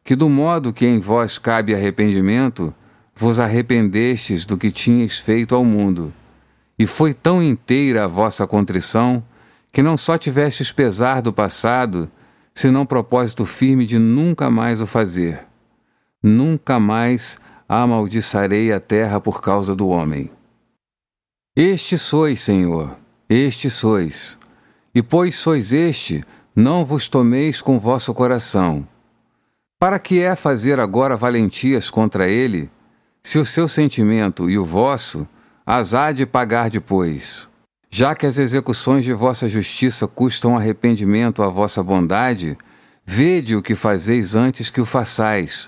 que 0.03 0.15
do 0.15 0.27
modo 0.27 0.73
que 0.73 0.87
em 0.87 0.99
vós 0.99 1.37
cabe 1.37 1.75
arrependimento, 1.75 2.73
vos 3.15 3.37
arrependestes 3.37 4.47
do 4.47 4.57
que 4.57 4.71
tinhas 4.71 5.19
feito 5.19 5.53
ao 5.53 5.63
mundo. 5.63 6.11
E 6.79 6.87
foi 6.87 7.13
tão 7.13 7.43
inteira 7.43 8.05
a 8.05 8.07
vossa 8.07 8.47
contrição, 8.47 9.23
que 9.71 9.81
não 9.81 9.97
só 9.97 10.17
tivestes 10.17 10.71
pesar 10.71 11.21
do 11.21 11.31
passado, 11.31 12.11
senão 12.53 12.85
propósito 12.85 13.45
firme 13.45 13.85
de 13.85 13.97
nunca 13.97 14.49
mais 14.49 14.81
o 14.81 14.87
fazer. 14.87 15.45
Nunca 16.21 16.79
mais 16.79 17.39
amaldiçarei 17.67 18.71
a 18.73 18.79
terra 18.79 19.19
por 19.19 19.41
causa 19.41 19.75
do 19.75 19.87
homem. 19.87 20.29
Este 21.55 21.97
sois, 21.97 22.41
Senhor, 22.41 22.97
este 23.29 23.69
sois. 23.69 24.37
E 24.93 25.01
pois 25.01 25.35
sois 25.35 25.71
este, 25.71 26.23
não 26.55 26.83
vos 26.83 27.07
tomeis 27.07 27.61
com 27.61 27.79
vosso 27.79 28.13
coração. 28.13 28.85
Para 29.79 29.97
que 29.97 30.19
é 30.19 30.35
fazer 30.35 30.79
agora 30.79 31.15
valentias 31.15 31.89
contra 31.89 32.27
ele, 32.27 32.69
se 33.23 33.39
o 33.39 33.45
seu 33.45 33.67
sentimento 33.67 34.49
e 34.49 34.57
o 34.57 34.65
vosso 34.65 35.27
as 35.65 35.93
há 35.93 36.11
de 36.11 36.25
pagar 36.25 36.69
depois? 36.69 37.47
Já 37.93 38.15
que 38.15 38.25
as 38.25 38.37
execuções 38.37 39.03
de 39.03 39.11
vossa 39.11 39.49
justiça 39.49 40.07
custam 40.07 40.55
arrependimento 40.55 41.43
à 41.43 41.49
vossa 41.49 41.83
bondade, 41.83 42.57
vede 43.05 43.53
o 43.53 43.61
que 43.61 43.75
fazeis 43.75 44.33
antes 44.33 44.69
que 44.69 44.79
o 44.79 44.85
façais, 44.85 45.67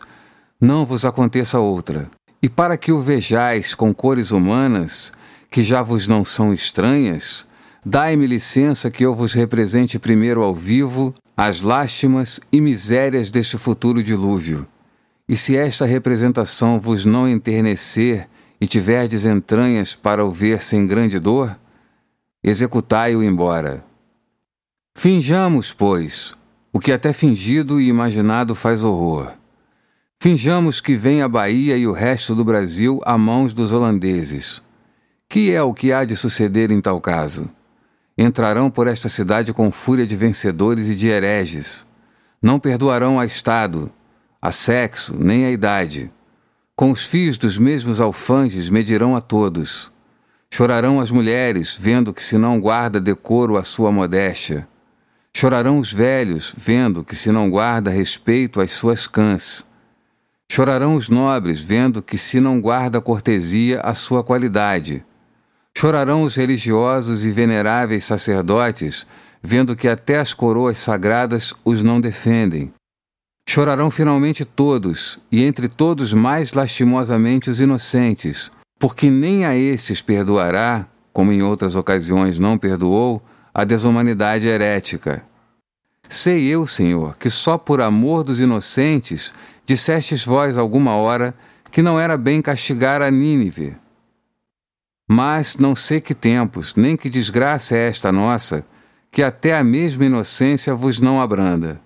não 0.59 0.85
vos 0.85 1.03
aconteça 1.03 1.59
outra. 1.59 2.09
E 2.41 2.47
para 2.47 2.77
que 2.77 2.93
o 2.93 3.01
vejais 3.01 3.75
com 3.75 3.93
cores 3.93 4.31
humanas, 4.31 5.11
que 5.51 5.61
já 5.61 5.81
vos 5.81 6.07
não 6.07 6.23
são 6.23 6.53
estranhas, 6.53 7.45
dai-me 7.85 8.25
licença 8.25 8.89
que 8.89 9.03
eu 9.03 9.13
vos 9.13 9.33
represente 9.33 9.99
primeiro 9.99 10.41
ao 10.43 10.55
vivo 10.55 11.13
as 11.35 11.59
lástimas 11.59 12.39
e 12.49 12.61
misérias 12.61 13.29
deste 13.29 13.57
futuro 13.57 14.01
dilúvio. 14.01 14.65
E 15.27 15.35
se 15.35 15.57
esta 15.57 15.85
representação 15.85 16.79
vos 16.79 17.03
não 17.03 17.27
enternecer 17.27 18.29
e 18.61 18.67
tiverdes 18.67 19.25
entranhas 19.25 19.93
para 19.93 20.23
o 20.23 20.31
ver 20.31 20.61
sem 20.61 20.87
grande 20.87 21.19
dor, 21.19 21.57
executai-o 22.43 23.23
embora. 23.23 23.85
Finjamos, 24.93 25.71
pois, 25.71 26.35
o 26.73 26.79
que 26.79 26.91
até 26.91 27.13
fingido 27.13 27.79
e 27.79 27.87
imaginado 27.87 28.53
faz 28.53 28.83
horror. 28.83 29.31
Finjamos 30.19 30.81
que 30.81 30.95
vem 30.95 31.21
a 31.21 31.27
Bahia 31.27 31.77
e 31.77 31.87
o 31.87 31.93
resto 31.93 32.35
do 32.35 32.43
Brasil 32.43 32.99
a 33.05 33.17
mãos 33.17 33.53
dos 33.53 33.71
holandeses. 33.71 34.61
Que 35.29 35.53
é 35.53 35.63
o 35.63 35.73
que 35.73 35.93
há 35.93 36.03
de 36.03 36.15
suceder 36.15 36.69
em 36.69 36.81
tal 36.81 36.99
caso? 36.99 37.49
Entrarão 38.17 38.69
por 38.69 38.87
esta 38.87 39.07
cidade 39.07 39.53
com 39.53 39.71
fúria 39.71 40.05
de 40.05 40.15
vencedores 40.15 40.89
e 40.89 40.95
de 40.95 41.07
hereges. 41.07 41.85
Não 42.41 42.59
perdoarão 42.59 43.19
a 43.19 43.25
Estado, 43.25 43.89
a 44.41 44.51
sexo, 44.51 45.15
nem 45.17 45.45
a 45.45 45.51
idade. 45.51 46.11
Com 46.75 46.91
os 46.91 47.05
fios 47.05 47.37
dos 47.37 47.57
mesmos 47.57 48.01
alfanges 48.01 48.69
medirão 48.69 49.15
a 49.15 49.21
todos. 49.21 49.92
Chorarão 50.55 50.99
as 50.99 51.09
mulheres, 51.09 51.75
vendo 51.75 52.13
que 52.13 52.21
se 52.21 52.37
não 52.37 52.61
guarda 52.61 53.01
decoro 53.01 53.57
a 53.57 53.63
sua 53.63 53.91
modéstia. 53.91 54.67
Chorarão 55.35 55.79
os 55.79 55.91
velhos, 55.91 56.53
vendo 56.55 57.03
que 57.03 57.15
se 57.15 57.31
não 57.31 57.49
guarda 57.49 57.89
respeito 57.89 58.61
às 58.61 58.71
suas 58.71 59.07
cãs. 59.07 59.65
Chorarão 60.47 60.93
os 60.93 61.09
nobres, 61.09 61.59
vendo 61.59 62.03
que 62.03 62.19
se 62.19 62.39
não 62.39 62.61
guarda 62.61 63.01
cortesia 63.01 63.81
a 63.81 63.95
sua 63.95 64.23
qualidade. 64.23 65.03
Chorarão 65.75 66.21
os 66.21 66.35
religiosos 66.35 67.25
e 67.25 67.31
veneráveis 67.31 68.05
sacerdotes, 68.05 69.07
vendo 69.41 69.75
que 69.75 69.87
até 69.87 70.19
as 70.19 70.35
coroas 70.35 70.77
sagradas 70.77 71.55
os 71.65 71.81
não 71.81 71.99
defendem. 71.99 72.71
Chorarão 73.49 73.89
finalmente 73.89 74.45
todos, 74.45 75.19
e 75.31 75.43
entre 75.43 75.67
todos 75.67 76.13
mais 76.13 76.53
lastimosamente 76.53 77.49
os 77.49 77.59
inocentes, 77.59 78.51
porque 78.83 79.09
nem 79.09 79.45
a 79.45 79.55
estes 79.55 80.01
perdoará, 80.01 80.85
como 81.13 81.31
em 81.31 81.41
outras 81.41 81.77
ocasiões 81.77 82.37
não 82.37 82.57
perdoou, 82.57 83.23
a 83.53 83.63
desumanidade 83.63 84.45
herética. 84.45 85.23
Sei 86.09 86.47
eu, 86.47 86.67
Senhor, 86.67 87.15
que 87.15 87.29
só 87.29 87.57
por 87.57 87.79
amor 87.79 88.25
dos 88.25 88.41
inocentes 88.41 89.33
dissestes 89.65 90.25
vós 90.25 90.57
alguma 90.57 90.95
hora 90.95 91.33
que 91.71 91.81
não 91.81 91.97
era 91.97 92.17
bem 92.17 92.41
castigar 92.41 93.01
a 93.01 93.09
Nínive. 93.09 93.73
Mas 95.07 95.55
não 95.55 95.77
sei 95.77 96.01
que 96.01 96.13
tempos, 96.13 96.75
nem 96.75 96.97
que 96.97 97.09
desgraça 97.09 97.77
é 97.77 97.87
esta 97.87 98.11
nossa, 98.11 98.65
que 99.09 99.23
até 99.23 99.55
a 99.55 99.63
mesma 99.63 100.07
inocência 100.07 100.75
vos 100.75 100.99
não 100.99 101.21
abranda. 101.21 101.79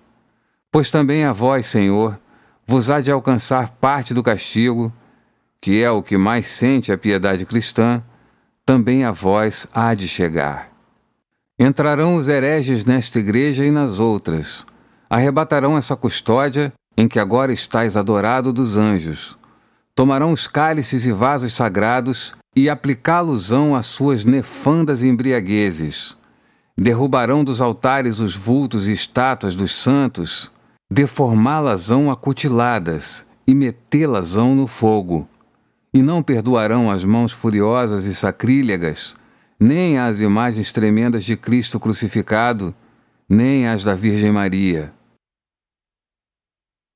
Pois 0.68 0.90
também 0.90 1.24
a 1.24 1.32
vós, 1.32 1.68
Senhor, 1.68 2.18
vos 2.66 2.90
há 2.90 3.00
de 3.00 3.12
alcançar 3.12 3.70
parte 3.70 4.12
do 4.12 4.20
castigo, 4.20 4.92
que 5.60 5.82
é 5.82 5.90
o 5.90 6.02
que 6.02 6.16
mais 6.16 6.48
sente 6.48 6.92
a 6.92 6.98
piedade 6.98 7.44
cristã, 7.44 8.02
também 8.64 9.04
a 9.04 9.10
vós 9.10 9.66
há 9.74 9.94
de 9.94 10.06
chegar. 10.06 10.70
Entrarão 11.58 12.16
os 12.16 12.28
hereges 12.28 12.84
nesta 12.84 13.18
igreja 13.18 13.64
e 13.64 13.70
nas 13.70 13.98
outras, 13.98 14.64
arrebatarão 15.10 15.76
essa 15.76 15.96
custódia 15.96 16.72
em 16.96 17.08
que 17.08 17.18
agora 17.18 17.52
estáis 17.52 17.96
adorado 17.96 18.52
dos 18.52 18.76
anjos. 18.76 19.36
Tomarão 19.94 20.32
os 20.32 20.46
cálices 20.46 21.06
e 21.06 21.12
vasos 21.12 21.52
sagrados 21.52 22.34
e 22.54 22.70
aplicá-los-ão 22.70 23.74
às 23.74 23.86
suas 23.86 24.24
nefandas 24.24 25.02
embriaguezes. 25.02 26.16
Derrubarão 26.76 27.42
dos 27.42 27.60
altares 27.60 28.20
os 28.20 28.36
vultos 28.36 28.86
e 28.86 28.92
estátuas 28.92 29.56
dos 29.56 29.74
santos, 29.74 30.52
deformá-las-ão 30.88 32.10
acutiladas 32.10 33.26
e 33.44 33.54
metê-las-ão 33.54 34.54
no 34.54 34.68
fogo 34.68 35.28
e 35.92 36.02
não 36.02 36.22
perdoarão 36.22 36.90
as 36.90 37.04
mãos 37.04 37.32
furiosas 37.32 38.04
e 38.04 38.14
sacrílegas, 38.14 39.16
nem 39.58 39.98
as 39.98 40.20
imagens 40.20 40.72
tremendas 40.72 41.24
de 41.24 41.36
Cristo 41.36 41.80
crucificado, 41.80 42.74
nem 43.28 43.66
as 43.66 43.82
da 43.82 43.94
Virgem 43.94 44.32
Maria. 44.32 44.92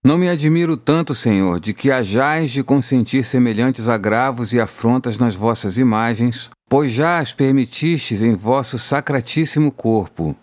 Não 0.04 0.18
me 0.18 0.28
admiro 0.28 0.76
tanto, 0.76 1.14
Senhor, 1.14 1.60
de 1.60 1.72
que 1.72 1.90
hajais 1.90 2.50
de 2.50 2.64
consentir 2.64 3.24
semelhantes 3.24 3.88
agravos 3.88 4.52
e 4.52 4.60
afrontas 4.60 5.16
nas 5.16 5.36
vossas 5.36 5.78
imagens, 5.78 6.50
pois 6.68 6.90
já 6.90 7.18
as 7.18 7.32
permitistes 7.32 8.20
em 8.20 8.34
vosso 8.34 8.78
sacratíssimo 8.78 9.70
corpo. 9.70 10.34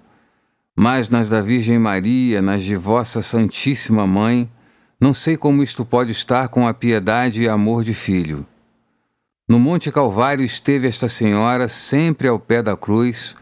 Mas 0.78 1.10
nas 1.10 1.28
da 1.28 1.42
Virgem 1.42 1.78
Maria, 1.78 2.42
nas 2.42 2.64
de 2.64 2.78
vossa 2.78 3.22
Santíssima 3.22 4.08
Mãe, 4.08 4.50
não 5.00 5.14
sei 5.14 5.38
como 5.38 5.64
isto 5.64 5.86
pode 5.86 6.12
estar 6.12 6.50
com 6.50 6.68
a 6.68 6.74
piedade 6.74 7.44
e 7.44 7.48
amor 7.48 7.84
de 7.84 7.94
filho. 7.94 8.46
No 9.48 9.58
Monte 9.58 9.92
Calvário 9.92 10.44
esteve 10.44 10.88
esta 10.88 11.08
senhora 11.08 11.68
sempre 11.68 12.28
ao 12.28 12.38
pé 12.38 12.62
da 12.62 12.76
cruz, 12.76 13.36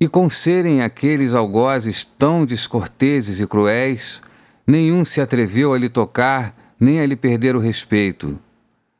e 0.00 0.06
com 0.06 0.30
serem 0.30 0.80
aqueles 0.80 1.34
algozes 1.34 2.04
tão 2.04 2.46
descorteses 2.46 3.40
e 3.40 3.46
cruéis, 3.46 4.22
nenhum 4.64 5.04
se 5.04 5.20
atreveu 5.20 5.74
a 5.74 5.78
lhe 5.78 5.88
tocar 5.88 6.54
nem 6.78 7.00
a 7.00 7.06
lhe 7.06 7.16
perder 7.16 7.56
o 7.56 7.58
respeito. 7.58 8.38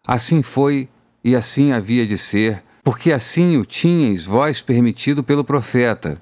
Assim 0.05 0.43
foi 0.43 0.89
e 1.23 1.37
assim 1.37 1.71
havia 1.71 2.05
de 2.05 2.19
ser, 2.19 2.63
porque 2.83 3.13
assim 3.13 3.57
o 3.57 3.65
tinhais 3.65 4.25
vós 4.25 4.61
permitido 4.61 5.23
pelo 5.23 5.45
profeta, 5.45 6.21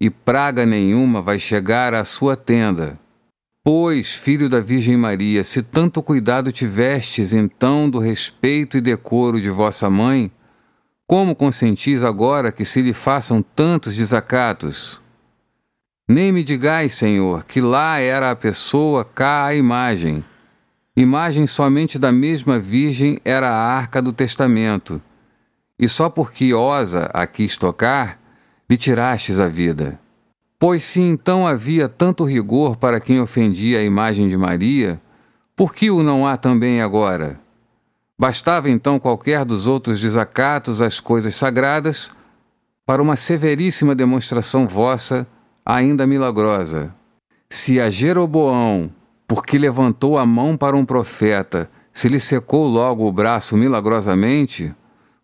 e 0.00 0.10
praga 0.10 0.66
nenhuma 0.66 1.22
vai 1.22 1.38
chegar 1.38 1.94
à 1.94 2.04
sua 2.04 2.36
tenda. 2.36 2.98
Pois, 3.70 4.14
filho 4.14 4.48
da 4.48 4.60
Virgem 4.60 4.96
Maria, 4.96 5.44
se 5.44 5.62
tanto 5.62 6.02
cuidado 6.02 6.50
tivestes 6.50 7.34
então 7.34 7.90
do 7.90 7.98
respeito 7.98 8.78
e 8.78 8.80
decoro 8.80 9.38
de 9.38 9.50
vossa 9.50 9.90
mãe, 9.90 10.32
como 11.06 11.36
consentis 11.36 12.02
agora 12.02 12.50
que 12.50 12.64
se 12.64 12.80
lhe 12.80 12.94
façam 12.94 13.42
tantos 13.42 13.94
desacatos? 13.94 15.02
Nem 16.08 16.32
me 16.32 16.42
digais, 16.42 16.94
Senhor, 16.94 17.44
que 17.44 17.60
lá 17.60 17.98
era 17.98 18.30
a 18.30 18.34
pessoa, 18.34 19.04
cá 19.04 19.44
a 19.44 19.54
imagem. 19.54 20.24
Imagem 20.96 21.46
somente 21.46 21.98
da 21.98 22.10
mesma 22.10 22.58
Virgem 22.58 23.18
era 23.22 23.50
a 23.50 23.62
arca 23.76 24.00
do 24.00 24.14
testamento, 24.14 24.98
e 25.78 25.86
só 25.86 26.08
porque 26.08 26.54
osa 26.54 27.10
a 27.12 27.26
quis 27.26 27.58
tocar, 27.58 28.18
lhe 28.66 28.78
tirastes 28.78 29.38
a 29.38 29.46
vida. 29.46 30.00
Pois 30.58 30.84
se 30.84 31.00
então 31.00 31.46
havia 31.46 31.88
tanto 31.88 32.24
rigor 32.24 32.76
para 32.76 32.98
quem 32.98 33.20
ofendia 33.20 33.78
a 33.78 33.84
imagem 33.84 34.28
de 34.28 34.36
Maria, 34.36 35.00
por 35.54 35.72
que 35.72 35.88
o 35.88 36.02
não 36.02 36.26
há 36.26 36.36
também 36.36 36.82
agora? 36.82 37.38
Bastava 38.18 38.68
então 38.68 38.98
qualquer 38.98 39.44
dos 39.44 39.68
outros 39.68 40.00
desacatos 40.00 40.82
às 40.82 40.98
coisas 40.98 41.36
sagradas 41.36 42.10
para 42.84 43.00
uma 43.00 43.14
severíssima 43.14 43.94
demonstração 43.94 44.66
vossa, 44.66 45.24
ainda 45.64 46.08
milagrosa. 46.08 46.92
Se 47.48 47.80
a 47.80 47.88
Jeroboão, 47.88 48.90
porque 49.28 49.58
levantou 49.58 50.18
a 50.18 50.26
mão 50.26 50.56
para 50.56 50.76
um 50.76 50.84
profeta, 50.84 51.70
se 51.92 52.08
lhe 52.08 52.18
secou 52.18 52.66
logo 52.66 53.06
o 53.06 53.12
braço 53.12 53.56
milagrosamente, 53.56 54.74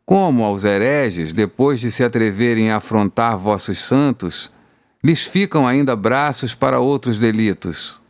como 0.07 0.45
aos 0.45 0.64
hereges, 0.64 1.32
depois 1.32 1.80
de 1.80 1.91
se 1.91 2.05
atreverem 2.05 2.70
a 2.70 2.76
afrontar 2.76 3.37
vossos 3.37 3.82
santos, 3.82 4.53
lhes 5.05 5.22
ficam 5.22 5.66
ainda 5.66 5.94
braços 5.94 6.55
para 6.55 6.80
outros 6.80 7.18
delitos. 7.18 8.00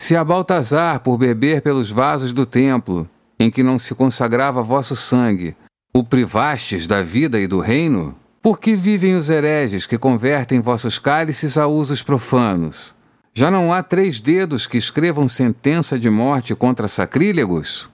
Se 0.00 0.16
a 0.16 0.24
Baltazar, 0.24 1.00
por 1.00 1.18
beber 1.18 1.60
pelos 1.60 1.90
vasos 1.90 2.32
do 2.32 2.46
templo, 2.46 3.06
em 3.38 3.50
que 3.50 3.62
não 3.62 3.78
se 3.78 3.94
consagrava 3.94 4.62
vosso 4.62 4.96
sangue, 4.96 5.54
o 5.92 6.02
privastes 6.02 6.86
da 6.86 7.02
vida 7.02 7.38
e 7.38 7.46
do 7.46 7.60
reino, 7.60 8.16
Por 8.42 8.58
que 8.58 8.74
vivem 8.74 9.16
os 9.16 9.28
hereges 9.28 9.84
que 9.84 9.98
convertem 9.98 10.60
vossos 10.60 10.98
cálices 10.98 11.58
a 11.58 11.66
usos 11.66 12.02
profanos? 12.02 12.94
Já 13.34 13.50
não 13.50 13.70
há 13.70 13.82
três 13.82 14.18
dedos 14.18 14.66
que 14.66 14.78
escrevam 14.78 15.28
sentença 15.28 15.98
de 15.98 16.08
morte 16.08 16.54
contra 16.54 16.88
sacrílegos? 16.88 17.90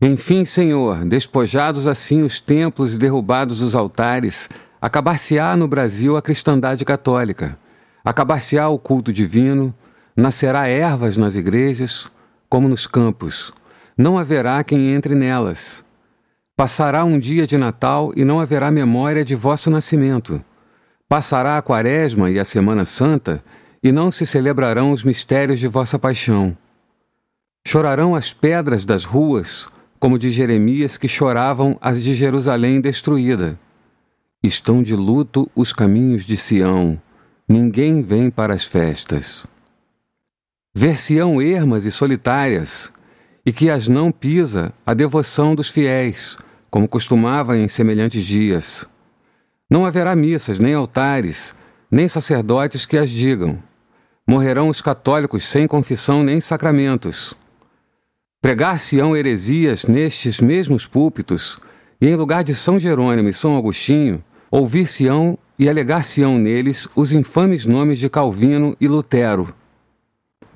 Enfim, 0.00 0.46
Senhor, 0.46 1.04
despojados 1.04 1.86
assim 1.86 2.22
os 2.22 2.40
templos 2.40 2.94
e 2.94 2.98
derrubados 2.98 3.60
os 3.60 3.74
altares, 3.74 4.48
acabar-se-á 4.80 5.56
no 5.56 5.66
Brasil 5.66 6.16
a 6.16 6.22
cristandade 6.22 6.84
católica, 6.84 7.58
acabar-se-á 8.04 8.68
o 8.68 8.78
culto 8.78 9.12
divino, 9.12 9.74
nascerá 10.16 10.68
ervas 10.68 11.16
nas 11.16 11.36
igrejas, 11.36 12.10
como 12.48 12.68
nos 12.68 12.86
campos, 12.86 13.52
não 13.96 14.18
haverá 14.18 14.62
quem 14.62 14.92
entre 14.92 15.14
nelas. 15.14 15.84
Passará 16.56 17.04
um 17.04 17.18
dia 17.18 17.46
de 17.46 17.58
Natal 17.58 18.12
e 18.16 18.24
não 18.24 18.40
haverá 18.40 18.70
memória 18.70 19.24
de 19.24 19.34
vosso 19.34 19.70
nascimento. 19.70 20.42
Passará 21.08 21.58
a 21.58 21.62
Quaresma 21.62 22.30
e 22.30 22.38
a 22.38 22.44
Semana 22.44 22.84
Santa 22.84 23.44
e 23.82 23.92
não 23.92 24.10
se 24.10 24.24
celebrarão 24.24 24.90
os 24.90 25.02
mistérios 25.02 25.60
de 25.60 25.68
vossa 25.68 25.98
paixão. 25.98 26.56
Chorarão 27.66 28.14
as 28.14 28.32
pedras 28.32 28.84
das 28.84 29.04
ruas, 29.04 29.68
como 29.98 30.18
de 30.18 30.30
Jeremias 30.30 30.96
que 30.96 31.08
choravam 31.08 31.76
as 31.80 32.02
de 32.02 32.14
Jerusalém 32.14 32.80
destruída. 32.80 33.58
Estão 34.42 34.82
de 34.82 34.94
luto 34.94 35.50
os 35.54 35.72
caminhos 35.72 36.24
de 36.24 36.36
Sião, 36.36 37.00
ninguém 37.48 38.02
vem 38.02 38.30
para 38.30 38.54
as 38.54 38.64
festas. 38.64 39.46
Ver-se-ão 40.74 41.40
ermas 41.40 41.84
e 41.86 41.90
solitárias, 41.90 42.92
e 43.44 43.52
que 43.52 43.70
as 43.70 43.88
não 43.88 44.12
pisa 44.12 44.72
a 44.84 44.92
devoção 44.92 45.54
dos 45.54 45.68
fiéis, 45.68 46.36
como 46.70 46.86
costumava 46.86 47.56
em 47.56 47.66
semelhantes 47.66 48.24
dias. 48.24 48.86
Não 49.70 49.86
haverá 49.86 50.14
missas, 50.14 50.58
nem 50.58 50.74
altares, 50.74 51.54
nem 51.90 52.08
sacerdotes 52.08 52.84
que 52.84 52.98
as 52.98 53.10
digam. 53.10 53.58
Morrerão 54.26 54.68
os 54.68 54.80
católicos 54.80 55.46
sem 55.46 55.66
confissão 55.66 56.22
nem 56.22 56.40
sacramentos. 56.40 57.34
Pregar-se-ão 58.40 59.16
heresias 59.16 59.86
nestes 59.86 60.40
mesmos 60.40 60.86
púlpitos, 60.86 61.58
e 62.00 62.08
em 62.08 62.14
lugar 62.14 62.44
de 62.44 62.54
São 62.54 62.78
Jerônimo 62.78 63.28
e 63.28 63.34
São 63.34 63.56
Agostinho, 63.56 64.22
ouvir-se-ão 64.50 65.38
e 65.58 65.68
alegar-se-ão 65.68 66.38
neles 66.38 66.88
os 66.94 67.12
infames 67.12 67.64
nomes 67.64 67.98
de 67.98 68.08
Calvino 68.08 68.76
e 68.80 68.86
Lutero 68.88 69.54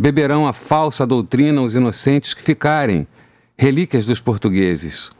beberão 0.01 0.47
a 0.47 0.55
falsa 0.55 1.07
doutrina 1.07 1.61
os 1.61 1.74
inocentes 1.74 2.32
que 2.32 2.43
ficarem, 2.43 3.07
relíquias 3.55 4.07
dos 4.07 4.18
portugueses. 4.18 5.11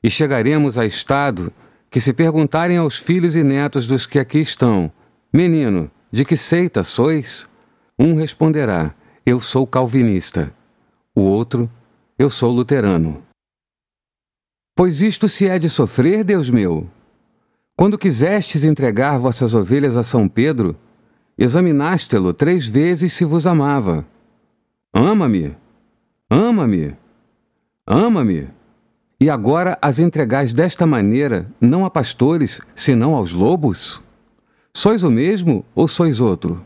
E 0.00 0.08
chegaremos 0.08 0.78
a 0.78 0.86
estado 0.86 1.52
que, 1.90 1.98
se 1.98 2.12
perguntarem 2.12 2.76
aos 2.76 2.96
filhos 2.96 3.34
e 3.34 3.42
netos 3.42 3.88
dos 3.88 4.06
que 4.06 4.20
aqui 4.20 4.38
estão, 4.38 4.92
menino, 5.32 5.90
de 6.12 6.24
que 6.24 6.36
seita 6.36 6.84
sois? 6.84 7.48
Um 7.98 8.14
responderá: 8.14 8.94
Eu 9.26 9.40
sou 9.40 9.66
calvinista. 9.66 10.54
O 11.12 11.22
outro: 11.22 11.68
Eu 12.16 12.30
sou 12.30 12.52
luterano. 12.52 13.20
Pois 14.80 15.02
isto 15.02 15.28
se 15.28 15.46
é 15.46 15.58
de 15.58 15.68
sofrer, 15.68 16.24
Deus 16.24 16.48
meu. 16.48 16.88
Quando 17.76 17.98
quisestes 17.98 18.64
entregar 18.64 19.18
vossas 19.18 19.52
ovelhas 19.52 19.94
a 19.98 20.02
São 20.02 20.26
Pedro, 20.26 20.74
examinaste-lo 21.36 22.32
três 22.32 22.66
vezes 22.66 23.12
se 23.12 23.22
vos 23.22 23.46
amava. 23.46 24.06
Ama-me, 24.90 25.54
ama-me, 26.30 26.96
ama-me. 27.86 28.48
E 29.20 29.28
agora 29.28 29.76
as 29.82 29.98
entregais 29.98 30.54
desta 30.54 30.86
maneira, 30.86 31.46
não 31.60 31.84
a 31.84 31.90
pastores, 31.90 32.62
senão 32.74 33.14
aos 33.14 33.32
lobos? 33.32 34.00
Sois 34.74 35.02
o 35.02 35.10
mesmo 35.10 35.62
ou 35.74 35.86
sois 35.86 36.22
outro? 36.22 36.64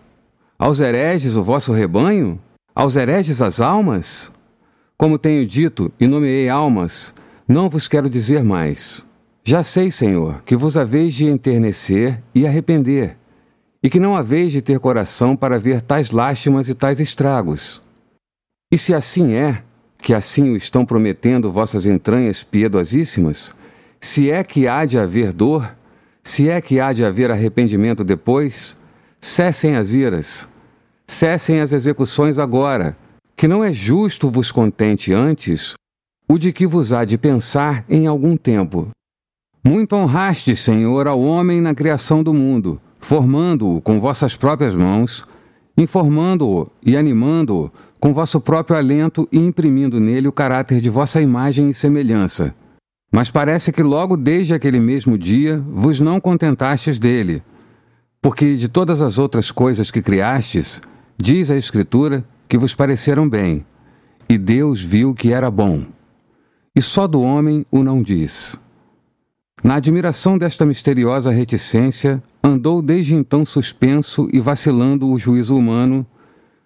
Aos 0.56 0.78
hereges 0.78 1.34
o 1.34 1.42
vosso 1.42 1.72
rebanho? 1.72 2.40
Aos 2.72 2.94
hereges 2.94 3.42
as 3.42 3.60
almas? 3.60 4.30
Como 4.96 5.18
tenho 5.18 5.44
dito 5.44 5.90
e 5.98 6.06
nomeei 6.06 6.48
almas, 6.48 7.12
não 7.47 7.68
vos 7.68 7.86
quero 7.86 8.09
dizer 8.09 8.42
mais. 8.42 9.05
Já 9.45 9.62
sei, 9.62 9.90
Senhor, 9.90 10.42
que 10.47 10.57
vos 10.57 10.76
haveis 10.76 11.12
de 11.12 11.26
enternecer 11.26 12.22
e 12.34 12.47
arrepender, 12.47 13.16
e 13.82 13.90
que 13.90 14.01
não 14.01 14.16
haveis 14.16 14.53
de 14.53 14.62
ter 14.62 14.78
coração 14.78 15.36
para 15.36 15.59
ver 15.59 15.82
tais 15.82 16.11
lástimas 16.11 16.68
e 16.68 16.74
tais 16.74 17.01
estragos. 17.01 17.82
E 18.72 18.78
se 18.78 18.95
assim 18.95 19.34
é, 19.34 19.62
que 19.99 20.14
assim 20.14 20.51
o 20.51 20.57
estão 20.57 20.86
prometendo 20.86 21.53
vossas 21.53 21.84
entranhas 21.84 22.42
piedosíssimas, 22.42 23.55
se 24.01 24.30
é 24.30 24.42
que 24.42 24.66
há 24.66 24.86
de 24.86 24.99
haver 24.99 25.32
dor, 25.32 25.76
se 26.22 26.49
é 26.49 26.61
que 26.62 26.80
há 26.80 26.95
de 26.95 27.05
haver 27.05 27.30
arrependimento 27.30 28.03
depois, 28.03 28.76
cessem 29.20 29.76
as 29.76 29.92
iras, 29.92 30.49
cessem 31.07 31.61
as 31.61 31.72
execuções 31.72 32.38
agora, 32.38 32.97
que 33.36 33.47
não 33.47 33.62
é 33.62 33.72
justo 33.72 34.30
vos 34.30 34.51
contente 34.51 35.12
antes 35.12 35.74
o 36.29 36.39
de 36.39 36.53
que 36.53 36.66
vos 36.66 36.93
há 36.93 37.05
de 37.05 37.18
pensar 37.18 37.85
em 37.89 38.07
algum 38.07 38.37
tempo. 38.37 38.89
Muito 39.62 39.95
honrastes, 39.95 40.61
Senhor, 40.61 41.07
ao 41.07 41.20
homem 41.20 41.61
na 41.61 41.75
criação 41.75 42.22
do 42.22 42.35
mundo, 42.35 42.81
formando-o 42.99 43.81
com 43.81 44.01
vossas 44.01 44.37
próprias 44.37 44.75
mãos, 44.75 45.27
informando-o 45.77 46.70
e 46.85 46.97
animando-o 46.97 47.70
com 48.01 48.12
vosso 48.12 48.41
próprio 48.41 48.77
alento 48.77 49.29
e 49.33 49.39
imprimindo 49.39 49.99
nele 49.99 50.29
o 50.29 50.33
caráter 50.33 50.81
de 50.81 50.91
vossa 50.91 51.20
imagem 51.20 51.70
e 51.70 51.75
semelhança. 51.75 52.55
Mas 53.11 53.31
parece 53.31 53.72
que 53.72 53.83
logo 53.83 54.16
desde 54.16 54.53
aquele 54.53 54.81
mesmo 54.81 55.16
dia 55.16 55.62
vos 55.68 56.01
não 56.01 56.20
contentastes 56.20 56.99
dele, 56.99 57.43
porque 58.20 58.57
de 58.57 58.68
todas 58.68 59.01
as 59.01 59.18
outras 59.18 59.51
coisas 59.51 59.91
que 59.91 60.03
criastes, 60.03 60.83
diz 61.16 61.51
a 61.51 61.57
Escritura 61.57 62.25
que 62.49 62.59
vos 62.59 62.75
pareceram 62.75 63.29
bem, 63.29 63.64
e 64.29 64.37
Deus 64.37 64.83
viu 64.83 65.14
que 65.14 65.33
era 65.33 65.51
bom. 65.51 65.87
E 66.75 66.83
só 66.83 67.07
do 67.07 67.22
homem 67.22 67.64
o 67.70 67.83
não 67.83 68.03
diz. 68.03 68.59
Na 69.62 69.77
admiração 69.77 70.37
desta 70.37 70.66
misteriosa 70.66 71.31
reticência, 71.31 72.22
andou 72.43 72.83
desde 72.83 73.14
então 73.14 73.45
suspenso 73.45 74.29
e 74.33 74.41
vacilando 74.41 75.09
o 75.09 75.18
juízo 75.18 75.57
humano 75.57 76.07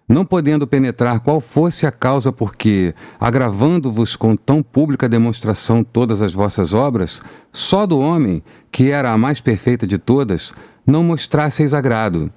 não 0.09 0.25
podendo 0.25 0.65
penetrar 0.65 1.19
qual 1.19 1.39
fosse 1.39 1.85
a 1.85 1.91
causa 1.91 2.31
porque, 2.31 2.95
agravando-vos 3.19 4.15
com 4.15 4.35
tão 4.35 4.63
pública 4.63 5.07
demonstração 5.07 5.83
todas 5.83 6.23
as 6.23 6.33
vossas 6.33 6.73
obras, 6.73 7.21
só 7.53 7.85
do 7.85 7.99
homem, 7.99 8.41
que 8.71 8.89
era 8.89 9.11
a 9.11 9.17
mais 9.17 9.39
perfeita 9.39 9.85
de 9.85 9.99
todas, 9.99 10.51
não 10.85 11.03
mostrasseis 11.03 11.75
agrado. 11.75 12.33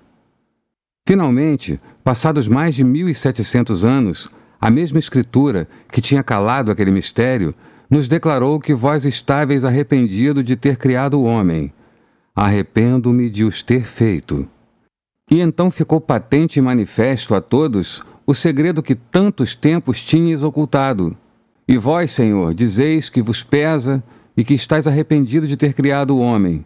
Finalmente, 1.08 1.80
passados 2.04 2.46
mais 2.46 2.74
de 2.74 2.84
mil 2.84 3.08
e 3.08 3.14
setecentos 3.14 3.86
anos, 3.86 4.30
a 4.62 4.70
mesma 4.70 5.00
Escritura, 5.00 5.66
que 5.90 6.00
tinha 6.00 6.22
calado 6.22 6.70
aquele 6.70 6.92
mistério, 6.92 7.52
nos 7.90 8.06
declarou 8.06 8.60
que 8.60 8.72
vós 8.72 9.04
estáveis 9.04 9.64
arrependido 9.64 10.40
de 10.40 10.54
ter 10.54 10.76
criado 10.76 11.18
o 11.18 11.24
homem. 11.24 11.72
Arrependo-me 12.32 13.28
de 13.28 13.42
os 13.42 13.60
ter 13.64 13.84
feito. 13.84 14.48
E 15.28 15.40
então 15.40 15.68
ficou 15.68 16.00
patente 16.00 16.60
e 16.60 16.62
manifesto 16.62 17.34
a 17.34 17.40
todos 17.40 18.04
o 18.24 18.32
segredo 18.32 18.84
que 18.84 18.94
tantos 18.94 19.56
tempos 19.56 20.00
tinhas 20.00 20.44
ocultado. 20.44 21.16
E 21.66 21.76
vós, 21.76 22.12
Senhor, 22.12 22.54
dizeis 22.54 23.08
que 23.08 23.20
vos 23.20 23.42
pesa 23.42 24.00
e 24.36 24.44
que 24.44 24.54
estáis 24.54 24.86
arrependido 24.86 25.48
de 25.48 25.56
ter 25.56 25.74
criado 25.74 26.14
o 26.14 26.20
homem. 26.20 26.64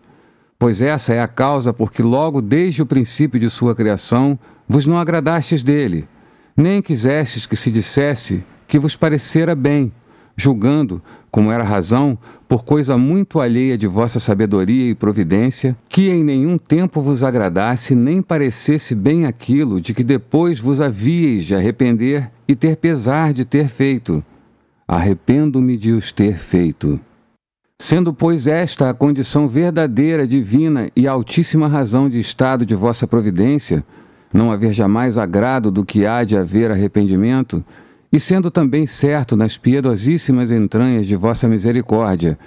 Pois 0.58 0.82
essa 0.82 1.14
é 1.14 1.22
a 1.22 1.28
causa 1.28 1.72
porque 1.72 2.02
logo 2.02 2.42
desde 2.42 2.82
o 2.82 2.86
princípio 2.86 3.40
de 3.40 3.48
sua 3.48 3.74
criação 3.74 4.38
vos 4.68 4.84
não 4.84 4.98
agradastes 4.98 5.62
dele, 5.62 6.06
nem 6.56 6.80
quisestes 6.80 7.44
que 7.46 7.56
se 7.56 7.70
dissesse 7.70 8.42
que 8.66 8.78
vos 8.78 8.96
parecera 8.96 9.54
bem, 9.54 9.92
julgando, 10.36 11.02
como 11.30 11.52
era 11.52 11.62
razão, 11.62 12.18
por 12.48 12.64
coisa 12.64 12.96
muito 12.96 13.40
alheia 13.40 13.76
de 13.76 13.86
vossa 13.86 14.18
sabedoria 14.18 14.90
e 14.90 14.94
providência, 14.94 15.76
que 15.88 16.08
em 16.08 16.24
nenhum 16.24 16.58
tempo 16.58 17.00
vos 17.00 17.22
agradasse 17.22 17.94
nem 17.94 18.22
parecesse 18.22 18.94
bem 18.94 19.26
aquilo 19.26 19.80
de 19.80 19.92
que 19.92 20.04
depois 20.04 20.58
vos 20.58 20.80
havíeis 20.80 21.44
de 21.44 21.54
arrepender 21.54 22.30
e 22.48 22.54
ter 22.54 22.76
pesar 22.76 23.32
de 23.32 23.44
ter 23.44 23.68
feito. 23.68 24.24
Arrependo-me 24.88 25.76
de 25.76 25.92
os 25.92 26.12
ter 26.12 26.36
feito. 26.36 27.00
Sendo, 27.78 28.14
pois, 28.14 28.46
esta 28.46 28.88
a 28.88 28.94
condição 28.94 29.46
verdadeira, 29.46 30.26
divina 30.26 30.88
e 30.96 31.06
altíssima 31.06 31.68
razão 31.68 32.08
de 32.08 32.18
estado 32.18 32.64
de 32.64 32.74
vossa 32.74 33.06
providência, 33.06 33.84
não 34.36 34.52
haver 34.52 34.72
jamais 34.72 35.18
agrado 35.18 35.70
do 35.70 35.84
que 35.84 36.06
há 36.06 36.22
de 36.22 36.36
haver 36.36 36.70
arrependimento, 36.70 37.64
e 38.12 38.20
sendo 38.20 38.50
também 38.50 38.86
certo 38.86 39.36
nas 39.36 39.58
piedosíssimas 39.58 40.50
entranhas 40.50 41.06
de 41.06 41.16
vossa 41.16 41.48
misericórdia, 41.48 42.38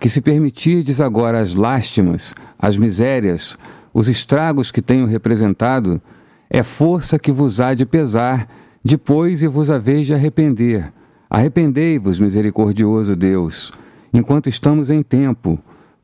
que 0.00 0.08
se 0.08 0.20
permitirdes 0.20 1.00
agora 1.00 1.40
as 1.40 1.54
lástimas, 1.54 2.34
as 2.58 2.76
misérias, 2.76 3.58
os 3.92 4.08
estragos 4.08 4.70
que 4.70 4.80
tenho 4.80 5.06
representado, 5.06 6.00
é 6.48 6.62
força 6.62 7.18
que 7.18 7.32
vos 7.32 7.60
há 7.60 7.74
de 7.74 7.84
pesar, 7.84 8.48
depois 8.84 9.42
e 9.42 9.46
vos 9.46 9.70
haveis 9.70 10.06
de 10.06 10.14
arrepender. 10.14 10.92
Arrependei-vos, 11.28 12.20
misericordioso 12.20 13.16
Deus, 13.16 13.72
enquanto 14.12 14.48
estamos 14.48 14.88
em 14.88 15.02
tempo, 15.02 15.58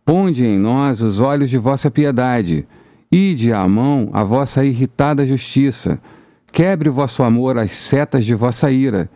Ponde 0.04 0.44
em 0.44 0.58
nós 0.58 1.00
os 1.00 1.18
olhos 1.18 1.48
de 1.48 1.56
vossa 1.56 1.90
piedade, 1.90 2.66
ide 3.14 3.52
à 3.52 3.66
mão 3.68 4.10
a 4.12 4.24
vossa 4.24 4.64
irritada 4.64 5.24
justiça, 5.24 6.00
quebre 6.50 6.88
o 6.88 6.92
vosso 6.92 7.22
amor 7.22 7.56
as 7.56 7.72
setas 7.72 8.24
de 8.24 8.34
vossa 8.34 8.70
ira, 8.72 9.08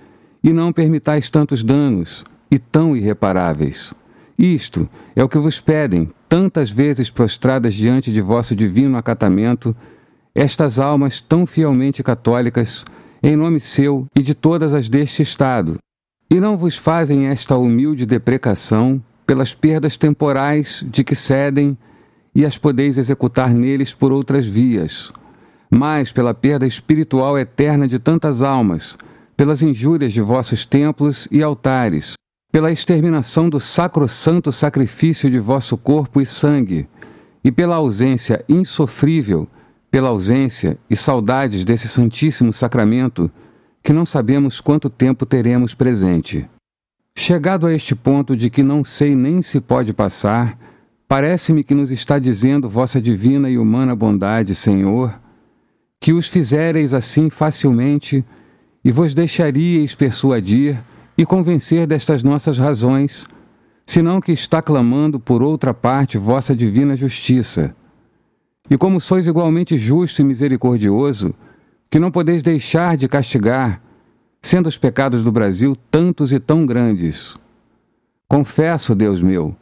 e 0.42 0.52
não 0.52 0.72
permitais 0.72 1.28
tantos 1.28 1.64
danos, 1.64 2.24
e 2.48 2.58
tão 2.58 2.96
irreparáveis. 2.96 3.92
Isto 4.38 4.88
é 5.16 5.24
o 5.24 5.28
que 5.28 5.38
vos 5.38 5.60
pedem, 5.60 6.08
tantas 6.28 6.70
vezes 6.70 7.10
prostradas 7.10 7.74
diante 7.74 8.12
de 8.12 8.20
vosso 8.20 8.54
divino 8.54 8.96
acatamento, 8.96 9.74
estas 10.32 10.78
almas 10.78 11.20
tão 11.20 11.44
fielmente 11.44 12.00
católicas, 12.00 12.84
em 13.20 13.34
nome 13.34 13.58
seu 13.58 14.06
e 14.14 14.22
de 14.22 14.32
todas 14.32 14.74
as 14.74 14.88
deste 14.88 15.22
Estado, 15.22 15.76
e 16.30 16.38
não 16.38 16.56
vos 16.56 16.76
fazem 16.76 17.26
esta 17.26 17.56
humilde 17.56 18.06
deprecação 18.06 19.02
pelas 19.26 19.54
perdas 19.54 19.96
temporais 19.96 20.84
de 20.88 21.02
que 21.02 21.16
cedem 21.16 21.76
e 22.38 22.46
as 22.46 22.56
podeis 22.56 22.98
executar 22.98 23.52
neles 23.52 23.92
por 23.92 24.12
outras 24.12 24.46
vias, 24.46 25.12
mas 25.68 26.12
pela 26.12 26.32
perda 26.32 26.68
espiritual 26.68 27.36
eterna 27.36 27.88
de 27.88 27.98
tantas 27.98 28.42
almas, 28.42 28.96
pelas 29.36 29.60
injúrias 29.60 30.12
de 30.12 30.20
vossos 30.20 30.64
templos 30.64 31.26
e 31.32 31.42
altares, 31.42 32.12
pela 32.52 32.70
exterminação 32.70 33.50
do 33.50 33.58
sacrossanto 33.58 34.52
sacrifício 34.52 35.28
de 35.28 35.40
vosso 35.40 35.76
corpo 35.76 36.20
e 36.20 36.26
sangue, 36.26 36.88
e 37.42 37.50
pela 37.50 37.74
ausência 37.74 38.44
insofrível, 38.48 39.48
pela 39.90 40.10
ausência 40.10 40.78
e 40.88 40.94
saudades 40.94 41.64
desse 41.64 41.88
Santíssimo 41.88 42.52
Sacramento, 42.52 43.28
que 43.82 43.92
não 43.92 44.06
sabemos 44.06 44.60
quanto 44.60 44.88
tempo 44.88 45.26
teremos 45.26 45.74
presente. 45.74 46.48
Chegado 47.16 47.66
a 47.66 47.74
este 47.74 47.96
ponto 47.96 48.36
de 48.36 48.48
que 48.48 48.62
não 48.62 48.84
sei 48.84 49.16
nem 49.16 49.42
se 49.42 49.60
pode 49.60 49.92
passar, 49.92 50.56
parece-me 51.08 51.64
que 51.64 51.74
nos 51.74 51.90
está 51.90 52.18
dizendo 52.18 52.68
vossa 52.68 53.00
divina 53.00 53.48
e 53.48 53.56
humana 53.56 53.96
bondade, 53.96 54.54
Senhor, 54.54 55.18
que 55.98 56.12
os 56.12 56.28
fizereis 56.28 56.92
assim 56.92 57.30
facilmente 57.30 58.24
e 58.84 58.92
vos 58.92 59.14
deixaríeis 59.14 59.94
persuadir 59.94 60.78
e 61.16 61.24
convencer 61.26 61.86
destas 61.86 62.22
nossas 62.22 62.58
razões, 62.58 63.26
senão 63.86 64.20
que 64.20 64.32
está 64.32 64.62
clamando 64.62 65.18
por 65.18 65.42
outra 65.42 65.72
parte 65.72 66.18
vossa 66.18 66.54
divina 66.54 66.96
justiça. 66.96 67.74
E 68.70 68.76
como 68.76 69.00
sois 69.00 69.26
igualmente 69.26 69.78
justo 69.78 70.20
e 70.20 70.24
misericordioso, 70.24 71.34
que 71.90 71.98
não 71.98 72.10
podeis 72.10 72.42
deixar 72.42 72.96
de 72.96 73.08
castigar, 73.08 73.82
sendo 74.42 74.68
os 74.68 74.76
pecados 74.76 75.22
do 75.22 75.32
Brasil 75.32 75.74
tantos 75.90 76.32
e 76.32 76.38
tão 76.38 76.66
grandes. 76.66 77.34
Confesso, 78.28 78.94
Deus 78.94 79.22
meu, 79.22 79.56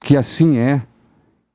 que 0.00 0.16
assim 0.16 0.58
é, 0.58 0.82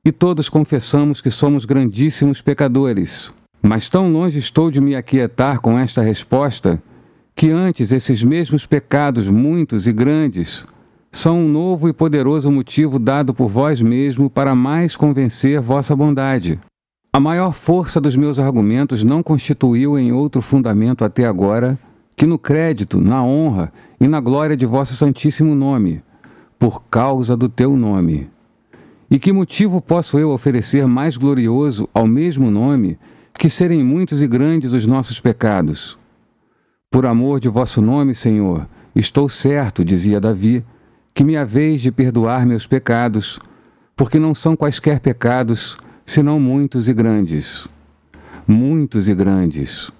e 0.04 0.10
todos 0.10 0.48
confessamos 0.48 1.20
que 1.20 1.30
somos 1.30 1.64
grandíssimos 1.64 2.40
pecadores. 2.40 3.32
Mas 3.62 3.88
tão 3.88 4.12
longe 4.12 4.38
estou 4.38 4.70
de 4.70 4.80
me 4.80 4.96
aquietar 4.96 5.60
com 5.60 5.78
esta 5.78 6.02
resposta 6.02 6.82
que 7.34 7.50
antes 7.50 7.92
esses 7.92 8.22
mesmos 8.22 8.66
pecados, 8.66 9.28
muitos 9.28 9.86
e 9.86 9.92
grandes, 9.92 10.66
são 11.10 11.40
um 11.40 11.48
novo 11.48 11.88
e 11.88 11.92
poderoso 11.92 12.50
motivo 12.50 12.98
dado 12.98 13.32
por 13.32 13.48
vós 13.48 13.80
mesmo 13.80 14.28
para 14.28 14.54
mais 14.54 14.96
convencer 14.96 15.60
vossa 15.60 15.94
bondade. 15.94 16.58
A 17.12 17.20
maior 17.20 17.52
força 17.52 18.00
dos 18.00 18.16
meus 18.16 18.38
argumentos 18.38 19.04
não 19.04 19.22
constituiu 19.22 19.98
em 19.98 20.12
outro 20.12 20.40
fundamento 20.40 21.04
até 21.04 21.26
agora 21.26 21.78
que 22.16 22.26
no 22.26 22.38
crédito, 22.38 23.00
na 23.00 23.22
honra 23.22 23.72
e 24.00 24.08
na 24.08 24.20
glória 24.20 24.56
de 24.56 24.64
vosso 24.64 24.94
santíssimo 24.94 25.54
nome, 25.54 26.02
por 26.62 26.84
causa 26.84 27.36
do 27.36 27.48
teu 27.48 27.76
nome. 27.76 28.30
E 29.10 29.18
que 29.18 29.32
motivo 29.32 29.80
posso 29.80 30.16
eu 30.16 30.30
oferecer 30.30 30.86
mais 30.86 31.16
glorioso 31.16 31.88
ao 31.92 32.06
mesmo 32.06 32.52
nome 32.52 32.96
que 33.34 33.50
serem 33.50 33.82
muitos 33.82 34.22
e 34.22 34.28
grandes 34.28 34.72
os 34.72 34.86
nossos 34.86 35.18
pecados? 35.18 35.98
Por 36.88 37.04
amor 37.04 37.40
de 37.40 37.48
vosso 37.48 37.82
nome, 37.82 38.14
Senhor, 38.14 38.68
estou 38.94 39.28
certo, 39.28 39.84
dizia 39.84 40.20
Davi, 40.20 40.64
que 41.12 41.24
me 41.24 41.36
haveis 41.36 41.80
de 41.80 41.90
perdoar 41.90 42.46
meus 42.46 42.64
pecados, 42.64 43.40
porque 43.96 44.20
não 44.20 44.32
são 44.32 44.54
quaisquer 44.54 45.00
pecados, 45.00 45.76
senão 46.06 46.38
muitos 46.38 46.88
e 46.88 46.94
grandes. 46.94 47.66
Muitos 48.46 49.08
e 49.08 49.14
grandes. 49.16 49.90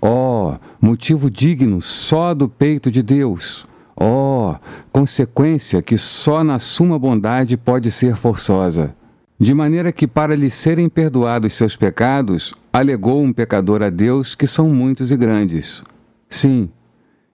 Oh, 0.00 0.54
motivo 0.80 1.30
digno 1.30 1.82
só 1.82 2.32
do 2.32 2.48
peito 2.48 2.90
de 2.90 3.02
Deus. 3.02 3.67
Ó, 4.00 4.52
oh, 4.52 4.56
consequência 4.92 5.82
que 5.82 5.98
só 5.98 6.44
na 6.44 6.60
suma 6.60 6.96
bondade 6.96 7.56
pode 7.56 7.90
ser 7.90 8.14
forçosa. 8.14 8.94
De 9.40 9.52
maneira 9.52 9.90
que, 9.90 10.06
para 10.06 10.36
lhe 10.36 10.50
serem 10.50 10.88
perdoados 10.88 11.54
seus 11.54 11.76
pecados, 11.76 12.54
alegou 12.72 13.20
um 13.20 13.32
pecador 13.32 13.82
a 13.82 13.90
Deus 13.90 14.36
que 14.36 14.46
são 14.46 14.68
muitos 14.68 15.10
e 15.10 15.16
grandes. 15.16 15.82
Sim, 16.28 16.70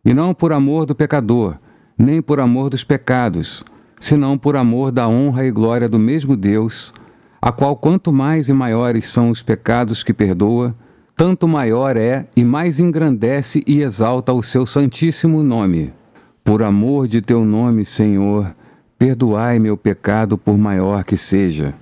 e 0.03 0.15
não 0.15 0.33
por 0.33 0.53
amor 0.53 0.87
do 0.87 0.95
pecador, 0.95 1.59
nem 1.99 2.23
por 2.23 2.41
amor 2.41 2.71
dos 2.71 2.83
pecados, 2.83 3.63
senão 4.01 4.39
por 4.39 4.57
amor 4.57 4.91
da 4.91 5.07
honra 5.07 5.45
e 5.45 5.51
glória 5.51 5.89
do 5.89 5.99
mesmo 5.99 6.35
Deus, 6.35 6.95
a 7.43 7.53
qual 7.53 7.77
quanto 7.77 8.11
mais 8.11 8.49
e 8.49 8.55
maiores 8.55 9.09
são 9.09 9.29
os 9.29 9.43
pecados 9.43 10.03
que 10.03 10.15
perdoa, 10.15 10.75
tanto 11.15 11.47
maior 11.47 11.97
é 11.97 12.27
e 12.35 12.43
mais 12.43 12.81
engrandece 12.81 13.63
e 13.67 13.83
exalta 13.83 14.33
o 14.33 14.43
seu 14.43 14.65
santíssimo 14.65 15.43
nome. 15.43 15.93
Por 16.45 16.63
amor 16.63 17.09
de 17.09 17.23
teu 17.23 17.43
nome, 17.43 17.87
Senhor, 17.87 18.55
perdoai 18.99 19.59
meu 19.59 19.79
pecado 19.79 20.37
por 20.37 20.59
maior 20.59 21.03
que 21.03 21.17
seja. 21.17 21.75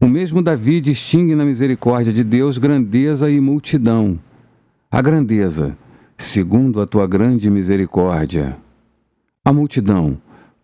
O 0.00 0.06
mesmo 0.06 0.40
Davi 0.40 0.80
distingue 0.80 1.34
na 1.34 1.44
misericórdia 1.44 2.12
de 2.12 2.22
Deus 2.22 2.56
grandeza 2.56 3.28
e 3.28 3.40
multidão. 3.40 4.16
A 4.88 5.02
grandeza, 5.02 5.76
segundo 6.16 6.80
a 6.80 6.86
tua 6.86 7.04
grande 7.08 7.50
misericórdia. 7.50 8.56
A 9.44 9.52
multidão, 9.52 10.16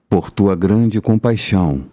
por 0.08 0.30
tua 0.30 0.54
grande 0.54 1.00
compaixão. 1.00 1.86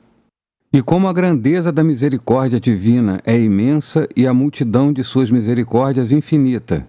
E 0.72 0.84
como 0.84 1.08
a 1.08 1.14
grandeza 1.14 1.72
da 1.72 1.84
misericórdia 1.84 2.60
divina 2.60 3.20
é 3.26 3.38
imensa 3.40 4.08
e 4.16 4.28
a 4.28 4.34
multidão 4.36 4.94
de 4.94 5.04
suas 5.04 5.32
misericórdias 5.32 6.12
infinita, 6.12 6.88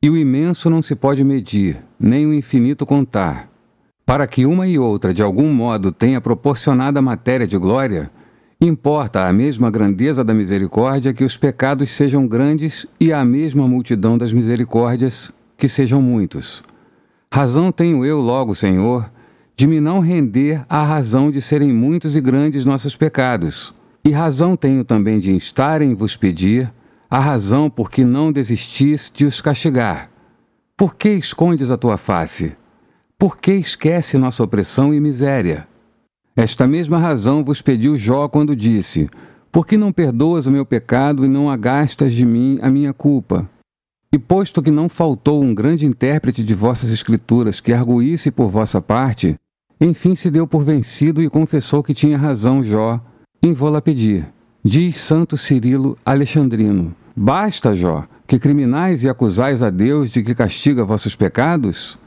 e 0.00 0.08
o 0.08 0.16
imenso 0.16 0.70
não 0.70 0.80
se 0.80 0.94
pode 0.94 1.24
medir, 1.24 1.82
nem 2.02 2.26
o 2.26 2.34
infinito 2.34 2.84
contar, 2.84 3.48
para 4.04 4.26
que 4.26 4.44
uma 4.44 4.66
e 4.66 4.76
outra 4.76 5.14
de 5.14 5.22
algum 5.22 5.54
modo 5.54 5.92
tenha 5.92 6.20
proporcionada 6.20 7.00
matéria 7.00 7.46
de 7.46 7.56
glória, 7.56 8.10
importa 8.60 9.28
a 9.28 9.32
mesma 9.32 9.70
grandeza 9.70 10.24
da 10.24 10.34
misericórdia 10.34 11.14
que 11.14 11.22
os 11.22 11.36
pecados 11.36 11.92
sejam 11.92 12.26
grandes 12.26 12.86
e 12.98 13.12
a 13.12 13.24
mesma 13.24 13.68
multidão 13.68 14.18
das 14.18 14.32
misericórdias 14.32 15.32
que 15.56 15.68
sejam 15.68 16.02
muitos. 16.02 16.64
Razão 17.32 17.70
tenho 17.70 18.04
eu, 18.04 18.20
logo, 18.20 18.54
Senhor, 18.54 19.08
de 19.56 19.66
me 19.66 19.80
não 19.80 20.00
render 20.00 20.64
à 20.68 20.84
razão 20.84 21.30
de 21.30 21.40
serem 21.40 21.72
muitos 21.72 22.16
e 22.16 22.20
grandes 22.20 22.64
nossos 22.64 22.96
pecados. 22.96 23.72
E 24.04 24.10
razão 24.10 24.56
tenho 24.56 24.84
também 24.84 25.20
de 25.20 25.36
estar 25.36 25.80
em 25.80 25.94
vos 25.94 26.16
pedir 26.16 26.70
a 27.08 27.20
razão 27.20 27.70
por 27.70 27.90
que 27.90 28.04
não 28.04 28.32
desistis 28.32 29.10
de 29.14 29.24
os 29.24 29.40
castigar. 29.40 30.11
Por 30.76 30.96
que 30.96 31.10
escondes 31.10 31.70
a 31.70 31.76
tua 31.76 31.96
face? 31.96 32.56
Por 33.18 33.36
que 33.36 33.52
esquece 33.52 34.18
nossa 34.18 34.42
opressão 34.42 34.92
e 34.92 34.98
miséria? 34.98 35.68
Esta 36.34 36.66
mesma 36.66 36.98
razão 36.98 37.44
vos 37.44 37.60
pediu 37.60 37.96
Jó 37.96 38.26
quando 38.26 38.56
disse: 38.56 39.08
Por 39.50 39.66
que 39.66 39.76
não 39.76 39.92
perdoas 39.92 40.46
o 40.46 40.50
meu 40.50 40.64
pecado 40.64 41.24
e 41.24 41.28
não 41.28 41.50
agastas 41.50 42.14
de 42.14 42.24
mim 42.24 42.58
a 42.62 42.70
minha 42.70 42.92
culpa? 42.92 43.48
E 44.10 44.18
posto 44.18 44.62
que 44.62 44.70
não 44.70 44.88
faltou 44.88 45.42
um 45.42 45.54
grande 45.54 45.86
intérprete 45.86 46.42
de 46.42 46.54
vossas 46.54 46.90
escrituras 46.90 47.60
que 47.60 47.72
arguísse 47.72 48.30
por 48.30 48.48
vossa 48.48 48.80
parte, 48.80 49.36
enfim 49.80 50.14
se 50.14 50.30
deu 50.30 50.46
por 50.46 50.64
vencido 50.64 51.22
e 51.22 51.28
confessou 51.28 51.82
que 51.82 51.94
tinha 51.94 52.18
razão 52.18 52.64
Jó, 52.64 53.00
em 53.42 53.52
vô-la 53.52 53.80
pedir. 53.80 54.26
Diz 54.64 54.98
Santo 54.98 55.36
Cirilo 55.36 55.98
Alexandrino: 56.04 56.94
Basta, 57.14 57.74
Jó, 57.74 58.06
que 58.32 58.38
criminais 58.38 59.04
e 59.04 59.10
acusais 59.10 59.62
a 59.62 59.68
Deus 59.68 60.08
de 60.08 60.22
que 60.22 60.34
castiga 60.34 60.86
vossos 60.86 61.14
pecados? 61.14 61.98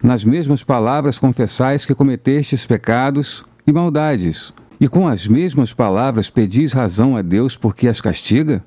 Nas 0.00 0.24
mesmas 0.24 0.62
palavras 0.62 1.18
confessais 1.18 1.84
que 1.84 1.92
cometestes 1.92 2.64
pecados 2.64 3.44
e 3.66 3.72
maldades, 3.72 4.54
e 4.80 4.86
com 4.86 5.08
as 5.08 5.26
mesmas 5.26 5.72
palavras 5.72 6.30
pedis 6.30 6.72
razão 6.72 7.16
a 7.16 7.20
Deus 7.20 7.56
porque 7.56 7.88
as 7.88 8.00
castiga? 8.00 8.64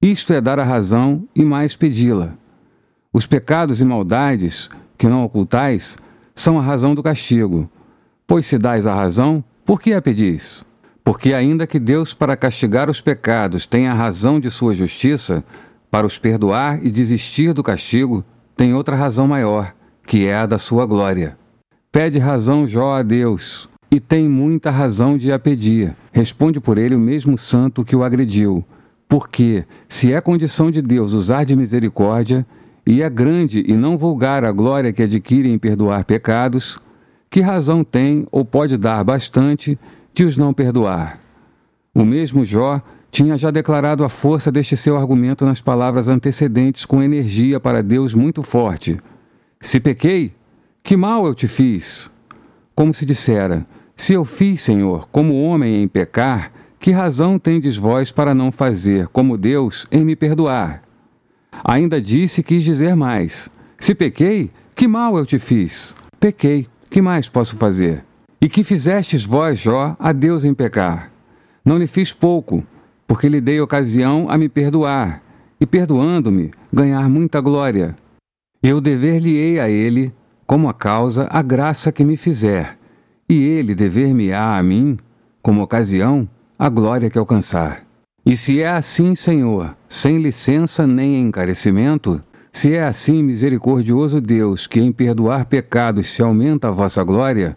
Isto 0.00 0.32
é 0.32 0.40
dar 0.40 0.60
a 0.60 0.64
razão 0.64 1.24
e 1.34 1.44
mais 1.44 1.74
pedi-la. 1.74 2.34
Os 3.12 3.26
pecados 3.26 3.80
e 3.80 3.84
maldades, 3.84 4.70
que 4.96 5.08
não 5.08 5.24
ocultais, 5.24 5.98
são 6.32 6.60
a 6.60 6.62
razão 6.62 6.94
do 6.94 7.02
castigo. 7.02 7.68
Pois 8.24 8.46
se 8.46 8.56
dais 8.56 8.86
a 8.86 8.94
razão, 8.94 9.42
por 9.66 9.82
que 9.82 9.92
a 9.92 10.00
pedis? 10.00 10.64
Porque 11.02 11.34
ainda 11.34 11.66
que 11.66 11.80
Deus 11.80 12.14
para 12.14 12.36
castigar 12.36 12.88
os 12.88 13.00
pecados 13.00 13.66
tenha 13.66 13.90
a 13.90 13.96
razão 13.96 14.38
de 14.38 14.48
sua 14.48 14.76
justiça, 14.76 15.42
para 15.90 16.06
os 16.06 16.18
perdoar 16.18 16.84
e 16.84 16.90
desistir 16.90 17.52
do 17.52 17.62
castigo, 17.62 18.24
tem 18.56 18.74
outra 18.74 18.94
razão 18.94 19.26
maior, 19.26 19.74
que 20.06 20.26
é 20.26 20.36
a 20.36 20.46
da 20.46 20.58
sua 20.58 20.86
glória. 20.86 21.36
Pede 21.90 22.18
razão 22.18 22.66
Jó 22.68 22.94
a 22.94 23.02
Deus, 23.02 23.68
e 23.90 23.98
tem 23.98 24.28
muita 24.28 24.70
razão 24.70 25.18
de 25.18 25.32
a 25.32 25.38
pedir. 25.38 25.96
Responde 26.12 26.60
por 26.60 26.78
ele 26.78 26.94
o 26.94 27.00
mesmo 27.00 27.36
santo 27.36 27.84
que 27.84 27.96
o 27.96 28.04
agrediu. 28.04 28.64
Porque, 29.08 29.64
se 29.88 30.12
é 30.12 30.20
condição 30.20 30.70
de 30.70 30.80
Deus 30.80 31.12
usar 31.12 31.44
de 31.44 31.56
misericórdia, 31.56 32.46
e 32.86 33.02
é 33.02 33.10
grande 33.10 33.64
e 33.66 33.72
não 33.72 33.98
vulgar 33.98 34.44
a 34.44 34.52
glória 34.52 34.92
que 34.92 35.02
adquire 35.02 35.50
em 35.50 35.58
perdoar 35.58 36.04
pecados, 36.04 36.78
que 37.28 37.40
razão 37.40 37.82
tem 37.82 38.26
ou 38.30 38.44
pode 38.44 38.76
dar 38.76 39.02
bastante 39.02 39.78
de 40.14 40.24
os 40.24 40.36
não 40.36 40.54
perdoar? 40.54 41.18
O 41.94 42.04
mesmo 42.04 42.44
Jó 42.44 42.80
tinha 43.10 43.36
já 43.36 43.50
declarado 43.50 44.04
a 44.04 44.08
força 44.08 44.52
deste 44.52 44.76
seu 44.76 44.96
argumento 44.96 45.44
nas 45.44 45.60
palavras 45.60 46.08
antecedentes 46.08 46.84
com 46.84 47.02
energia 47.02 47.58
para 47.58 47.82
Deus 47.82 48.14
muito 48.14 48.42
forte. 48.42 48.98
Se 49.60 49.80
pequei, 49.80 50.32
que 50.82 50.96
mal 50.96 51.26
eu 51.26 51.34
te 51.34 51.48
fiz? 51.48 52.10
Como 52.74 52.94
se 52.94 53.04
dissera, 53.04 53.66
se 53.96 54.12
eu 54.12 54.24
fiz, 54.24 54.62
Senhor, 54.62 55.08
como 55.10 55.42
homem 55.42 55.82
em 55.82 55.88
pecar, 55.88 56.52
que 56.78 56.90
razão 56.90 57.38
tendes 57.38 57.76
vós 57.76 58.10
para 58.10 58.34
não 58.34 58.50
fazer, 58.50 59.08
como 59.08 59.36
Deus, 59.36 59.86
em 59.92 60.04
me 60.04 60.16
perdoar? 60.16 60.82
Ainda 61.64 62.00
disse 62.00 62.42
quis 62.42 62.64
dizer 62.64 62.96
mais: 62.96 63.50
Se 63.78 63.94
pequei, 63.94 64.50
que 64.74 64.88
mal 64.88 65.18
eu 65.18 65.26
te 65.26 65.38
fiz? 65.38 65.94
Pequei, 66.18 66.66
que 66.88 67.02
mais 67.02 67.28
posso 67.28 67.56
fazer? 67.56 68.04
E 68.40 68.48
que 68.48 68.64
fizestes 68.64 69.24
vós, 69.24 69.58
Jó, 69.58 69.94
a 69.98 70.12
Deus 70.12 70.44
em 70.44 70.54
pecar? 70.54 71.12
Não 71.62 71.76
lhe 71.76 71.86
fiz 71.86 72.12
pouco, 72.12 72.64
porque 73.10 73.28
lhe 73.28 73.40
dei 73.40 73.60
ocasião 73.60 74.30
a 74.30 74.38
me 74.38 74.48
perdoar, 74.48 75.20
e 75.60 75.66
perdoando-me, 75.66 76.52
ganhar 76.72 77.08
muita 77.10 77.40
glória. 77.40 77.96
Eu 78.62 78.80
dever-lhe-ei 78.80 79.58
a 79.58 79.68
ele, 79.68 80.14
como 80.46 80.68
a 80.68 80.72
causa, 80.72 81.26
a 81.28 81.42
graça 81.42 81.90
que 81.90 82.04
me 82.04 82.16
fizer 82.16 82.78
e 83.28 83.34
ele 83.42 83.74
dever-me-á 83.74 84.56
a 84.56 84.62
mim, 84.62 84.96
como 85.42 85.60
ocasião, 85.60 86.28
a 86.56 86.68
glória 86.68 87.10
que 87.10 87.18
alcançar. 87.18 87.84
E 88.24 88.36
se 88.36 88.60
é 88.60 88.68
assim, 88.68 89.16
Senhor, 89.16 89.76
sem 89.88 90.18
licença 90.18 90.86
nem 90.86 91.20
encarecimento, 91.20 92.22
se 92.52 92.74
é 92.74 92.84
assim, 92.84 93.24
misericordioso 93.24 94.20
Deus, 94.20 94.68
que 94.68 94.78
em 94.78 94.92
perdoar 94.92 95.46
pecados 95.46 96.08
se 96.10 96.22
aumenta 96.22 96.68
a 96.68 96.70
vossa 96.70 97.02
glória, 97.02 97.56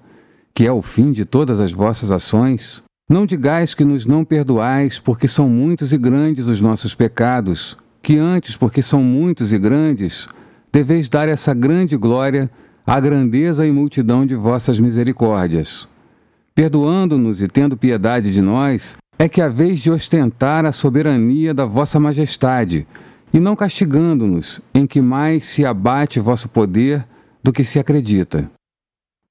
que 0.51 0.65
é 0.65 0.71
o 0.71 0.81
fim 0.81 1.11
de 1.11 1.25
todas 1.25 1.59
as 1.59 1.71
vossas 1.71 2.09
ações, 2.09 2.81
não 3.13 3.27
digais 3.27 3.75
que 3.75 3.85
nos 3.85 4.07
não 4.07 4.25
perdoais, 4.25 4.99
porque 4.99 5.27
são 5.27 5.47
muitos 5.47 5.93
e 5.93 5.99
grandes 5.99 6.47
os 6.47 6.59
nossos 6.59 6.95
pecados, 6.95 7.77
que 8.01 8.17
antes, 8.17 8.57
porque 8.57 8.81
são 8.81 9.03
muitos 9.03 9.53
e 9.53 9.59
grandes, 9.59 10.27
deveis 10.71 11.07
dar 11.07 11.29
essa 11.29 11.53
grande 11.53 11.95
glória 11.95 12.49
a 12.85 12.99
grandeza 12.99 13.67
e 13.67 13.71
multidão 13.71 14.25
de 14.25 14.33
vossas 14.33 14.79
misericórdias. 14.79 15.87
Perdoando-nos 16.55 17.39
e 17.39 17.47
tendo 17.47 17.77
piedade 17.77 18.33
de 18.33 18.41
nós, 18.41 18.97
é 19.19 19.29
que 19.29 19.41
haveis 19.41 19.79
de 19.79 19.91
ostentar 19.91 20.65
a 20.65 20.71
soberania 20.71 21.53
da 21.53 21.65
vossa 21.65 21.99
majestade, 21.99 22.87
e 23.31 23.39
não 23.39 23.55
castigando-nos, 23.55 24.59
em 24.73 24.87
que 24.87 25.01
mais 25.01 25.45
se 25.45 25.63
abate 25.63 26.19
vosso 26.19 26.49
poder 26.49 27.05
do 27.43 27.53
que 27.53 27.63
se 27.63 27.77
acredita. 27.77 28.49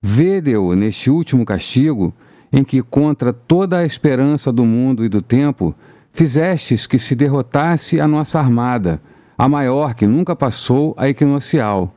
Vede-o 0.00 0.72
neste 0.76 1.10
último 1.10 1.44
castigo, 1.44 2.14
em 2.52 2.62
que, 2.62 2.82
contra 2.82 3.32
toda 3.32 3.78
a 3.78 3.86
esperança 3.86 4.52
do 4.52 4.64
mundo 4.64 5.04
e 5.04 5.08
do 5.08 5.22
tempo, 5.22 5.74
fizestes 6.12 6.86
que 6.86 6.98
se 6.98 7.14
derrotasse 7.14 8.00
a 8.00 8.06
nossa 8.06 8.38
armada, 8.38 9.00
a 9.38 9.48
maior 9.48 9.94
que 9.94 10.06
nunca 10.06 10.36
passou 10.36 10.94
a 10.98 11.08
equinocial 11.08 11.94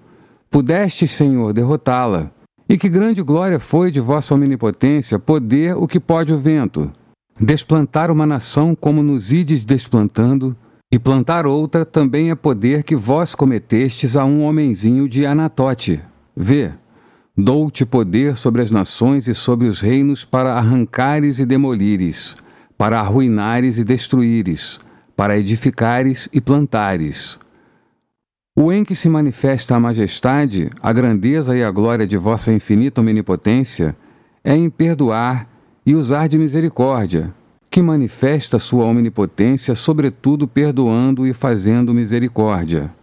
Pudestes, 0.56 1.14
Senhor, 1.14 1.52
derrotá-la. 1.52 2.32
E 2.70 2.78
que 2.78 2.88
grande 2.88 3.22
glória 3.22 3.60
foi 3.60 3.92
de 3.92 4.00
vossa 4.00 4.34
omnipotência 4.34 5.20
poder 5.20 5.76
o 5.76 5.86
que 5.86 6.00
pode 6.00 6.32
o 6.32 6.40
vento. 6.40 6.90
Desplantar 7.38 8.10
uma 8.10 8.26
nação 8.26 8.74
como 8.74 9.04
nos 9.04 9.34
ides 9.34 9.66
desplantando, 9.66 10.56
e 10.90 10.98
plantar 10.98 11.46
outra 11.46 11.84
também 11.84 12.32
é 12.32 12.36
poder 12.36 12.84
que 12.84 12.96
vós 12.96 13.36
cometestes 13.36 14.16
a 14.16 14.24
um 14.24 14.44
homenzinho 14.46 15.10
de 15.10 15.26
Anatote. 15.26 16.02
Vê, 16.34 16.72
dou-te 17.38 17.86
poder 17.86 18.36
sobre 18.36 18.62
as 18.62 18.72
nações 18.72 19.28
e 19.28 19.36
sobre 19.36 19.68
os 19.68 19.82
reinos 19.82 20.24
para 20.24 20.54
arrancares 20.54 21.40
e 21.40 21.46
demolires, 21.46 22.36
para 22.78 23.00
arruinares 23.00 23.78
e 23.78 23.84
destruíres, 23.84 24.80
para 25.16 25.38
edificares 25.38 26.30
e 26.32 26.40
plantares 26.42 27.40
o 28.58 28.72
em 28.72 28.86
que 28.86 28.96
se 28.96 29.10
manifesta 29.10 29.76
a 29.76 29.80
majestade, 29.80 30.70
a 30.82 30.94
grandeza 30.94 31.58
e 31.58 31.64
a 31.64 31.70
glória 31.70 32.08
de 32.08 32.16
vossa 32.16 32.54
infinita 32.54 33.02
omnipotência 33.02 33.94
é 34.42 34.56
em 34.56 34.70
perdoar 34.70 35.46
e 35.86 35.94
usar 35.94 36.30
de 36.30 36.38
misericórdia, 36.38 37.34
que 37.70 37.82
manifesta 37.82 38.58
sua 38.58 38.86
omnipotência, 38.86 39.76
sobretudo 39.76 40.48
perdoando 40.48 41.28
e 41.28 41.34
fazendo 41.34 41.94
misericórdia. 41.94 42.94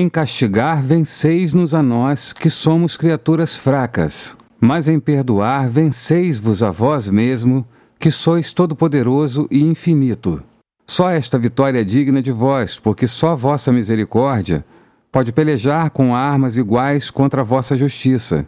Em 0.00 0.08
castigar, 0.08 0.80
venceis-nos 0.80 1.74
a 1.74 1.82
nós, 1.82 2.32
que 2.32 2.48
somos 2.48 2.96
criaturas 2.96 3.56
fracas, 3.56 4.36
mas 4.60 4.86
em 4.86 5.00
perdoar, 5.00 5.68
venceis-vos 5.68 6.62
a 6.62 6.70
vós 6.70 7.10
mesmo, 7.10 7.66
que 7.98 8.08
sois 8.08 8.52
todo-poderoso 8.52 9.48
e 9.50 9.60
infinito. 9.60 10.40
Só 10.86 11.10
esta 11.10 11.36
vitória 11.36 11.80
é 11.80 11.82
digna 11.84 12.22
de 12.22 12.30
vós, 12.30 12.78
porque 12.78 13.08
só 13.08 13.34
vossa 13.34 13.72
misericórdia 13.72 14.64
pode 15.10 15.32
pelejar 15.32 15.90
com 15.90 16.14
armas 16.14 16.56
iguais 16.56 17.10
contra 17.10 17.40
a 17.40 17.44
vossa 17.44 17.76
justiça. 17.76 18.46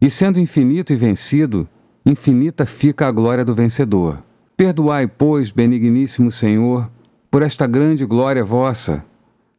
E 0.00 0.08
sendo 0.08 0.40
infinito 0.40 0.90
e 0.90 0.96
vencido, 0.96 1.68
infinita 2.06 2.64
fica 2.64 3.06
a 3.06 3.12
glória 3.12 3.44
do 3.44 3.54
vencedor. 3.54 4.22
Perdoai, 4.56 5.06
pois, 5.06 5.50
benigníssimo 5.50 6.30
Senhor, 6.30 6.90
por 7.30 7.42
esta 7.42 7.66
grande 7.66 8.06
glória 8.06 8.42
vossa. 8.42 9.04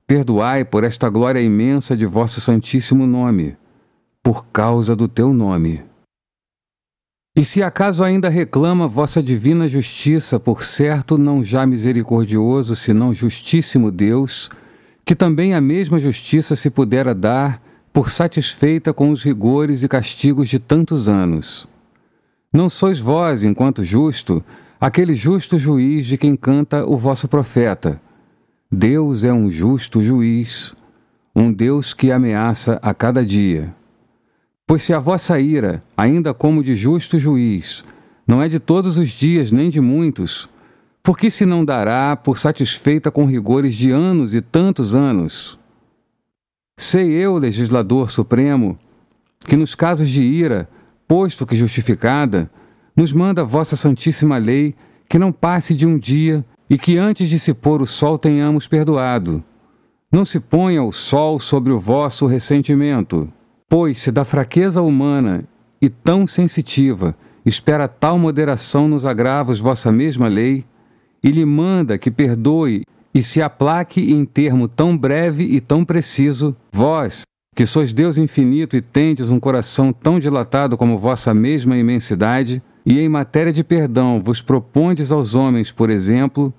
Perdoai 0.09 0.65
por 0.65 0.83
esta 0.83 1.07
glória 1.07 1.39
imensa 1.39 1.95
de 1.95 2.03
vosso 2.03 2.41
santíssimo 2.41 3.05
nome, 3.05 3.55
por 4.23 4.47
causa 4.47 4.95
do 4.95 5.07
teu 5.07 5.31
nome. 5.31 5.83
E 7.35 7.45
se 7.45 7.61
acaso 7.61 8.03
ainda 8.03 8.27
reclama 8.27 8.87
vossa 8.87 9.21
divina 9.21 9.69
justiça, 9.69 10.39
por 10.39 10.63
certo 10.63 11.15
não 11.15 11.43
já 11.43 11.63
misericordioso, 11.63 12.75
senão 12.75 13.13
justíssimo 13.13 13.91
Deus, 13.91 14.49
que 15.05 15.13
também 15.13 15.53
a 15.53 15.61
mesma 15.61 15.99
justiça 15.99 16.55
se 16.55 16.71
pudera 16.71 17.13
dar 17.13 17.61
por 17.93 18.09
satisfeita 18.09 18.91
com 18.91 19.11
os 19.11 19.23
rigores 19.23 19.83
e 19.83 19.87
castigos 19.87 20.49
de 20.49 20.57
tantos 20.57 21.07
anos. 21.07 21.67
Não 22.51 22.67
sois 22.67 22.99
vós, 22.99 23.43
enquanto 23.43 23.83
justo, 23.83 24.43
aquele 24.81 25.13
justo 25.13 25.59
juiz 25.59 26.07
de 26.07 26.17
quem 26.17 26.35
canta 26.35 26.83
o 26.83 26.97
vosso 26.97 27.27
profeta. 27.27 28.01
Deus 28.71 29.23
é 29.23 29.33
um 29.33 29.49
justo 29.49 30.03
juiz, 30.03 30.75
um 31.35 31.51
Deus 31.51 31.91
que 31.91 32.11
ameaça 32.11 32.79
a 32.83 32.93
cada 32.93 33.25
dia. 33.25 33.73
Pois 34.67 34.83
se 34.83 34.93
a 34.93 34.99
vossa 34.99 35.39
ira, 35.39 35.83
ainda 35.97 36.35
como 36.35 36.63
de 36.63 36.75
justo 36.75 37.17
juiz, 37.17 37.83
não 38.27 38.43
é 38.43 38.47
de 38.47 38.59
todos 38.59 38.99
os 38.99 39.09
dias 39.09 39.51
nem 39.51 39.71
de 39.71 39.81
muitos, 39.81 40.47
por 41.01 41.17
que 41.17 41.31
se 41.31 41.47
não 41.47 41.65
dará 41.65 42.15
por 42.15 42.37
satisfeita 42.37 43.09
com 43.09 43.25
rigores 43.25 43.73
de 43.73 43.89
anos 43.89 44.35
e 44.35 44.41
tantos 44.41 44.93
anos? 44.93 45.57
Sei 46.77 47.09
eu, 47.09 47.39
legislador 47.39 48.11
supremo, 48.11 48.77
que 49.47 49.57
nos 49.57 49.73
casos 49.73 50.07
de 50.07 50.21
ira, 50.21 50.69
posto 51.07 51.43
que 51.43 51.55
justificada, 51.55 52.47
nos 52.95 53.11
manda 53.11 53.43
vossa 53.43 53.75
santíssima 53.75 54.37
lei 54.37 54.75
que 55.09 55.17
não 55.17 55.31
passe 55.31 55.73
de 55.73 55.87
um 55.87 55.97
dia 55.97 56.45
e 56.69 56.77
que 56.77 56.97
antes 56.97 57.29
de 57.29 57.39
se 57.39 57.53
pôr 57.53 57.81
o 57.81 57.87
sol 57.87 58.17
tenhamos 58.17 58.67
perdoado. 58.67 59.43
Não 60.11 60.23
se 60.23 60.39
ponha 60.39 60.83
o 60.83 60.91
sol 60.91 61.39
sobre 61.39 61.71
o 61.71 61.79
vosso 61.79 62.27
ressentimento, 62.27 63.27
pois 63.67 63.99
se 63.99 64.11
da 64.11 64.23
fraqueza 64.23 64.81
humana 64.81 65.43
e 65.81 65.89
tão 65.89 66.27
sensitiva 66.27 67.15
espera 67.45 67.87
tal 67.87 68.17
moderação 68.17 68.87
nos 68.87 69.05
agravos 69.05 69.59
vossa 69.59 69.91
mesma 69.91 70.27
lei, 70.27 70.65
e 71.23 71.31
lhe 71.31 71.45
manda 71.45 71.97
que 71.97 72.11
perdoe 72.11 72.83
e 73.13 73.21
se 73.21 73.41
aplaque 73.41 74.13
em 74.13 74.23
termo 74.23 74.67
tão 74.67 74.97
breve 74.97 75.43
e 75.43 75.59
tão 75.59 75.83
preciso, 75.83 76.55
vós, 76.71 77.23
que 77.55 77.65
sois 77.65 77.91
Deus 77.91 78.17
infinito 78.17 78.77
e 78.77 78.81
tendes 78.81 79.31
um 79.31 79.39
coração 79.39 79.91
tão 79.91 80.19
dilatado 80.19 80.77
como 80.77 80.97
vossa 80.97 81.33
mesma 81.33 81.75
imensidade, 81.75 82.61
e 82.85 82.99
em 82.99 83.09
matéria 83.09 83.51
de 83.51 83.63
perdão 83.63 84.21
vos 84.23 84.41
propondes 84.41 85.11
aos 85.11 85.35
homens, 85.35 85.71
por 85.71 85.89
exemplo, 85.89 86.53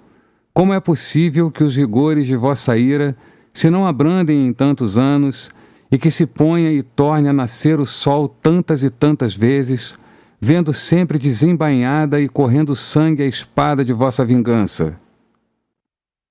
como 0.52 0.72
é 0.72 0.80
possível 0.80 1.50
que 1.50 1.64
os 1.64 1.76
rigores 1.76 2.26
de 2.26 2.36
vossa 2.36 2.76
ira 2.76 3.16
se 3.52 3.68
não 3.68 3.86
abrandem 3.86 4.46
em 4.46 4.52
tantos 4.52 4.96
anos, 4.96 5.50
e 5.90 5.98
que 5.98 6.10
se 6.10 6.24
ponha 6.24 6.70
e 6.70 6.82
torne 6.82 7.28
a 7.28 7.32
nascer 7.32 7.80
o 7.80 7.86
sol 7.86 8.28
tantas 8.28 8.84
e 8.84 8.90
tantas 8.90 9.34
vezes, 9.34 9.98
vendo 10.40 10.72
sempre 10.72 11.18
desembainhada 11.18 12.20
e 12.20 12.28
correndo 12.28 12.76
sangue 12.76 13.22
a 13.22 13.26
espada 13.26 13.84
de 13.84 13.92
vossa 13.92 14.24
vingança. 14.24 14.96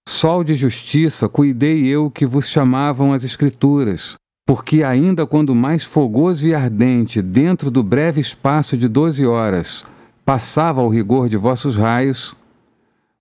Sol 0.07 0.43
de 0.43 0.55
justiça, 0.55 1.27
cuidei 1.27 1.85
eu 1.85 2.09
que 2.09 2.25
vos 2.25 2.47
chamavam 2.47 3.11
as 3.13 3.23
Escrituras, 3.23 4.15
porque 4.47 4.81
ainda 4.81 5.27
quando 5.27 5.53
mais 5.53 5.83
fogoso 5.83 6.47
e 6.47 6.55
ardente, 6.55 7.21
dentro 7.21 7.69
do 7.69 7.83
breve 7.83 8.21
espaço 8.21 8.77
de 8.77 8.87
doze 8.87 9.25
horas, 9.25 9.83
passava 10.25 10.81
ao 10.81 10.89
rigor 10.89 11.27
de 11.29 11.37
vossos 11.37 11.77
raios, 11.77 12.35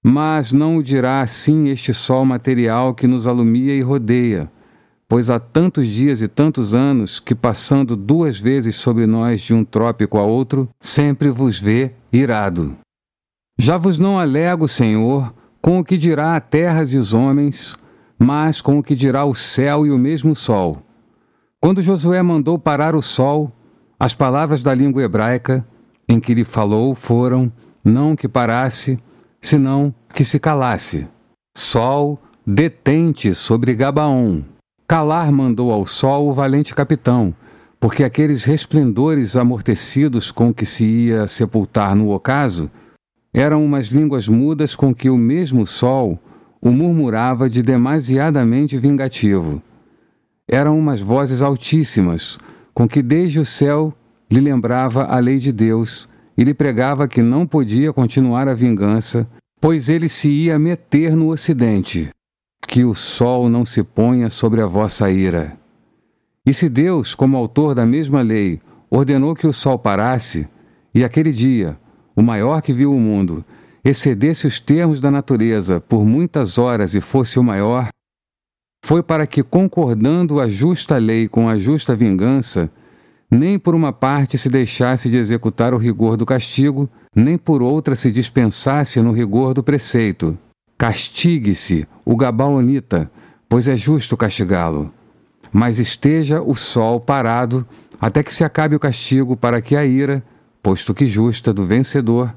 mas 0.08 0.52
não 0.52 0.76
o 0.76 0.82
dirá 0.82 1.20
assim 1.20 1.68
este 1.68 1.92
sol 1.92 2.24
material 2.24 2.94
que 2.94 3.06
nos 3.06 3.26
alumia 3.26 3.74
e 3.74 3.82
rodeia, 3.82 4.50
pois 5.08 5.28
há 5.28 5.38
tantos 5.38 5.86
dias 5.86 6.22
e 6.22 6.28
tantos 6.28 6.74
anos 6.74 7.20
que, 7.20 7.34
passando 7.34 7.96
duas 7.96 8.38
vezes 8.38 8.76
sobre 8.76 9.06
nós 9.06 9.40
de 9.40 9.52
um 9.52 9.64
trópico 9.64 10.18
a 10.18 10.22
outro, 10.22 10.68
sempre 10.80 11.28
vos 11.28 11.58
vê 11.60 11.92
irado. 12.12 12.76
Já 13.58 13.76
vos 13.76 13.98
não 13.98 14.18
alego, 14.18 14.68
Senhor, 14.68 15.34
com 15.60 15.78
o 15.78 15.84
que 15.84 15.96
dirá 15.96 16.36
a 16.36 16.40
terras 16.40 16.92
e 16.92 16.98
os 16.98 17.12
homens, 17.12 17.76
mas 18.18 18.60
com 18.60 18.78
o 18.78 18.82
que 18.82 18.94
dirá 18.94 19.24
o 19.24 19.34
céu 19.34 19.86
e 19.86 19.90
o 19.90 19.98
mesmo 19.98 20.34
sol 20.34 20.82
quando 21.60 21.82
Josué 21.82 22.22
mandou 22.22 22.56
parar 22.56 22.94
o 22.94 23.02
sol, 23.02 23.50
as 23.98 24.14
palavras 24.14 24.62
da 24.62 24.72
língua 24.72 25.02
hebraica 25.02 25.66
em 26.08 26.20
que 26.20 26.32
lhe 26.32 26.44
falou 26.44 26.94
foram 26.94 27.52
não 27.84 28.14
que 28.14 28.28
parasse, 28.28 28.98
senão 29.40 29.94
que 30.14 30.24
se 30.24 30.38
calasse. 30.38 31.06
Sol, 31.56 32.20
detente 32.46 33.34
sobre 33.34 33.74
Gabaon. 33.74 34.42
Calar 34.86 35.30
mandou 35.30 35.72
ao 35.72 35.84
sol 35.86 36.28
o 36.28 36.34
valente 36.34 36.74
capitão, 36.74 37.34
porque 37.78 38.04
aqueles 38.04 38.44
resplendores 38.44 39.36
amortecidos 39.36 40.30
com 40.30 40.52
que 40.52 40.64
se 40.64 40.84
ia 40.84 41.26
sepultar 41.26 41.94
no 41.94 42.10
ocaso 42.10 42.70
eram 43.32 43.64
umas 43.64 43.86
línguas 43.86 44.26
mudas 44.26 44.74
com 44.74 44.94
que 44.94 45.10
o 45.10 45.16
mesmo 45.16 45.66
sol 45.66 46.18
o 46.60 46.70
murmurava 46.70 47.48
de 47.48 47.62
demasiadamente 47.62 48.76
vingativo 48.78 49.62
eram 50.48 50.78
umas 50.78 51.00
vozes 51.00 51.42
altíssimas, 51.42 52.38
com 52.72 52.88
que 52.88 53.02
desde 53.02 53.38
o 53.38 53.44
céu 53.44 53.92
lhe 54.30 54.40
lembrava 54.40 55.04
a 55.04 55.18
lei 55.18 55.38
de 55.38 55.52
Deus 55.52 56.07
e 56.38 56.44
lhe 56.44 56.54
pregava 56.54 57.08
que 57.08 57.20
não 57.20 57.44
podia 57.44 57.92
continuar 57.92 58.46
a 58.46 58.54
vingança, 58.54 59.28
pois 59.60 59.88
ele 59.88 60.08
se 60.08 60.28
ia 60.28 60.56
meter 60.56 61.16
no 61.16 61.30
ocidente. 61.30 62.10
Que 62.60 62.84
o 62.84 62.94
sol 62.94 63.48
não 63.48 63.64
se 63.64 63.82
ponha 63.82 64.30
sobre 64.30 64.62
a 64.62 64.66
vossa 64.66 65.10
ira. 65.10 65.56
E 66.46 66.54
se 66.54 66.68
Deus, 66.68 67.12
como 67.12 67.36
autor 67.36 67.74
da 67.74 67.84
mesma 67.84 68.22
lei, 68.22 68.60
ordenou 68.88 69.34
que 69.34 69.48
o 69.48 69.52
sol 69.52 69.80
parasse, 69.80 70.46
e 70.94 71.02
aquele 71.02 71.32
dia, 71.32 71.76
o 72.14 72.22
maior 72.22 72.62
que 72.62 72.72
viu 72.72 72.94
o 72.94 73.00
mundo, 73.00 73.44
excedesse 73.84 74.46
os 74.46 74.60
termos 74.60 75.00
da 75.00 75.10
natureza 75.10 75.80
por 75.80 76.04
muitas 76.04 76.56
horas 76.56 76.94
e 76.94 77.00
fosse 77.00 77.36
o 77.36 77.42
maior, 77.42 77.88
foi 78.84 79.02
para 79.02 79.26
que, 79.26 79.42
concordando 79.42 80.40
a 80.40 80.48
justa 80.48 80.98
lei 80.98 81.26
com 81.26 81.48
a 81.48 81.58
justa 81.58 81.96
vingança, 81.96 82.70
nem 83.30 83.58
por 83.58 83.74
uma 83.74 83.92
parte 83.92 84.38
se 84.38 84.48
deixasse 84.48 85.10
de 85.10 85.16
executar 85.16 85.74
o 85.74 85.78
rigor 85.78 86.16
do 86.16 86.24
castigo, 86.24 86.88
nem 87.14 87.36
por 87.36 87.62
outra 87.62 87.94
se 87.94 88.10
dispensasse 88.10 89.00
no 89.02 89.12
rigor 89.12 89.52
do 89.52 89.62
preceito. 89.62 90.38
Castigue-se 90.76 91.86
o 92.04 92.16
Gabaonita, 92.16 93.10
pois 93.48 93.68
é 93.68 93.76
justo 93.76 94.16
castigá-lo. 94.16 94.92
Mas 95.52 95.78
esteja 95.78 96.40
o 96.40 96.54
sol 96.54 97.00
parado 97.00 97.66
até 98.00 98.22
que 98.22 98.32
se 98.32 98.44
acabe 98.44 98.76
o 98.76 98.80
castigo, 98.80 99.36
para 99.36 99.60
que 99.60 99.74
a 99.74 99.84
ira, 99.84 100.22
posto 100.62 100.94
que 100.94 101.06
justa, 101.06 101.52
do 101.52 101.64
vencedor, 101.64 102.34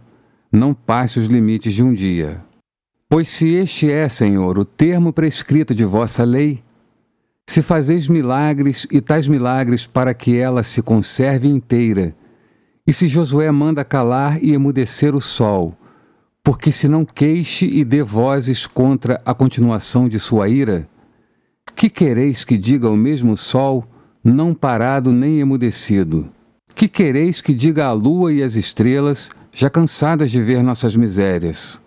não 0.52 0.74
passe 0.74 1.20
os 1.20 1.28
limites 1.28 1.74
de 1.74 1.84
um 1.84 1.94
dia. 1.94 2.42
Pois 3.08 3.30
se 3.30 3.50
este 3.54 3.92
é, 3.92 4.10
Senhor, 4.10 4.58
o 4.58 4.66
termo 4.66 5.14
prescrito 5.14 5.76
de 5.76 5.86
vossa 5.86 6.24
lei, 6.24 6.64
se 7.48 7.62
fazeis 7.62 8.08
milagres 8.08 8.88
e 8.92 9.02
tais 9.02 9.28
milagres 9.28 9.86
para 9.86 10.14
que 10.14 10.38
ela 10.38 10.64
se 10.64 10.82
conserve 10.82 11.48
inteira, 11.48 12.16
e 12.86 12.94
se 12.94 13.08
Josué 13.08 13.52
manda 13.52 13.84
calar 13.84 14.44
e 14.44 14.54
emudecer 14.54 15.16
o 15.16 15.22
sol, 15.22 15.78
porque 16.44 16.72
se 16.72 16.88
não 16.88 17.06
queixe 17.06 17.66
e 17.66 17.84
dê 17.84 18.02
vozes 18.02 18.66
contra 18.66 19.22
a 19.26 19.34
continuação 19.34 20.10
de 20.10 20.20
sua 20.20 20.50
ira, 20.50 20.88
que 21.76 21.90
quereis 21.90 22.44
que 22.44 22.58
diga 22.58 22.90
o 22.90 22.98
mesmo 22.98 23.38
sol, 23.38 23.86
não 24.24 24.54
parado 24.54 25.12
nem 25.12 25.40
emudecido? 25.40 26.30
Que 26.76 26.88
quereis 26.88 27.42
que 27.42 27.54
diga 27.54 27.86
a 27.86 27.92
lua 27.92 28.32
e 28.32 28.42
as 28.42 28.56
estrelas, 28.56 29.30
já 29.54 29.70
cansadas 29.70 30.32
de 30.32 30.42
ver 30.42 30.64
nossas 30.64 30.96
misérias? 30.96 31.80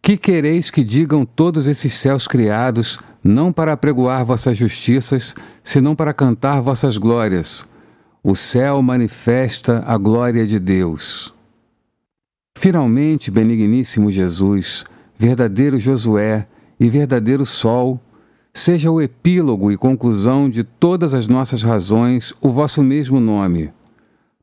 Que 0.00 0.16
quereis 0.16 0.70
que 0.70 0.82
digam 0.82 1.24
todos 1.24 1.66
esses 1.68 1.96
céus 1.96 2.26
criados, 2.26 2.98
não 3.22 3.52
para 3.52 3.72
apregoar 3.72 4.24
vossas 4.24 4.56
justiças, 4.56 5.34
senão 5.62 5.94
para 5.94 6.12
cantar 6.12 6.60
vossas 6.60 6.96
glórias? 6.96 7.66
O 8.22 8.34
céu 8.34 8.80
manifesta 8.82 9.82
a 9.86 9.96
glória 9.96 10.46
de 10.46 10.58
Deus. 10.58 11.34
Finalmente, 12.56 13.30
benigníssimo 13.30 14.10
Jesus, 14.10 14.84
verdadeiro 15.16 15.78
Josué 15.78 16.46
e 16.78 16.88
verdadeiro 16.88 17.44
Sol, 17.46 18.00
seja 18.52 18.90
o 18.90 19.00
epílogo 19.00 19.72
e 19.72 19.76
conclusão 19.76 20.48
de 20.48 20.62
todas 20.62 21.14
as 21.14 21.26
nossas 21.26 21.62
razões 21.62 22.34
o 22.40 22.50
vosso 22.50 22.82
mesmo 22.82 23.18
nome, 23.18 23.72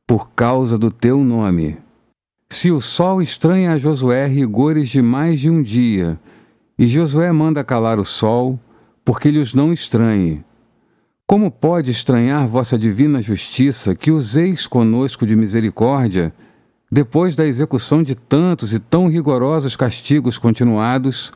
por 0.06 0.30
causa 0.30 0.76
do 0.76 0.90
teu 0.90 1.22
nome. 1.22 1.78
Se 2.48 2.72
o 2.72 2.80
sol 2.80 3.22
estranha 3.22 3.72
a 3.72 3.78
Josué 3.78 4.26
rigores 4.26 4.88
de 4.88 5.00
mais 5.00 5.38
de 5.38 5.48
um 5.48 5.62
dia, 5.62 6.18
e 6.76 6.88
Josué 6.88 7.30
manda 7.30 7.62
calar 7.62 7.98
o 7.98 8.04
sol, 8.04 8.58
porque 9.04 9.30
lhes 9.30 9.54
não 9.54 9.72
estranhe. 9.72 10.44
Como 11.26 11.50
pode 11.50 11.90
estranhar 11.90 12.48
vossa 12.48 12.78
divina 12.78 13.22
justiça 13.22 13.94
que 13.94 14.10
useis 14.10 14.66
conosco 14.66 15.26
de 15.26 15.36
misericórdia, 15.36 16.34
depois 16.90 17.36
da 17.36 17.46
execução 17.46 18.02
de 18.02 18.14
tantos 18.14 18.72
e 18.74 18.80
tão 18.80 19.06
rigorosos 19.06 19.76
castigos 19.76 20.36
continuados, 20.36 21.32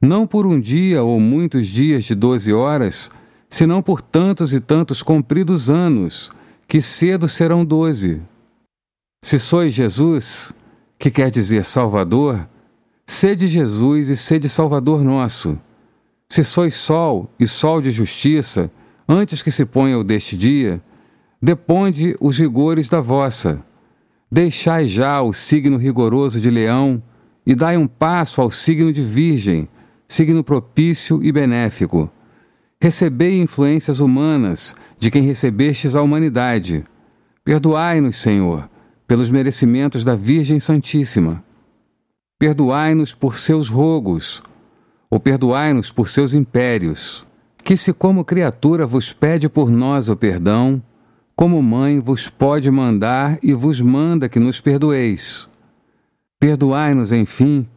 não 0.00 0.26
por 0.26 0.46
um 0.46 0.60
dia 0.60 1.02
ou 1.02 1.18
muitos 1.18 1.66
dias 1.68 2.04
de 2.04 2.14
doze 2.14 2.52
horas, 2.52 3.10
senão 3.48 3.82
por 3.82 4.02
tantos 4.02 4.52
e 4.52 4.60
tantos 4.60 5.02
compridos 5.02 5.70
anos, 5.70 6.30
que 6.68 6.82
cedo 6.82 7.28
serão 7.28 7.64
doze? 7.64 8.20
Se 9.22 9.38
sois 9.38 9.72
Jesus, 9.72 10.52
que 10.98 11.10
quer 11.10 11.30
dizer 11.30 11.64
Salvador, 11.64 12.48
sede 13.06 13.46
Jesus 13.46 14.08
e 14.08 14.16
sede 14.16 14.48
Salvador 14.48 15.04
nosso. 15.04 15.58
Se 16.32 16.42
sois 16.42 16.74
sol 16.76 17.30
e 17.38 17.46
sol 17.46 17.82
de 17.82 17.90
justiça, 17.90 18.70
antes 19.06 19.42
que 19.42 19.50
se 19.50 19.66
ponha 19.66 19.98
o 19.98 20.02
deste 20.02 20.34
dia, 20.34 20.80
deponde 21.42 22.16
os 22.18 22.38
rigores 22.38 22.88
da 22.88 23.02
vossa. 23.02 23.62
Deixai 24.30 24.88
já 24.88 25.20
o 25.20 25.34
signo 25.34 25.76
rigoroso 25.76 26.40
de 26.40 26.48
leão 26.48 27.02
e 27.44 27.54
dai 27.54 27.76
um 27.76 27.86
passo 27.86 28.40
ao 28.40 28.50
signo 28.50 28.94
de 28.94 29.02
virgem, 29.02 29.68
signo 30.08 30.42
propício 30.42 31.22
e 31.22 31.30
benéfico. 31.30 32.10
Recebei 32.80 33.38
influências 33.38 34.00
humanas 34.00 34.74
de 34.98 35.10
quem 35.10 35.24
recebestes 35.24 35.94
a 35.94 36.00
humanidade. 36.00 36.82
Perdoai-nos, 37.44 38.16
Senhor, 38.16 38.70
pelos 39.06 39.28
merecimentos 39.28 40.02
da 40.02 40.16
Virgem 40.16 40.58
Santíssima. 40.58 41.44
Perdoai-nos 42.38 43.14
por 43.14 43.36
seus 43.36 43.68
rogos, 43.68 44.42
ou 45.12 45.20
perdoai-nos 45.20 45.92
por 45.92 46.08
seus 46.08 46.32
impérios, 46.32 47.26
que 47.62 47.76
se 47.76 47.92
como 47.92 48.24
criatura 48.24 48.86
vos 48.86 49.12
pede 49.12 49.46
por 49.46 49.70
nós 49.70 50.08
o 50.08 50.16
perdão, 50.16 50.82
como 51.36 51.62
mãe 51.62 52.00
vos 52.00 52.30
pode 52.30 52.70
mandar 52.70 53.38
e 53.42 53.52
vos 53.52 53.78
manda 53.78 54.26
que 54.26 54.40
nos 54.40 54.58
perdoeis. 54.58 55.46
Perdoai-nos, 56.40 57.12
enfim, 57.12 57.68